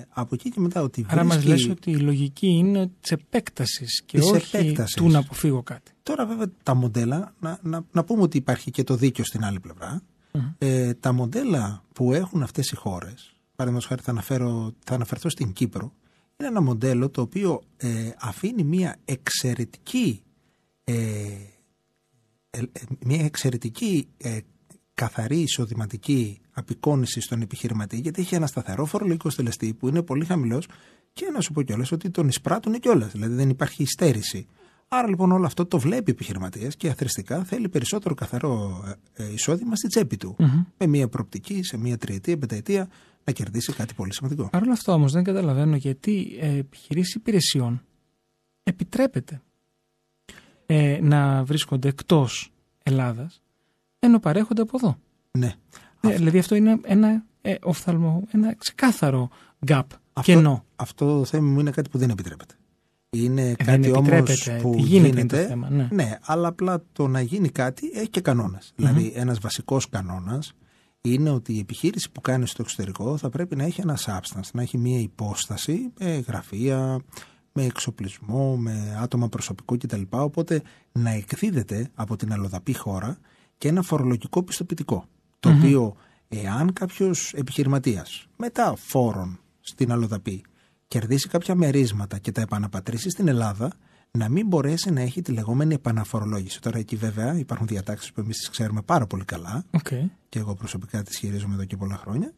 από 0.09 0.35
εκεί 0.35 0.49
και 0.49 0.59
μετά 0.59 0.81
ότι 0.81 1.05
Άρα 1.09 1.23
μας 1.23 1.37
βρίσκει- 1.37 1.67
λες 1.67 1.69
ότι 1.77 1.91
η 1.91 1.95
λογική 1.97 2.47
είναι 2.47 2.91
της 3.01 3.11
επέκτασης 3.11 4.01
και 4.05 4.17
Της 4.19 4.31
όχι 4.31 4.55
επέκτασης. 4.57 4.95
του 4.95 5.09
να 5.09 5.19
αποφύγω 5.19 5.63
κάτι. 5.63 5.91
Τώρα 6.03 6.25
βέβαια 6.25 6.51
τα 6.63 6.73
μοντέλα, 6.73 7.33
να, 7.39 7.59
να, 7.61 7.85
να 7.91 8.03
πούμε 8.03 8.21
ότι 8.21 8.37
υπάρχει 8.37 8.71
και 8.71 8.83
το 8.83 8.95
δίκαιο 8.95 9.25
στην 9.25 9.43
άλλη 9.43 9.59
πλευρά. 9.59 10.01
Ε, 10.57 10.93
τα 10.93 11.11
μοντέλα 11.13 11.83
που 11.93 12.13
έχουν 12.13 12.43
αυτές 12.43 12.69
οι 12.71 12.75
χώρες, 12.75 13.35
παραδείγματος 13.61 13.85
χάρη 13.85 14.01
θα, 14.01 14.11
αναφέρω, 14.11 14.73
θα 14.83 14.95
αναφερθώ 14.95 15.29
στην 15.29 15.53
Κύπρο, 15.53 15.93
είναι 16.37 16.49
ένα 16.49 16.61
μοντέλο 16.61 17.09
το 17.09 17.21
οποίο 17.21 17.61
ε, 17.77 18.09
αφήνει 18.19 18.63
μια 18.63 18.95
εξαιρετική 19.05 20.23
ε, 20.83 20.93
ε, 22.53 22.59
ε, 22.59 22.81
μια 22.99 23.25
εξαιρετική 23.25 24.07
ε, 24.17 24.37
καθαρή 24.93 25.39
εισοδηματική 25.39 26.39
απεικόνηση 26.51 27.21
στον 27.21 27.41
επιχειρηματή, 27.41 27.97
γιατί 27.97 28.21
έχει 28.21 28.35
ένα 28.35 28.47
σταθερό 28.47 28.85
φορολογικό 28.85 29.29
στελεστή 29.29 29.73
που 29.73 29.87
είναι 29.87 30.01
πολύ 30.01 30.25
χαμηλός 30.25 30.67
και 31.13 31.29
να 31.33 31.41
σου 31.41 31.51
πω 31.51 31.61
κιόλας 31.61 31.91
ότι 31.91 32.09
τον 32.09 32.27
εισπράττουν 32.27 32.79
κιόλας. 32.79 33.11
Δηλαδή 33.11 33.33
δεν 33.33 33.49
υπάρχει 33.49 33.83
υστέρηση. 33.83 34.47
Άρα 34.87 35.07
λοιπόν 35.07 35.31
όλο 35.31 35.45
αυτό 35.45 35.65
το 35.65 35.79
βλέπει 35.79 36.09
ο 36.09 36.13
επιχειρηματίας 36.13 36.75
και 36.75 36.89
αθρηστικά 36.89 37.43
θέλει 37.43 37.69
περισσότερο 37.69 38.15
καθαρό 38.15 38.83
ε, 39.15 39.23
ε, 39.23 39.33
εισόδημα 39.33 39.75
στη 39.75 39.87
τσέπη 39.87 40.17
του. 40.17 40.35
Με 40.77 40.87
μια 40.87 41.07
προοπτική 41.07 41.63
σε 41.63 41.77
μια 41.77 41.97
τριετία, 41.97 42.37
πενταετία 42.37 42.89
να 43.23 43.33
κερδίσει 43.33 43.73
κάτι 43.73 43.93
πολύ 43.93 44.13
σημαντικό. 44.13 44.49
Παρ' 44.49 44.61
όλα 44.63 44.71
αυτά 44.73 44.93
όμως 44.93 45.11
δεν 45.11 45.23
καταλαβαίνω 45.23 45.75
γιατί 45.75 46.37
ε, 46.39 46.57
επιχειρήσεις 46.57 47.13
υπηρεσιών 47.13 47.81
επιτρέπεται 48.63 49.41
ε, 50.65 50.99
να 51.01 51.43
βρίσκονται 51.43 51.87
εκτός 51.87 52.51
Ελλάδας 52.83 53.41
ενώ 53.99 54.19
παρέχονται 54.19 54.61
από 54.61 54.77
εδώ. 54.81 54.97
Ναι. 55.31 55.53
Ε, 56.01 56.15
δηλαδή 56.15 56.39
αυτό 56.39 56.55
είναι 56.55 56.79
ένα, 56.83 57.23
ε, 57.41 57.55
οφθαλμό, 57.61 58.23
ένα 58.31 58.55
ξεκάθαρο 58.55 59.29
gap, 59.67 59.81
Αυτό, 60.13 60.31
κενό. 60.31 60.65
αυτό 60.75 61.17
το 61.19 61.25
θέμα 61.25 61.49
μου 61.49 61.59
είναι 61.59 61.71
κάτι 61.71 61.89
που 61.89 61.97
δεν 61.97 62.09
επιτρέπεται. 62.09 62.53
Είναι 63.09 63.43
δεν 63.43 63.55
κάτι 63.55 63.91
όμως 63.91 64.07
επιτρέπεται. 64.07 64.59
που 64.61 64.71
Τι 64.75 64.81
γίνεται 64.81 65.07
είναι 65.07 65.17
γίνεται. 65.17 65.41
το 65.41 65.47
θέμα, 65.47 65.69
ναι. 65.91 66.17
αλλά 66.21 66.47
απλά 66.47 66.83
το 66.93 67.07
να 67.07 67.21
γίνει 67.21 67.49
κάτι 67.49 67.91
έχει 67.93 68.09
και 68.09 68.21
κανόνα. 68.21 68.61
Δηλαδή, 68.75 69.11
ένας 69.15 69.39
βασικός 69.39 69.89
κανόνας 69.89 70.53
είναι 71.01 71.29
ότι 71.29 71.53
η 71.53 71.59
επιχείρηση 71.59 72.11
που 72.11 72.21
κάνει 72.21 72.47
στο 72.47 72.61
εξωτερικό 72.61 73.17
θα 73.17 73.29
πρέπει 73.29 73.55
να 73.55 73.63
έχει 73.63 73.81
ένα 73.81 73.97
substance, 74.05 74.49
να 74.53 74.61
έχει 74.61 74.77
μια 74.77 74.99
υπόσταση 74.99 75.93
με 75.99 76.23
γραφεία, 76.27 77.01
με 77.51 77.63
εξοπλισμό, 77.63 78.57
με 78.57 78.97
άτομα 79.01 79.29
προσωπικό 79.29 79.77
κτλ. 79.77 80.01
Οπότε 80.09 80.61
να 80.91 81.09
εκδίδεται 81.09 81.89
από 81.93 82.15
την 82.15 82.33
αλλοδαπή 82.33 82.73
χώρα 82.73 83.17
και 83.57 83.67
ένα 83.67 83.81
φορολογικό 83.81 84.43
πιστοποιητικό. 84.43 85.05
Το 85.39 85.49
οποίο, 85.49 85.95
εάν 86.27 86.73
κάποιος 86.73 87.33
επιχειρηματίας 87.35 88.27
μετά 88.37 88.75
φόρων 88.77 89.39
στην 89.59 89.91
αλλοδαπή 89.91 90.43
κερδίσει 90.87 91.27
κάποια 91.27 91.55
μερίσματα 91.55 92.17
και 92.17 92.31
τα 92.31 92.41
επαναπατρίσει 92.41 93.09
στην 93.09 93.27
Ελλάδα, 93.27 93.71
να 94.11 94.29
μην 94.29 94.47
μπορέσει 94.47 94.91
να 94.91 95.01
έχει 95.01 95.21
τη 95.21 95.31
λεγόμενη 95.31 95.73
επαναφορολόγηση. 95.73 96.61
Τώρα 96.61 96.77
εκεί 96.77 96.95
βέβαια 96.95 97.37
υπάρχουν 97.37 97.67
διατάξεις 97.67 98.11
που 98.11 98.21
εμείς 98.21 98.37
τις 98.37 98.49
ξέρουμε 98.49 98.81
πάρα 98.81 99.05
πολύ 99.05 99.25
καλά 99.25 99.65
Οκ. 99.71 99.87
και 100.29 100.39
εγώ 100.39 100.55
προσωπικά 100.55 101.03
τις 101.03 101.17
χειρίζομαι 101.17 101.53
εδώ 101.53 101.65
και 101.65 101.77
πολλά 101.77 101.97
χρόνια, 101.97 102.33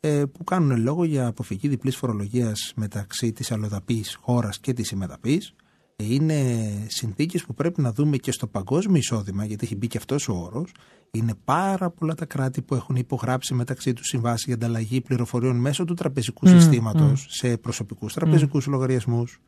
ε, 0.00 0.24
που 0.32 0.44
κάνουν 0.44 0.82
λόγο 0.82 1.04
για 1.04 1.26
αποφυγή 1.26 1.68
διπλής 1.68 1.96
φορολογίας 1.96 2.72
μεταξύ 2.76 3.32
της 3.32 3.52
αλλοδαπής 3.52 4.18
χώρας 4.20 4.58
και 4.58 4.72
της 4.72 4.86
συμμεταπής. 4.86 5.54
Ε, 5.96 6.04
είναι 6.14 6.68
συνθήκες 6.88 7.44
που 7.44 7.54
πρέπει 7.54 7.80
να 7.80 7.92
δούμε 7.92 8.16
και 8.16 8.32
στο 8.32 8.46
παγκόσμιο 8.46 8.96
εισόδημα, 8.96 9.44
γιατί 9.44 9.64
έχει 9.64 9.76
μπει 9.76 9.86
και 9.86 9.98
αυτός 9.98 10.28
ο 10.28 10.32
όρος. 10.32 10.72
Είναι 11.10 11.34
πάρα 11.44 11.90
πολλά 11.90 12.14
τα 12.14 12.24
κράτη 12.24 12.62
που 12.62 12.74
έχουν 12.74 12.96
υπογράψει 12.96 13.54
μεταξύ 13.54 13.92
τους 13.92 14.06
συμβάσεις 14.06 14.44
για 14.44 14.54
ανταλλαγή 14.54 15.00
πληροφοριών 15.00 15.56
μέσω 15.56 15.84
του 15.84 15.94
τραπεζικού 15.94 16.46
συστήματος 16.46 17.26
σε 17.28 17.56
προσωπικούς 17.56 18.14
τραπεζικούς 18.14 18.66
λογαριασμούς. 18.66 19.40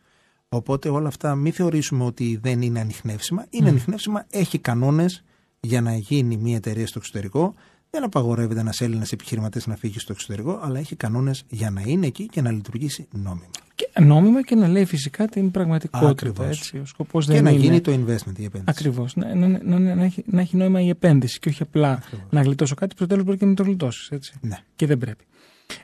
Οπότε 0.55 0.89
όλα 0.89 1.09
αυτά 1.09 1.35
μην 1.35 1.53
θεωρήσουμε 1.53 2.05
ότι 2.05 2.39
δεν 2.43 2.63
είναι 2.63 2.81
ανοιχνεύσιμα. 2.81 3.47
Είναι 3.51 3.69
ανοιχνεύσιμα, 3.69 4.27
έχει 4.31 4.59
κανόνες 4.59 5.25
για 5.61 5.81
να 5.81 5.97
γίνει 5.97 6.37
μια 6.37 6.57
εταιρεία 6.57 6.87
στο 6.87 6.99
εξωτερικό. 6.99 7.55
Δεν 7.91 8.05
απαγορεύεται 8.05 8.61
ένας 8.61 8.81
Έλληνας 8.81 9.13
επιχειρηματή 9.13 9.61
να 9.67 9.77
φύγει 9.77 9.99
στο 9.99 10.13
εξωτερικό, 10.13 10.61
αλλά 10.63 10.79
έχει 10.79 10.97
κανόνες 10.97 11.45
για 11.49 11.71
να 11.71 11.83
είναι 11.87 12.07
εκεί 12.07 12.27
και 12.27 12.41
να 12.41 12.51
λειτουργήσει 12.51 13.09
νόμιμα. 13.13 13.51
Και 13.75 14.01
νόμιμα 14.01 14.43
και 14.43 14.55
να 14.55 14.69
λέει 14.69 14.85
φυσικά 14.85 15.27
την 15.27 15.51
πραγματικότητα. 15.51 16.09
Ακριβώς. 16.09 16.47
Έτσι. 16.59 16.79
Ο 16.79 16.85
σκοπός 16.85 17.27
Και 17.27 17.33
δεν 17.33 17.45
να 17.45 17.51
είναι... 17.51 17.61
γίνει 17.61 17.81
το 17.81 17.93
investment, 17.93 18.39
η 18.39 18.45
επένδυση. 18.45 18.65
Ακριβώς. 18.65 19.17
Να, 19.17 19.35
να, 19.35 19.47
να, 19.47 19.79
να, 19.79 19.95
να 19.95 20.05
έχει, 20.05 20.25
να 20.27 20.41
έχει 20.41 20.57
νόημα 20.57 20.81
η 20.81 20.89
επένδυση 20.89 21.39
και 21.39 21.49
όχι 21.49 21.63
απλά 21.63 21.93
Ακριβώς. 21.93 22.27
να 22.31 22.43
γλιτώσω 22.43 22.75
κάτι 22.75 22.89
που 22.89 22.97
στο 22.97 23.07
τέλος 23.07 23.25
μπορεί 23.25 23.39
και 23.39 23.45
να 23.47 23.55
το 23.55 23.63
γλιτώσεις. 23.63 24.09
Έτσι. 24.11 24.35
Ναι. 24.41 24.59
Και 24.77 24.87
δεν 24.87 24.99
πρέπει. 24.99 25.25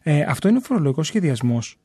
Ε, 0.02 0.20
αυτό 0.22 0.48
είναι 0.48 0.60
φορολογικός 0.60 1.06
σχεδιασμός. 1.06 1.78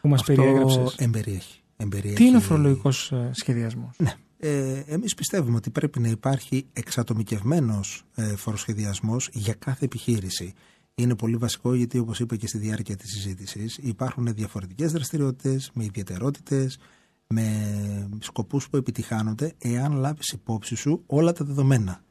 που 0.00 0.08
μας 0.08 0.22
περιέγραψες. 0.24 0.94
εμπεριέχει. 0.98 1.60
Εμπεριέχει. 1.76 2.16
Τι 2.16 2.24
είναι 2.24 2.36
ο 2.36 2.40
φορολογικός 2.40 3.12
ε, 3.12 3.30
σχεδιασμός; 3.32 3.96
Ναι. 3.98 4.14
Ε, 4.38 4.82
εμείς 4.86 5.14
πιστεύουμε 5.14 5.56
ότι 5.56 5.70
πρέπει 5.70 6.00
να 6.00 6.08
υπάρχει 6.08 6.66
εξατομικευμένος 6.72 8.04
ε, 8.14 8.36
φοροσχεδιασμός 8.36 9.28
για 9.32 9.54
κάθε 9.54 9.84
επιχείρηση. 9.84 10.52
Είναι 10.94 11.14
πολύ 11.14 11.36
βασικό 11.36 11.74
γιατί 11.74 11.98
όπως 11.98 12.20
είπα 12.20 12.36
και 12.36 12.46
στη 12.46 12.58
διάρκεια 12.58 12.96
της 12.96 13.10
συζήτησης 13.10 13.78
υπάρχουν 13.82 14.34
διαφορετικές 14.34 14.92
δραστηριότητες 14.92 15.70
με 15.74 15.84
ιδιαιτερότητες, 15.84 16.78
με 17.26 18.08
σκοπούς 18.18 18.68
που 18.68 18.76
επιτυχάνονται 18.76 19.52
εάν 19.58 19.92
λάβεις 19.92 20.28
υπόψη 20.28 20.74
σου 20.74 21.02
όλα 21.06 21.32
τα 21.32 21.44
δεδομένα. 21.44 22.04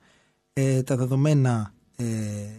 Ε, 0.54 0.84
τα 0.84 0.96
δεδομένα 0.96 1.74
ε, 1.96 2.06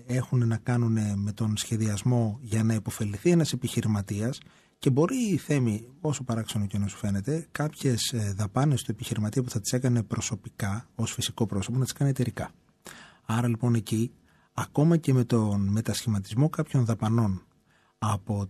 έχουν 0.06 0.48
να 0.48 0.56
κάνουν 0.56 0.98
με 1.16 1.32
τον 1.32 1.56
σχεδιασμό 1.56 2.38
για 2.42 2.62
να 2.62 2.74
υποφεληθεί 2.74 3.30
ένας 3.30 3.52
επιχειρηματίας 3.52 4.38
και 4.78 4.90
μπορεί 4.90 5.16
η 5.16 5.36
Θέμη, 5.36 5.88
όσο 6.00 6.24
παράξενο 6.24 6.66
και 6.66 6.78
να 6.78 6.86
σου 6.86 6.96
φαίνεται, 6.96 7.46
κάποιες 7.52 8.14
δαπάνες 8.34 8.82
του 8.82 8.90
επιχειρηματία 8.90 9.42
που 9.42 9.50
θα 9.50 9.60
τις 9.60 9.72
έκανε 9.72 10.02
προσωπικά, 10.02 10.88
ως 10.94 11.12
φυσικό 11.12 11.46
πρόσωπο, 11.46 11.78
να 11.78 11.84
τις 11.84 11.92
κάνει 11.92 12.10
εταιρικά. 12.10 12.50
Άρα 13.24 13.48
λοιπόν 13.48 13.74
εκεί, 13.74 14.12
ακόμα 14.52 14.96
και 14.96 15.12
με 15.12 15.24
τον 15.24 15.68
μετασχηματισμό 15.68 16.48
κάποιων 16.48 16.84
δαπανών 16.84 17.46
από, 17.98 18.48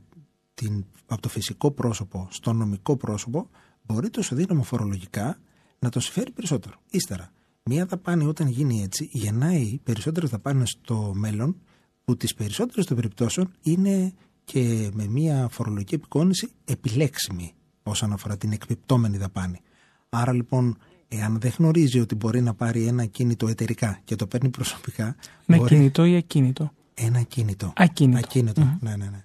την, 0.55 0.85
από 1.07 1.23
το 1.23 1.29
φυσικό 1.29 1.71
πρόσωπο 1.71 2.29
στο 2.31 2.53
νομικό 2.53 2.97
πρόσωπο, 2.97 3.51
μπορεί 3.83 4.11
το 4.11 4.21
ισοδύναμο 4.21 4.63
φορολογικά 4.63 5.39
να 5.79 5.89
το 5.89 6.01
συμφέρει 6.01 6.31
περισσότερο. 6.31 6.75
Ύστερα, 6.91 7.33
μία 7.63 7.87
δαπάνη 7.87 8.25
όταν 8.25 8.49
γίνει 8.49 8.83
έτσι, 8.83 9.09
γεννάει 9.13 9.79
περισσότερες 9.83 10.31
δαπάνες 10.31 10.71
στο 10.71 11.13
μέλλον, 11.15 11.57
που 12.05 12.17
τις 12.17 12.35
περισσότερες 12.35 12.87
των 12.87 12.97
περιπτώσεων 12.97 13.53
είναι 13.63 14.13
και 14.53 14.91
με 14.93 15.07
μια 15.07 15.49
φορολογική 15.51 15.95
επικόνηση 15.95 16.49
επιλέξιμη 16.65 17.55
όσον 17.83 18.13
αφορά 18.13 18.37
την 18.37 18.53
εκπιπτόμενη 18.53 19.17
δαπάνη. 19.17 19.61
Άρα 20.09 20.33
λοιπόν, 20.33 20.79
εάν 21.09 21.39
δεν 21.41 21.53
γνωρίζει 21.59 22.01
ότι 22.01 22.15
μπορεί 22.15 22.41
να 22.41 22.55
πάρει 22.55 22.87
ένα 22.87 23.05
κίνητο 23.05 23.49
εταιρικά 23.49 24.01
και 24.05 24.17
το 24.17 24.27
παίρνει 24.27 24.49
προσωπικά. 24.49 25.17
Με 25.47 25.57
μπορεί... 25.57 25.75
κινητό 25.75 26.05
ή 26.05 26.17
ακίνητο; 26.17 26.73
Ένα 26.95 27.23
κίνητο. 27.23 27.73
Ακίνητο. 27.77 28.19
ακίνητο. 28.19 28.79
Ναι, 28.81 28.97
ναι, 28.97 29.05
ναι. 29.05 29.25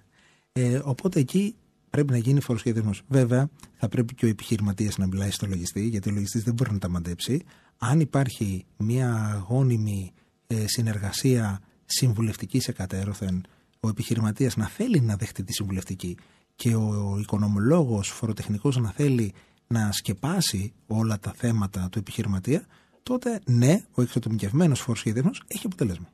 Ε, 0.52 0.80
οπότε 0.84 1.20
εκεί 1.20 1.54
πρέπει 1.90 2.12
να 2.12 2.18
γίνει 2.18 2.40
φοροσχεδιασμός. 2.40 3.02
Βέβαια, 3.08 3.48
θα 3.74 3.88
πρέπει 3.88 4.14
και 4.14 4.26
ο 4.26 4.28
επιχειρηματίας 4.28 4.98
να 4.98 5.06
μιλάει 5.06 5.30
στο 5.30 5.46
λογιστή, 5.46 5.86
γιατί 5.86 6.08
ο 6.10 6.12
λογιστής 6.12 6.42
δεν 6.42 6.54
μπορεί 6.54 6.72
να 6.72 6.78
τα 6.78 6.88
μαντέψει. 6.88 7.42
Αν 7.78 8.00
υπάρχει 8.00 8.64
μια 8.76 9.42
γόνιμη 9.48 10.12
ε, 10.46 10.64
συνεργασία 10.66 11.60
συμβουλευτική 11.84 12.60
εκατέρωθεν 12.66 13.44
ο 13.84 13.88
επιχειρηματίας 13.88 14.56
να 14.56 14.66
θέλει 14.66 15.00
να 15.00 15.16
δεχτεί 15.16 15.44
τη 15.44 15.52
συμβουλευτική 15.52 16.16
και 16.54 16.74
ο 16.74 17.18
οικονομολόγος, 17.20 18.08
φοροτεχνικός 18.08 18.76
να 18.76 18.90
θέλει 18.90 19.32
να 19.66 19.92
σκεπάσει 19.92 20.72
όλα 20.86 21.18
τα 21.18 21.32
θέματα 21.36 21.88
του 21.90 21.98
επιχειρηματία, 21.98 22.66
τότε 23.02 23.40
ναι, 23.44 23.84
ο 23.94 24.02
εξατομικευμένος 24.02 24.80
φοροσχεδιασμός 24.80 25.42
έχει 25.46 25.66
αποτέλεσμα. 25.66 26.06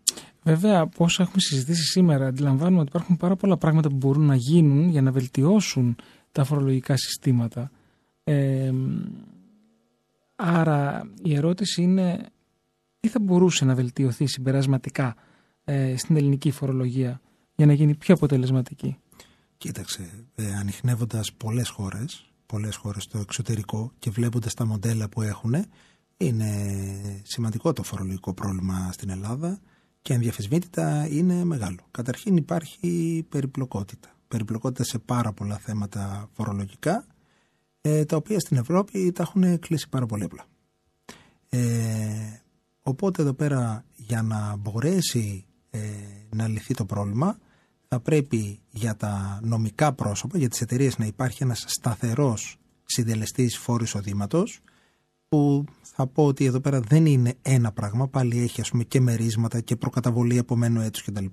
Βέβαια, 0.43 0.81
από 0.81 1.05
όσα 1.05 1.23
έχουμε 1.23 1.41
συζητήσει 1.41 1.83
σήμερα, 1.83 2.27
αντιλαμβάνουμε 2.27 2.81
ότι 2.81 2.89
υπάρχουν 2.89 3.17
πάρα 3.17 3.37
πολλά 3.37 3.57
πράγματα 3.57 3.89
που 3.89 3.97
μπορούν 3.97 4.25
να 4.25 4.35
γίνουν 4.35 4.89
για 4.89 5.03
να 5.03 5.11
βελτιώσουν 5.13 5.97
τα 6.33 6.45
φορολογικά 6.45 6.97
συστήματα. 6.97 7.71
Ε, 8.25 8.73
άρα, 10.37 11.11
η 11.23 11.35
ερώτηση 11.35 11.83
είναι 11.83 12.27
τι 13.01 13.09
θα 13.09 13.21
μπορούσε 13.21 13.65
να 13.65 13.75
βελτιωθεί 13.75 14.27
συμπερασματικά 14.27 15.17
ε, 15.65 15.97
στην 15.97 16.17
ελληνική 16.17 16.51
φορολογία; 16.51 17.21
Για 17.59 17.67
να 17.67 17.73
γίνει 17.73 17.95
πιο 17.95 18.15
αποτελεσματική. 18.15 18.97
Κοίταξε, 19.57 20.11
ε, 20.35 20.55
ανοιχνεύοντας 20.55 21.33
πολλές 21.33 21.69
χώρες, 21.69 22.31
πολλές 22.47 22.77
χώρες 22.77 23.03
στο 23.03 23.19
εξωτερικό 23.19 23.93
και 23.99 24.11
βλέποντας 24.11 24.55
τα 24.55 24.67
μοντέλα 24.67 25.09
που 25.09 25.23
έχουν, 25.23 25.55
είναι 26.17 26.51
σημαντικό 27.23 27.73
το 27.73 27.83
φορολογικό 27.83 28.35
πρόβλημα 28.35 28.93
στην 28.93 29.11
Ελλάδα 29.11 29.61
και 30.03 30.15
ενδιαφεσβήτητα 30.15 31.09
είναι 31.11 31.45
μεγάλο. 31.45 31.79
Καταρχήν 31.91 32.37
υπάρχει 32.37 33.25
περιπλοκότητα. 33.29 34.09
Περιπλοκότητα 34.29 34.85
σε 34.85 34.99
πάρα 34.99 35.33
πολλά 35.33 35.59
θέματα 35.59 36.29
φορολογικά, 36.33 37.07
ε, 37.81 38.05
τα 38.05 38.17
οποία 38.17 38.41
στην 38.41 38.57
Ευρώπη 38.57 39.13
τα 39.13 39.23
έχουν 39.23 39.59
κλείσει 39.59 39.89
πάρα 39.89 40.07
πολύ 40.07 40.25
απλά. 40.25 40.45
Ε, 41.49 42.41
οπότε 42.83 43.23
εδώ 43.23 43.33
πέρα 43.33 43.85
για 43.97 44.23
να 44.23 44.57
μπορέσει 44.57 45.45
ε, 45.71 45.81
να 46.31 46.49
λυθεί 46.49 46.75
το 46.75 46.85
πρόβλημα 46.85 47.39
θα 47.89 48.01
πρέπει 48.01 48.61
για 48.71 48.97
τα 48.97 49.41
νομικά 49.43 49.93
πρόσωπα, 49.93 50.39
για 50.39 50.49
τις 50.49 50.61
εταιρείες 50.61 50.99
να 50.99 51.07
υπάρχει 51.07 51.43
ένας 51.43 51.65
σταθερός 51.67 52.57
συντελεστής 52.85 53.59
φόρου 53.59 53.83
εισοδήματο, 53.83 54.45
που 55.29 55.65
θα 55.83 56.07
πω 56.07 56.27
ότι 56.27 56.45
εδώ 56.45 56.61
πέρα 56.61 56.81
δεν 56.81 57.07
είναι 57.07 57.35
ένα 57.43 57.73
πράγμα, 57.73 58.09
πάλι 58.09 58.39
έχει 58.39 58.61
ας 58.61 58.71
πούμε 58.71 58.85
και 58.85 59.01
μερίσματα 59.01 59.61
και 59.61 59.77
προκαταβολή 59.77 60.39
επομένου 60.39 60.81
έτους 60.81 61.03
κτλ. 61.05 61.27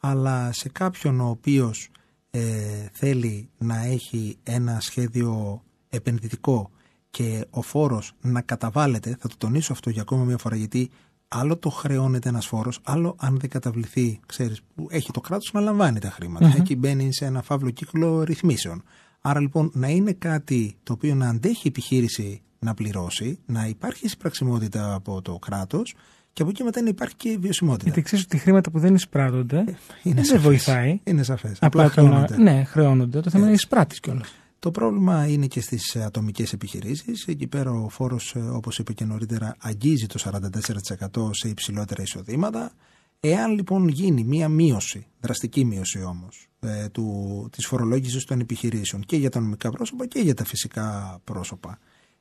Αλλά 0.00 0.52
σε 0.52 0.68
κάποιον 0.68 1.20
ο 1.20 1.28
οποίος 1.28 1.90
ε, 2.30 2.88
θέλει 2.92 3.48
να 3.58 3.84
έχει 3.84 4.38
ένα 4.42 4.80
σχέδιο 4.80 5.62
επενδυτικό 5.88 6.70
και 7.10 7.46
ο 7.50 7.62
φόρος 7.62 8.12
να 8.20 8.40
καταβάλλεται, 8.40 9.16
θα 9.20 9.28
το 9.28 9.34
τονίσω 9.38 9.72
αυτό 9.72 9.90
για 9.90 10.02
ακόμα 10.02 10.24
μια 10.24 10.38
φορά 10.38 10.56
γιατί 10.56 10.90
άλλο 11.28 11.56
το 11.56 11.70
χρεώνεται 11.70 12.28
ένας 12.28 12.46
φόρος, 12.46 12.80
άλλο 12.82 13.16
αν 13.18 13.38
δεν 13.38 13.50
καταβληθεί, 13.50 14.20
ξέρεις, 14.26 14.60
που 14.74 14.86
έχει 14.90 15.10
το 15.12 15.20
κράτος 15.20 15.50
να 15.52 15.60
λαμβάνει 15.60 15.98
τα 15.98 16.10
χρηματα 16.10 16.54
Εκεί 16.56 16.76
μπαίνει 16.76 17.14
σε 17.14 17.24
ένα 17.24 17.42
φαύλο 17.42 17.70
κύκλο 17.70 18.22
ρυθμίσεων. 18.22 18.82
Άρα 19.20 19.40
λοιπόν 19.40 19.70
να 19.74 19.88
είναι 19.88 20.12
κάτι 20.12 20.76
το 20.82 20.92
οποίο 20.92 21.14
να 21.14 21.28
αντέχει 21.28 21.60
η 21.62 21.68
επιχείρηση 21.68 22.42
να 22.58 22.74
πληρώσει, 22.74 23.38
να 23.46 23.66
υπάρχει 23.66 24.08
συμπραξιμότητα 24.08 24.94
από 24.94 25.22
το 25.22 25.38
κράτος 25.38 25.94
και 26.32 26.42
από 26.42 26.50
εκεί 26.50 26.62
μετά 26.62 26.82
να 26.82 26.88
υπάρχει 26.88 27.14
και 27.16 27.36
βιωσιμότητα. 27.40 27.84
Γιατί 27.84 28.02
ξέρεις 28.02 28.24
ότι 28.24 28.38
χρήματα 28.38 28.70
που 28.70 28.78
δεν 28.78 28.94
εισπράττονται 28.94 29.64
ε, 30.02 30.12
δεν 30.12 30.40
βοηθάει. 30.40 31.00
Είναι 31.04 31.22
σαφές. 31.22 31.58
Απλά, 31.60 31.84
Απλά 31.84 32.02
χρεώνονται. 32.02 32.36
Ναι, 32.36 32.64
χρεώνονται. 32.64 33.20
Το 33.20 33.30
θέμα 33.30 33.44
είναι 33.44 33.54
εισπράτη 33.54 34.00
κιόλας. 34.00 34.34
Το 34.58 34.70
πρόβλημα 34.70 35.26
είναι 35.26 35.46
και 35.46 35.60
στις 35.60 35.96
ατομικές 35.96 36.52
επιχειρήσεις. 36.52 37.26
Εκεί 37.26 37.46
πέρα 37.46 37.70
ο 37.70 37.88
φόρος, 37.88 38.34
ε, 38.34 38.38
όπως 38.38 38.78
είπε 38.78 38.92
και 38.92 39.04
νωρίτερα, 39.04 39.56
αγγίζει 39.58 40.06
το 40.06 40.18
44% 40.18 41.30
σε 41.32 41.48
υψηλότερα 41.48 42.02
εισοδήματα. 42.02 42.72
Εάν 43.20 43.54
λοιπόν 43.54 43.88
γίνει 43.88 44.24
μία 44.24 44.48
μείωση, 44.48 45.06
δραστική 45.20 45.64
μείωση 45.64 46.02
όμως, 46.02 46.48
ε, 46.60 46.88
του, 46.88 47.48
της 47.52 47.66
φορολόγησης 47.66 48.24
των 48.24 48.40
επιχειρήσεων 48.40 49.02
και 49.02 49.16
για 49.16 49.30
τα 49.30 49.40
νομικά 49.40 49.70
πρόσωπα 49.70 50.06
και 50.06 50.18
για 50.18 50.34
τα 50.34 50.44
φυσικά 50.44 51.18
πρόσωπα, 51.24 51.78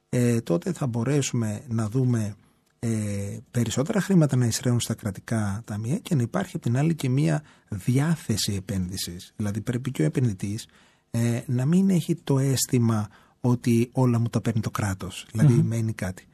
ε, 0.10 0.42
τότε 0.42 0.74
θα 0.74 0.88
μπορέσουμε 0.88 1.62
να 1.68 1.90
δούμε 1.90 2.36
ε, 2.80 3.38
περισσότερα 3.52 4.02
χρήματα 4.02 4.36
να 4.36 4.46
εισραίουν 4.46 4.80
στα 4.80 4.94
κρατικά 4.94 5.62
ταμεία 5.66 5.98
και 5.98 6.16
να 6.16 6.22
υπάρχει 6.22 6.56
από 6.56 6.66
την 6.66 6.78
άλλη 6.78 6.96
και 6.96 7.10
μία 7.10 7.44
διάθεση 7.70 8.54
επένδυσης. 8.54 9.34
Δηλαδή 9.36 9.62
πρέπει 9.62 9.92
και 9.92 10.02
ο 10.02 10.06
επενδυτής 10.06 10.68
ε, 11.16 11.44
να 11.48 11.66
μην 11.66 11.90
έχει 11.90 12.16
το 12.16 12.40
αίσθημα 12.40 13.08
ότι 13.42 13.90
όλα 13.92 14.20
μου 14.20 14.30
τα 14.30 14.42
παίρνει 14.42 14.62
το 14.62 14.72
κράτος, 14.72 15.26
δηλαδή 15.32 15.54
μένει 15.54 15.94
κάτι. 15.94 16.26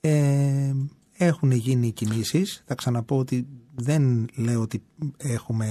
Ε, 0.00 0.74
έχουν 1.12 1.50
γίνει 1.50 1.90
κινήσεις, 1.90 2.62
θα 2.66 2.74
ξαναπώ 2.74 3.18
ότι 3.18 3.46
δεν 3.74 4.26
λέω 4.34 4.60
ότι 4.60 4.82
έχουμε 5.16 5.68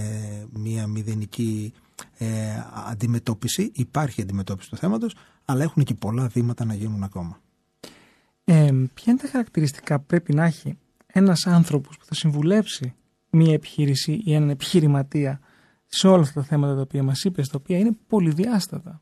μία 0.54 0.88
μηδενική 0.88 1.74
ε, 2.18 2.28
αντιμετώπιση, 2.90 3.72
υπάρχει 3.74 4.22
αντιμετώπιση 4.22 4.70
του 4.70 4.78
θέματος, 4.78 5.16
αλλά 5.46 5.64
έχουν 5.64 5.84
και 5.84 5.94
πολλά 5.94 6.28
βήματα 6.28 6.66
να 6.66 6.74
γίνουν 6.74 7.04
ακόμα. 7.04 7.42
Ε, 8.44 8.72
ποια 8.94 9.12
είναι 9.12 9.22
τα 9.22 9.28
χαρακτηριστικά 9.28 10.00
που 10.00 10.06
πρέπει 10.06 10.34
να 10.34 10.46
έχει 10.46 10.78
ένας 11.08 11.48
άνθρωπος 11.48 11.98
που 11.98 12.06
θα 12.06 12.14
συμβουλέψει 12.14 12.94
μία 13.30 13.54
επιχείρηση 13.54 14.22
ή 14.24 14.34
έναν 14.34 14.50
επιχειρηματία 14.50 15.40
σε 15.88 16.08
όλα 16.08 16.22
αυτά 16.22 16.40
τα 16.40 16.46
θέματα 16.46 16.76
τα 16.76 16.82
οποία 16.82 17.04
μας 17.04 17.24
είπες, 17.24 17.48
τα 17.50 17.58
οποία 17.62 17.78
είναι 17.78 17.92
πολυδιάστατα. 18.08 19.02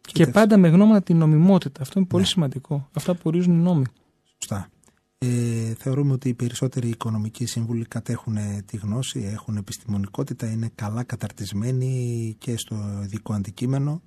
Και 0.00 0.26
πάντα 0.26 0.56
με 0.56 0.68
γνώμονα 0.68 1.02
την 1.02 1.16
νομιμότητα. 1.16 1.82
Αυτό 1.82 1.98
είναι 1.98 2.08
πολύ 2.08 2.22
ναι. 2.22 2.28
σημαντικό. 2.28 2.88
Αυτά 2.92 3.14
που 3.14 3.20
ορίζουν 3.24 3.58
οι 3.58 3.62
νόμοι. 3.62 3.84
Σωστά. 4.38 4.68
Ε, 5.18 5.74
θεωρούμε 5.74 6.12
ότι 6.12 6.28
οι 6.28 6.34
περισσότεροι 6.34 6.88
οικονομικοί 6.88 7.46
σύμβουλοι 7.46 7.84
κατέχουν 7.84 8.36
τη 8.66 8.76
γνώση, 8.76 9.20
έχουν 9.32 9.56
επιστημονικότητα, 9.56 10.50
είναι 10.50 10.70
καλά 10.74 11.02
καταρτισμένοι 11.02 12.36
και 12.38 12.56
στο 12.56 13.00
ειδικό 13.02 13.32
αντικείμενο. 13.32 14.02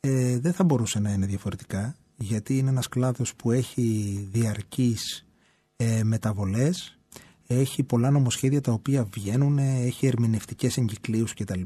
Ε, 0.00 0.38
δεν 0.38 0.52
θα 0.52 0.64
μπορούσε 0.64 0.98
να 0.98 1.12
είναι 1.12 1.26
διαφορετικά, 1.26 1.96
γιατί 2.16 2.58
είναι 2.58 2.70
ένας 2.70 2.88
κλάδος 2.88 3.34
που 3.34 3.50
έχει 3.50 4.18
διαρκείς 4.32 5.26
ε, 5.76 6.02
μεταβολές, 6.02 6.98
έχει 7.46 7.82
πολλά 7.82 8.10
νομοσχέδια 8.10 8.60
τα 8.60 8.72
οποία 8.72 9.04
βγαίνουν, 9.04 9.58
έχει 9.58 10.06
ερμηνευτικές 10.06 10.76
εγκυκλίους 10.76 11.34
κτλ. 11.34 11.60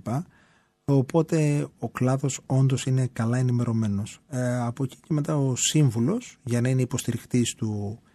Οπότε 0.84 1.68
ο 1.78 1.88
κλάδος 1.88 2.40
όντως 2.46 2.86
είναι 2.86 3.08
καλά 3.12 3.38
ενημερωμένος. 3.38 4.20
Ε, 4.28 4.58
από 4.58 4.84
εκεί 4.84 4.96
και 4.96 5.12
μετά 5.12 5.36
ο 5.36 5.56
σύμβουλος 5.56 6.38
για 6.44 6.60
να 6.60 6.68
είναι 6.68 6.82
υποστηριχτής 6.82 7.54
του 7.54 7.98
ε, 8.02 8.05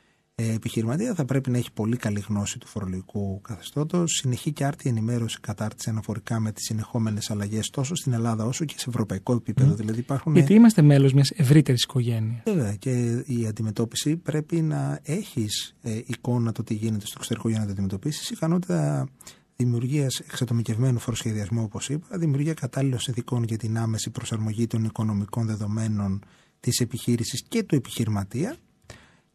επιχειρηματία 0.41 1.13
θα 1.15 1.25
πρέπει 1.25 1.49
να 1.49 1.57
έχει 1.57 1.71
πολύ 1.71 1.97
καλή 1.97 2.23
γνώση 2.27 2.57
του 2.57 2.67
φορολογικού 2.67 3.41
καθεστώτος, 3.41 4.11
συνεχή 4.11 4.51
και 4.51 4.65
άρτη 4.65 4.89
ενημέρωση 4.89 5.39
κατάρτιση 5.39 5.89
αναφορικά 5.89 6.39
με 6.39 6.51
τις 6.51 6.65
συνεχόμενες 6.65 7.31
αλλαγές 7.31 7.69
τόσο 7.69 7.95
στην 7.95 8.13
Ελλάδα 8.13 8.45
όσο 8.45 8.65
και 8.65 8.73
σε 8.77 8.85
ευρωπαϊκό 8.87 9.33
επίπεδο. 9.33 9.73
Δηλαδή 9.73 9.99
υπάρχουν... 9.99 10.33
Γιατί 10.33 10.53
είμαστε 10.53 10.81
μέλος 10.81 11.13
μιας 11.13 11.29
ευρύτερης 11.29 11.83
οικογένειας. 11.83 12.41
Βέβαια 12.45 12.75
και 12.75 13.23
η 13.25 13.47
αντιμετώπιση 13.47 14.15
πρέπει 14.15 14.61
να 14.61 14.99
έχεις 15.03 15.75
ε, 15.81 15.99
εικόνα 16.05 16.51
το 16.51 16.63
τι 16.63 16.73
γίνεται 16.73 17.05
στο 17.05 17.15
εξωτερικό 17.17 17.49
για 17.49 17.59
να 17.59 17.65
το 17.65 17.71
αντιμετωπίσεις. 17.71 18.29
ικανότητα 18.29 19.07
δημιουργίας 19.55 20.19
εξατομικευμένου 20.19 20.99
φοροσχεδιασμού, 20.99 21.63
όπως 21.63 21.89
είπα, 21.89 22.17
δημιουργία 22.17 22.53
κατάλληλων 22.53 22.99
συνθηκών 22.99 23.43
για 23.43 23.57
την 23.57 23.77
άμεση 23.77 24.09
προσαρμογή 24.09 24.67
των 24.67 24.83
οικονομικών 24.83 25.45
δεδομένων 25.45 26.23
της 26.59 26.79
επιχείρησης 26.79 27.43
και 27.47 27.63
του 27.63 27.75
επιχειρηματία 27.75 28.55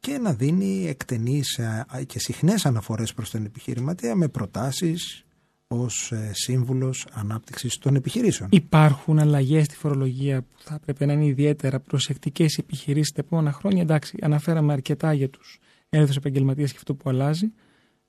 και 0.00 0.18
να 0.18 0.32
δίνει 0.32 0.86
εκτενείς 0.86 1.58
ε, 1.58 1.86
και 2.06 2.18
συχνές 2.18 2.66
αναφορές 2.66 3.14
προς 3.14 3.30
τον 3.30 3.44
επιχειρηματία 3.44 4.14
με 4.14 4.28
προτάσεις 4.28 5.24
ως 5.68 6.12
ε, 6.12 6.30
σύμβουλος 6.34 7.06
ανάπτυξης 7.12 7.78
των 7.78 7.94
επιχειρήσεων. 7.94 8.48
Υπάρχουν 8.52 9.18
αλλαγές 9.18 9.64
στη 9.64 9.76
φορολογία 9.76 10.42
που 10.42 10.56
θα 10.58 10.78
πρέπει 10.78 11.06
να 11.06 11.12
είναι 11.12 11.26
ιδιαίτερα 11.26 11.80
προσεκτικές 11.80 12.54
οι 12.56 12.60
επιχειρήσεις 12.60 13.12
τα 13.12 13.20
επόμενα 13.26 13.52
χρόνια. 13.52 13.82
Εντάξει, 13.82 14.18
αναφέραμε 14.22 14.72
αρκετά 14.72 15.12
για 15.12 15.30
τους 15.30 15.58
ένδος 15.88 16.16
επαγγελματίες 16.16 16.70
και 16.70 16.76
αυτό 16.78 16.94
που 16.94 17.10
αλλάζει. 17.10 17.52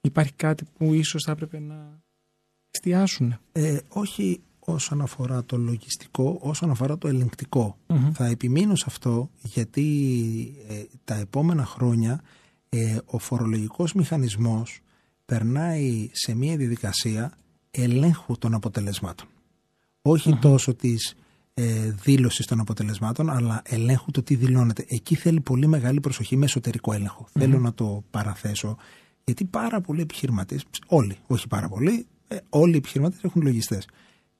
Υπάρχει 0.02 0.34
κάτι 0.34 0.64
που 0.78 0.94
ίσως 0.94 1.24
θα 1.24 1.32
έπρεπε 1.32 1.60
να 1.60 2.02
εστιάσουν. 2.72 3.38
Ε, 3.52 3.78
όχι 3.88 4.42
όσον 4.70 5.02
αφορά 5.02 5.44
το 5.44 5.58
λογιστικό, 5.58 6.38
όσον 6.42 6.70
αφορά 6.70 6.98
το 6.98 7.08
ελεγκτικο 7.08 7.78
Θα 8.14 8.26
επιμείνω 8.26 8.76
σε 8.76 8.86
αυτό 8.88 9.30
γιατί 9.42 9.86
ε, 10.68 10.84
τα 11.04 11.16
επόμενα 11.16 11.66
χρόνια 11.66 12.22
ε, 12.70 12.98
ο 13.06 13.18
φορολογικός 13.18 13.94
μηχανισμός 13.94 14.80
περνάει 15.26 16.10
σε 16.12 16.36
μια 16.36 16.58
διαδικασία 16.58 17.32
ελέγχου 17.72 18.38
των 18.38 18.54
αποτελεσμάτων. 18.54 19.28
τόσο 20.40 20.74
της 20.74 21.16
ε, 21.54 21.92
δήλωσης 22.04 22.46
των 22.46 22.60
αποτελεσμάτων, 22.60 23.30
αλλά 23.30 23.62
ελέγχου 23.66 24.12
το 24.12 24.24
τι 24.24 24.36
δηλώνεται. 24.36 24.86
Εκεί 24.88 25.16
θέλει 25.16 25.40
πολύ 25.40 25.68
μεγάλη 25.68 26.00
προσοχή 26.00 26.36
με 26.36 26.46
εσωτερικό 26.46 26.94
Θέλω 27.32 27.60
να 27.60 27.74
το 27.74 28.04
παραθέσω, 28.12 28.78
γιατί 29.24 29.46
πάρα 29.46 29.82
πολλοί 29.82 30.02
επιχειρηματίες, 30.02 30.66
όλοι, 30.88 31.18
όχι 31.28 31.48
πάρα 31.48 31.70
πολλοί, 31.70 32.06
ε, 32.28 32.38
όλοι 32.50 32.74
οι 32.74 32.78
επιχειρηματίες 32.78 33.24
έχουν 33.24 33.42
λογιστές. 33.42 33.88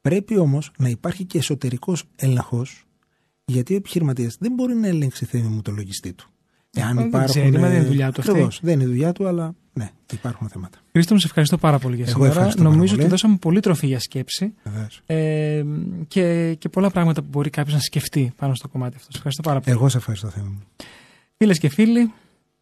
Πρέπει 0.08 0.38
όμως 0.38 0.72
να 0.78 0.90
υπάρχει 0.90 1.24
και 1.24 1.38
εσωτερικός 1.38 2.04
έλεγχος, 2.16 2.86
γιατί 3.46 3.74
ο 3.74 3.76
επιχειρηματίας 3.76 4.38
δεν 4.40 4.54
μπορεί 4.54 4.74
να 4.76 4.88
ελέγξει 4.88 5.26
θέμα 5.26 5.50
μου 5.50 5.62
το 5.62 5.72
λογιστή 5.72 6.14
του. 6.14 6.30
Εάν 6.74 6.98
υπάρχουν. 6.98 7.30
Ξέρει, 7.30 7.50
δεν 7.50 7.64
είναι 7.64 7.84
δουλειά 7.84 8.12
του 8.12 8.22
αυτή. 8.22 8.48
δεν 8.62 8.74
είναι 8.74 8.86
δουλειά 8.86 9.12
του, 9.12 9.28
αλλά 9.28 9.56
ναι, 9.74 9.90
υπάρχουν 10.14 10.50
θέματα. 10.50 10.78
Χρήστο, 10.92 11.14
μου 11.14 11.20
σε 11.20 11.26
ευχαριστώ 11.26 11.58
πάρα 11.58 11.80
πολύ 11.80 11.96
για 11.96 12.08
σήμερα. 12.08 12.54
Νομίζω 12.58 12.96
ότι 12.96 13.08
δώσαμε 13.08 13.38
πολύ 13.38 13.60
τροφή 13.60 13.88
για 13.88 14.00
σκέψη 14.00 14.54
ε, 15.06 15.64
και, 16.08 16.54
και 16.54 16.70
πολλά 16.70 16.90
πράγματα 16.90 17.22
που 17.22 17.28
μπορεί 17.32 17.50
κάποιος 17.50 17.74
να 17.76 17.82
σκεφτεί 17.82 18.34
πάνω 18.36 18.56
στο 18.56 18.68
κομμάτι 18.68 18.96
αυτό. 18.96 19.12
Σε 19.12 19.16
ευχαριστώ 19.16 19.42
πάρα 19.42 19.60
πολύ. 19.60 19.76
Εγώ 19.76 19.90
σε 19.90 19.98
ευχαριστώ, 19.98 20.30
θέμα 20.30 20.48
μου. 20.48 20.64
Φίλες 21.38 21.60
και 21.60 21.70
φίλοι, 21.70 22.12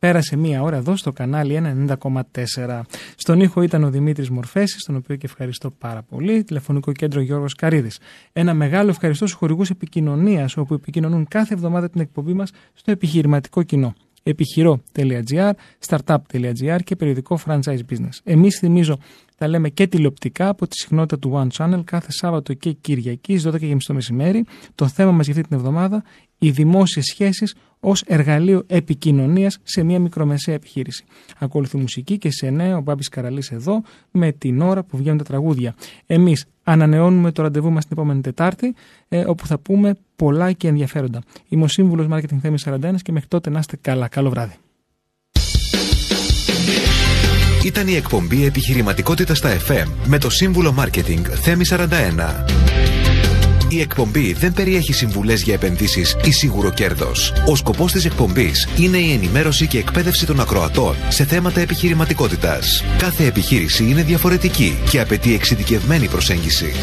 Πέρασε 0.06 0.36
μία 0.36 0.62
ώρα 0.62 0.76
εδώ 0.76 0.96
στο 0.96 1.12
κανάλι 1.12 1.62
90,4. 1.88 2.82
Στον 3.16 3.40
ήχο 3.40 3.62
ήταν 3.62 3.84
ο 3.84 3.90
Δημήτρης 3.90 4.30
Μορφέσης, 4.30 4.84
τον 4.84 4.96
οποίο 4.96 5.16
και 5.16 5.26
ευχαριστώ 5.26 5.72
πάρα 5.72 6.02
πολύ. 6.04 6.44
Τηλεφωνικό 6.44 6.92
κέντρο 6.92 7.22
Γιώργος 7.22 7.54
Καρίδης. 7.54 8.00
Ένα 8.34 8.54
μεγάλο 8.54 8.90
ευχαριστώ 8.90 9.26
στους 9.26 9.40
χορηγούς 9.40 9.70
επικοινωνίας, 9.70 10.58
όπου 10.58 10.74
επικοινωνούν 10.74 11.28
κάθε 11.28 11.54
εβδομάδα 11.54 11.90
την 11.90 12.02
εκπομπή 12.02 12.34
μας 12.34 12.52
στο 12.74 12.92
επιχειρηματικό 12.92 13.64
κοινό 13.64 13.94
επιχειρώ.gr, 14.28 15.52
startup.gr 15.88 16.80
και 16.84 16.96
περιοδικό 16.96 17.40
franchise 17.46 17.80
business. 17.90 18.18
Εμείς 18.24 18.58
θυμίζω 18.58 19.00
τα 19.38 19.48
λέμε 19.48 19.70
και 19.70 19.88
τηλεοπτικά 19.88 20.50
από 20.50 20.68
τη 20.68 20.76
συχνότητα 20.76 21.20
του 21.20 21.32
One 21.34 21.58
Channel 21.58 21.82
κάθε 21.84 22.12
Σάββατο 22.12 22.54
και 22.54 22.72
Κυριακή 22.72 23.40
12 23.46 23.60
και 23.60 23.78
το 23.88 23.94
μεσημέρι. 23.94 24.46
Το 24.76 24.88
θέμα 24.88 25.12
μας 25.12 25.26
για 25.26 25.36
αυτή 25.36 25.48
την 25.48 25.58
εβδομάδα 25.58 26.04
οι 26.38 26.50
δημόσιες 26.50 27.06
σχέσεις 27.06 27.56
ως 27.86 28.02
εργαλείο 28.02 28.64
επικοινωνίας 28.68 29.58
σε 29.64 29.84
μια 29.84 30.00
μικρομεσαία 30.00 30.56
επιχείρηση. 30.56 31.04
Ακολουθεί 31.38 31.78
μουσική 31.78 32.18
και 32.18 32.32
σε 32.32 32.50
νέο 32.50 32.78
ο 32.78 32.82
Μπάμπης 32.82 33.10
Καραλής 33.10 33.52
εδώ 33.52 33.84
με 34.12 34.32
την 34.32 34.62
ώρα 34.62 34.84
που 34.84 34.98
βγαίνουν 34.98 35.18
τα 35.18 35.24
τραγούδια. 35.24 35.76
Εμείς 36.06 36.46
ανανεώνουμε 36.64 37.32
το 37.32 37.42
ραντεβού 37.42 37.72
μας 37.72 37.86
την 37.86 37.98
επόμενη 37.98 38.22
Τετάρτη 38.22 38.76
ε, 39.08 39.24
όπου 39.28 39.48
θα 39.48 39.58
πούμε 39.58 39.96
πολλά 40.16 40.52
και 40.52 40.68
ενδιαφέροντα. 40.68 41.22
Είμαι 41.48 41.64
ο 41.64 41.68
Σύμβουλος 41.68 42.08
Marketing 42.12 42.38
Θέμης 42.42 42.68
41 42.70 42.96
και 43.02 43.12
μέχρι 43.12 43.28
τότε 43.28 43.50
να 43.50 43.60
είστε 43.60 43.78
καλά. 43.82 44.08
Καλό 44.08 44.30
βράδυ. 44.30 44.54
Ήταν 47.66 47.88
η 47.88 47.96
εκπομπή 47.96 48.46
Επιχειρηματικότητα 48.46 49.36
στα 49.36 49.58
FM 49.68 49.88
με 50.06 50.18
το 50.18 50.30
Σύμβουλο 50.30 50.76
Marketing 50.80 51.22
Θέμη 51.42 51.64
41. 51.70 52.75
Η 53.70 53.80
εκπομπή 53.80 54.34
δεν 54.34 54.54
περιέχει 54.54 54.94
συμβουλές 54.94 55.42
για 55.42 55.54
επενδύσεις 55.54 56.16
ή 56.24 56.32
σίγουρο 56.32 56.72
κέρδος. 56.72 57.34
Ο 57.46 57.56
σκοπός 57.56 57.92
της 57.92 58.06
εκπομπής 58.06 58.68
είναι 58.78 58.98
η 58.98 59.12
ενημέρωση 59.12 59.68
και 59.68 59.78
εκπαίδευση 59.78 60.26
των 60.26 60.40
ακροατών 60.40 60.96
σε 61.08 61.26
θέματα 61.26 61.60
επιχειρηματικότητας. 61.60 62.84
Κάθε 62.98 63.26
επιχείρηση 63.26 63.84
είναι 63.84 64.04
διαφορετική 64.04 64.78
και 64.90 65.00
απαιτεί 65.00 65.34
εξειδικευμένη 65.34 66.08
προσέγγιση. 66.08 66.74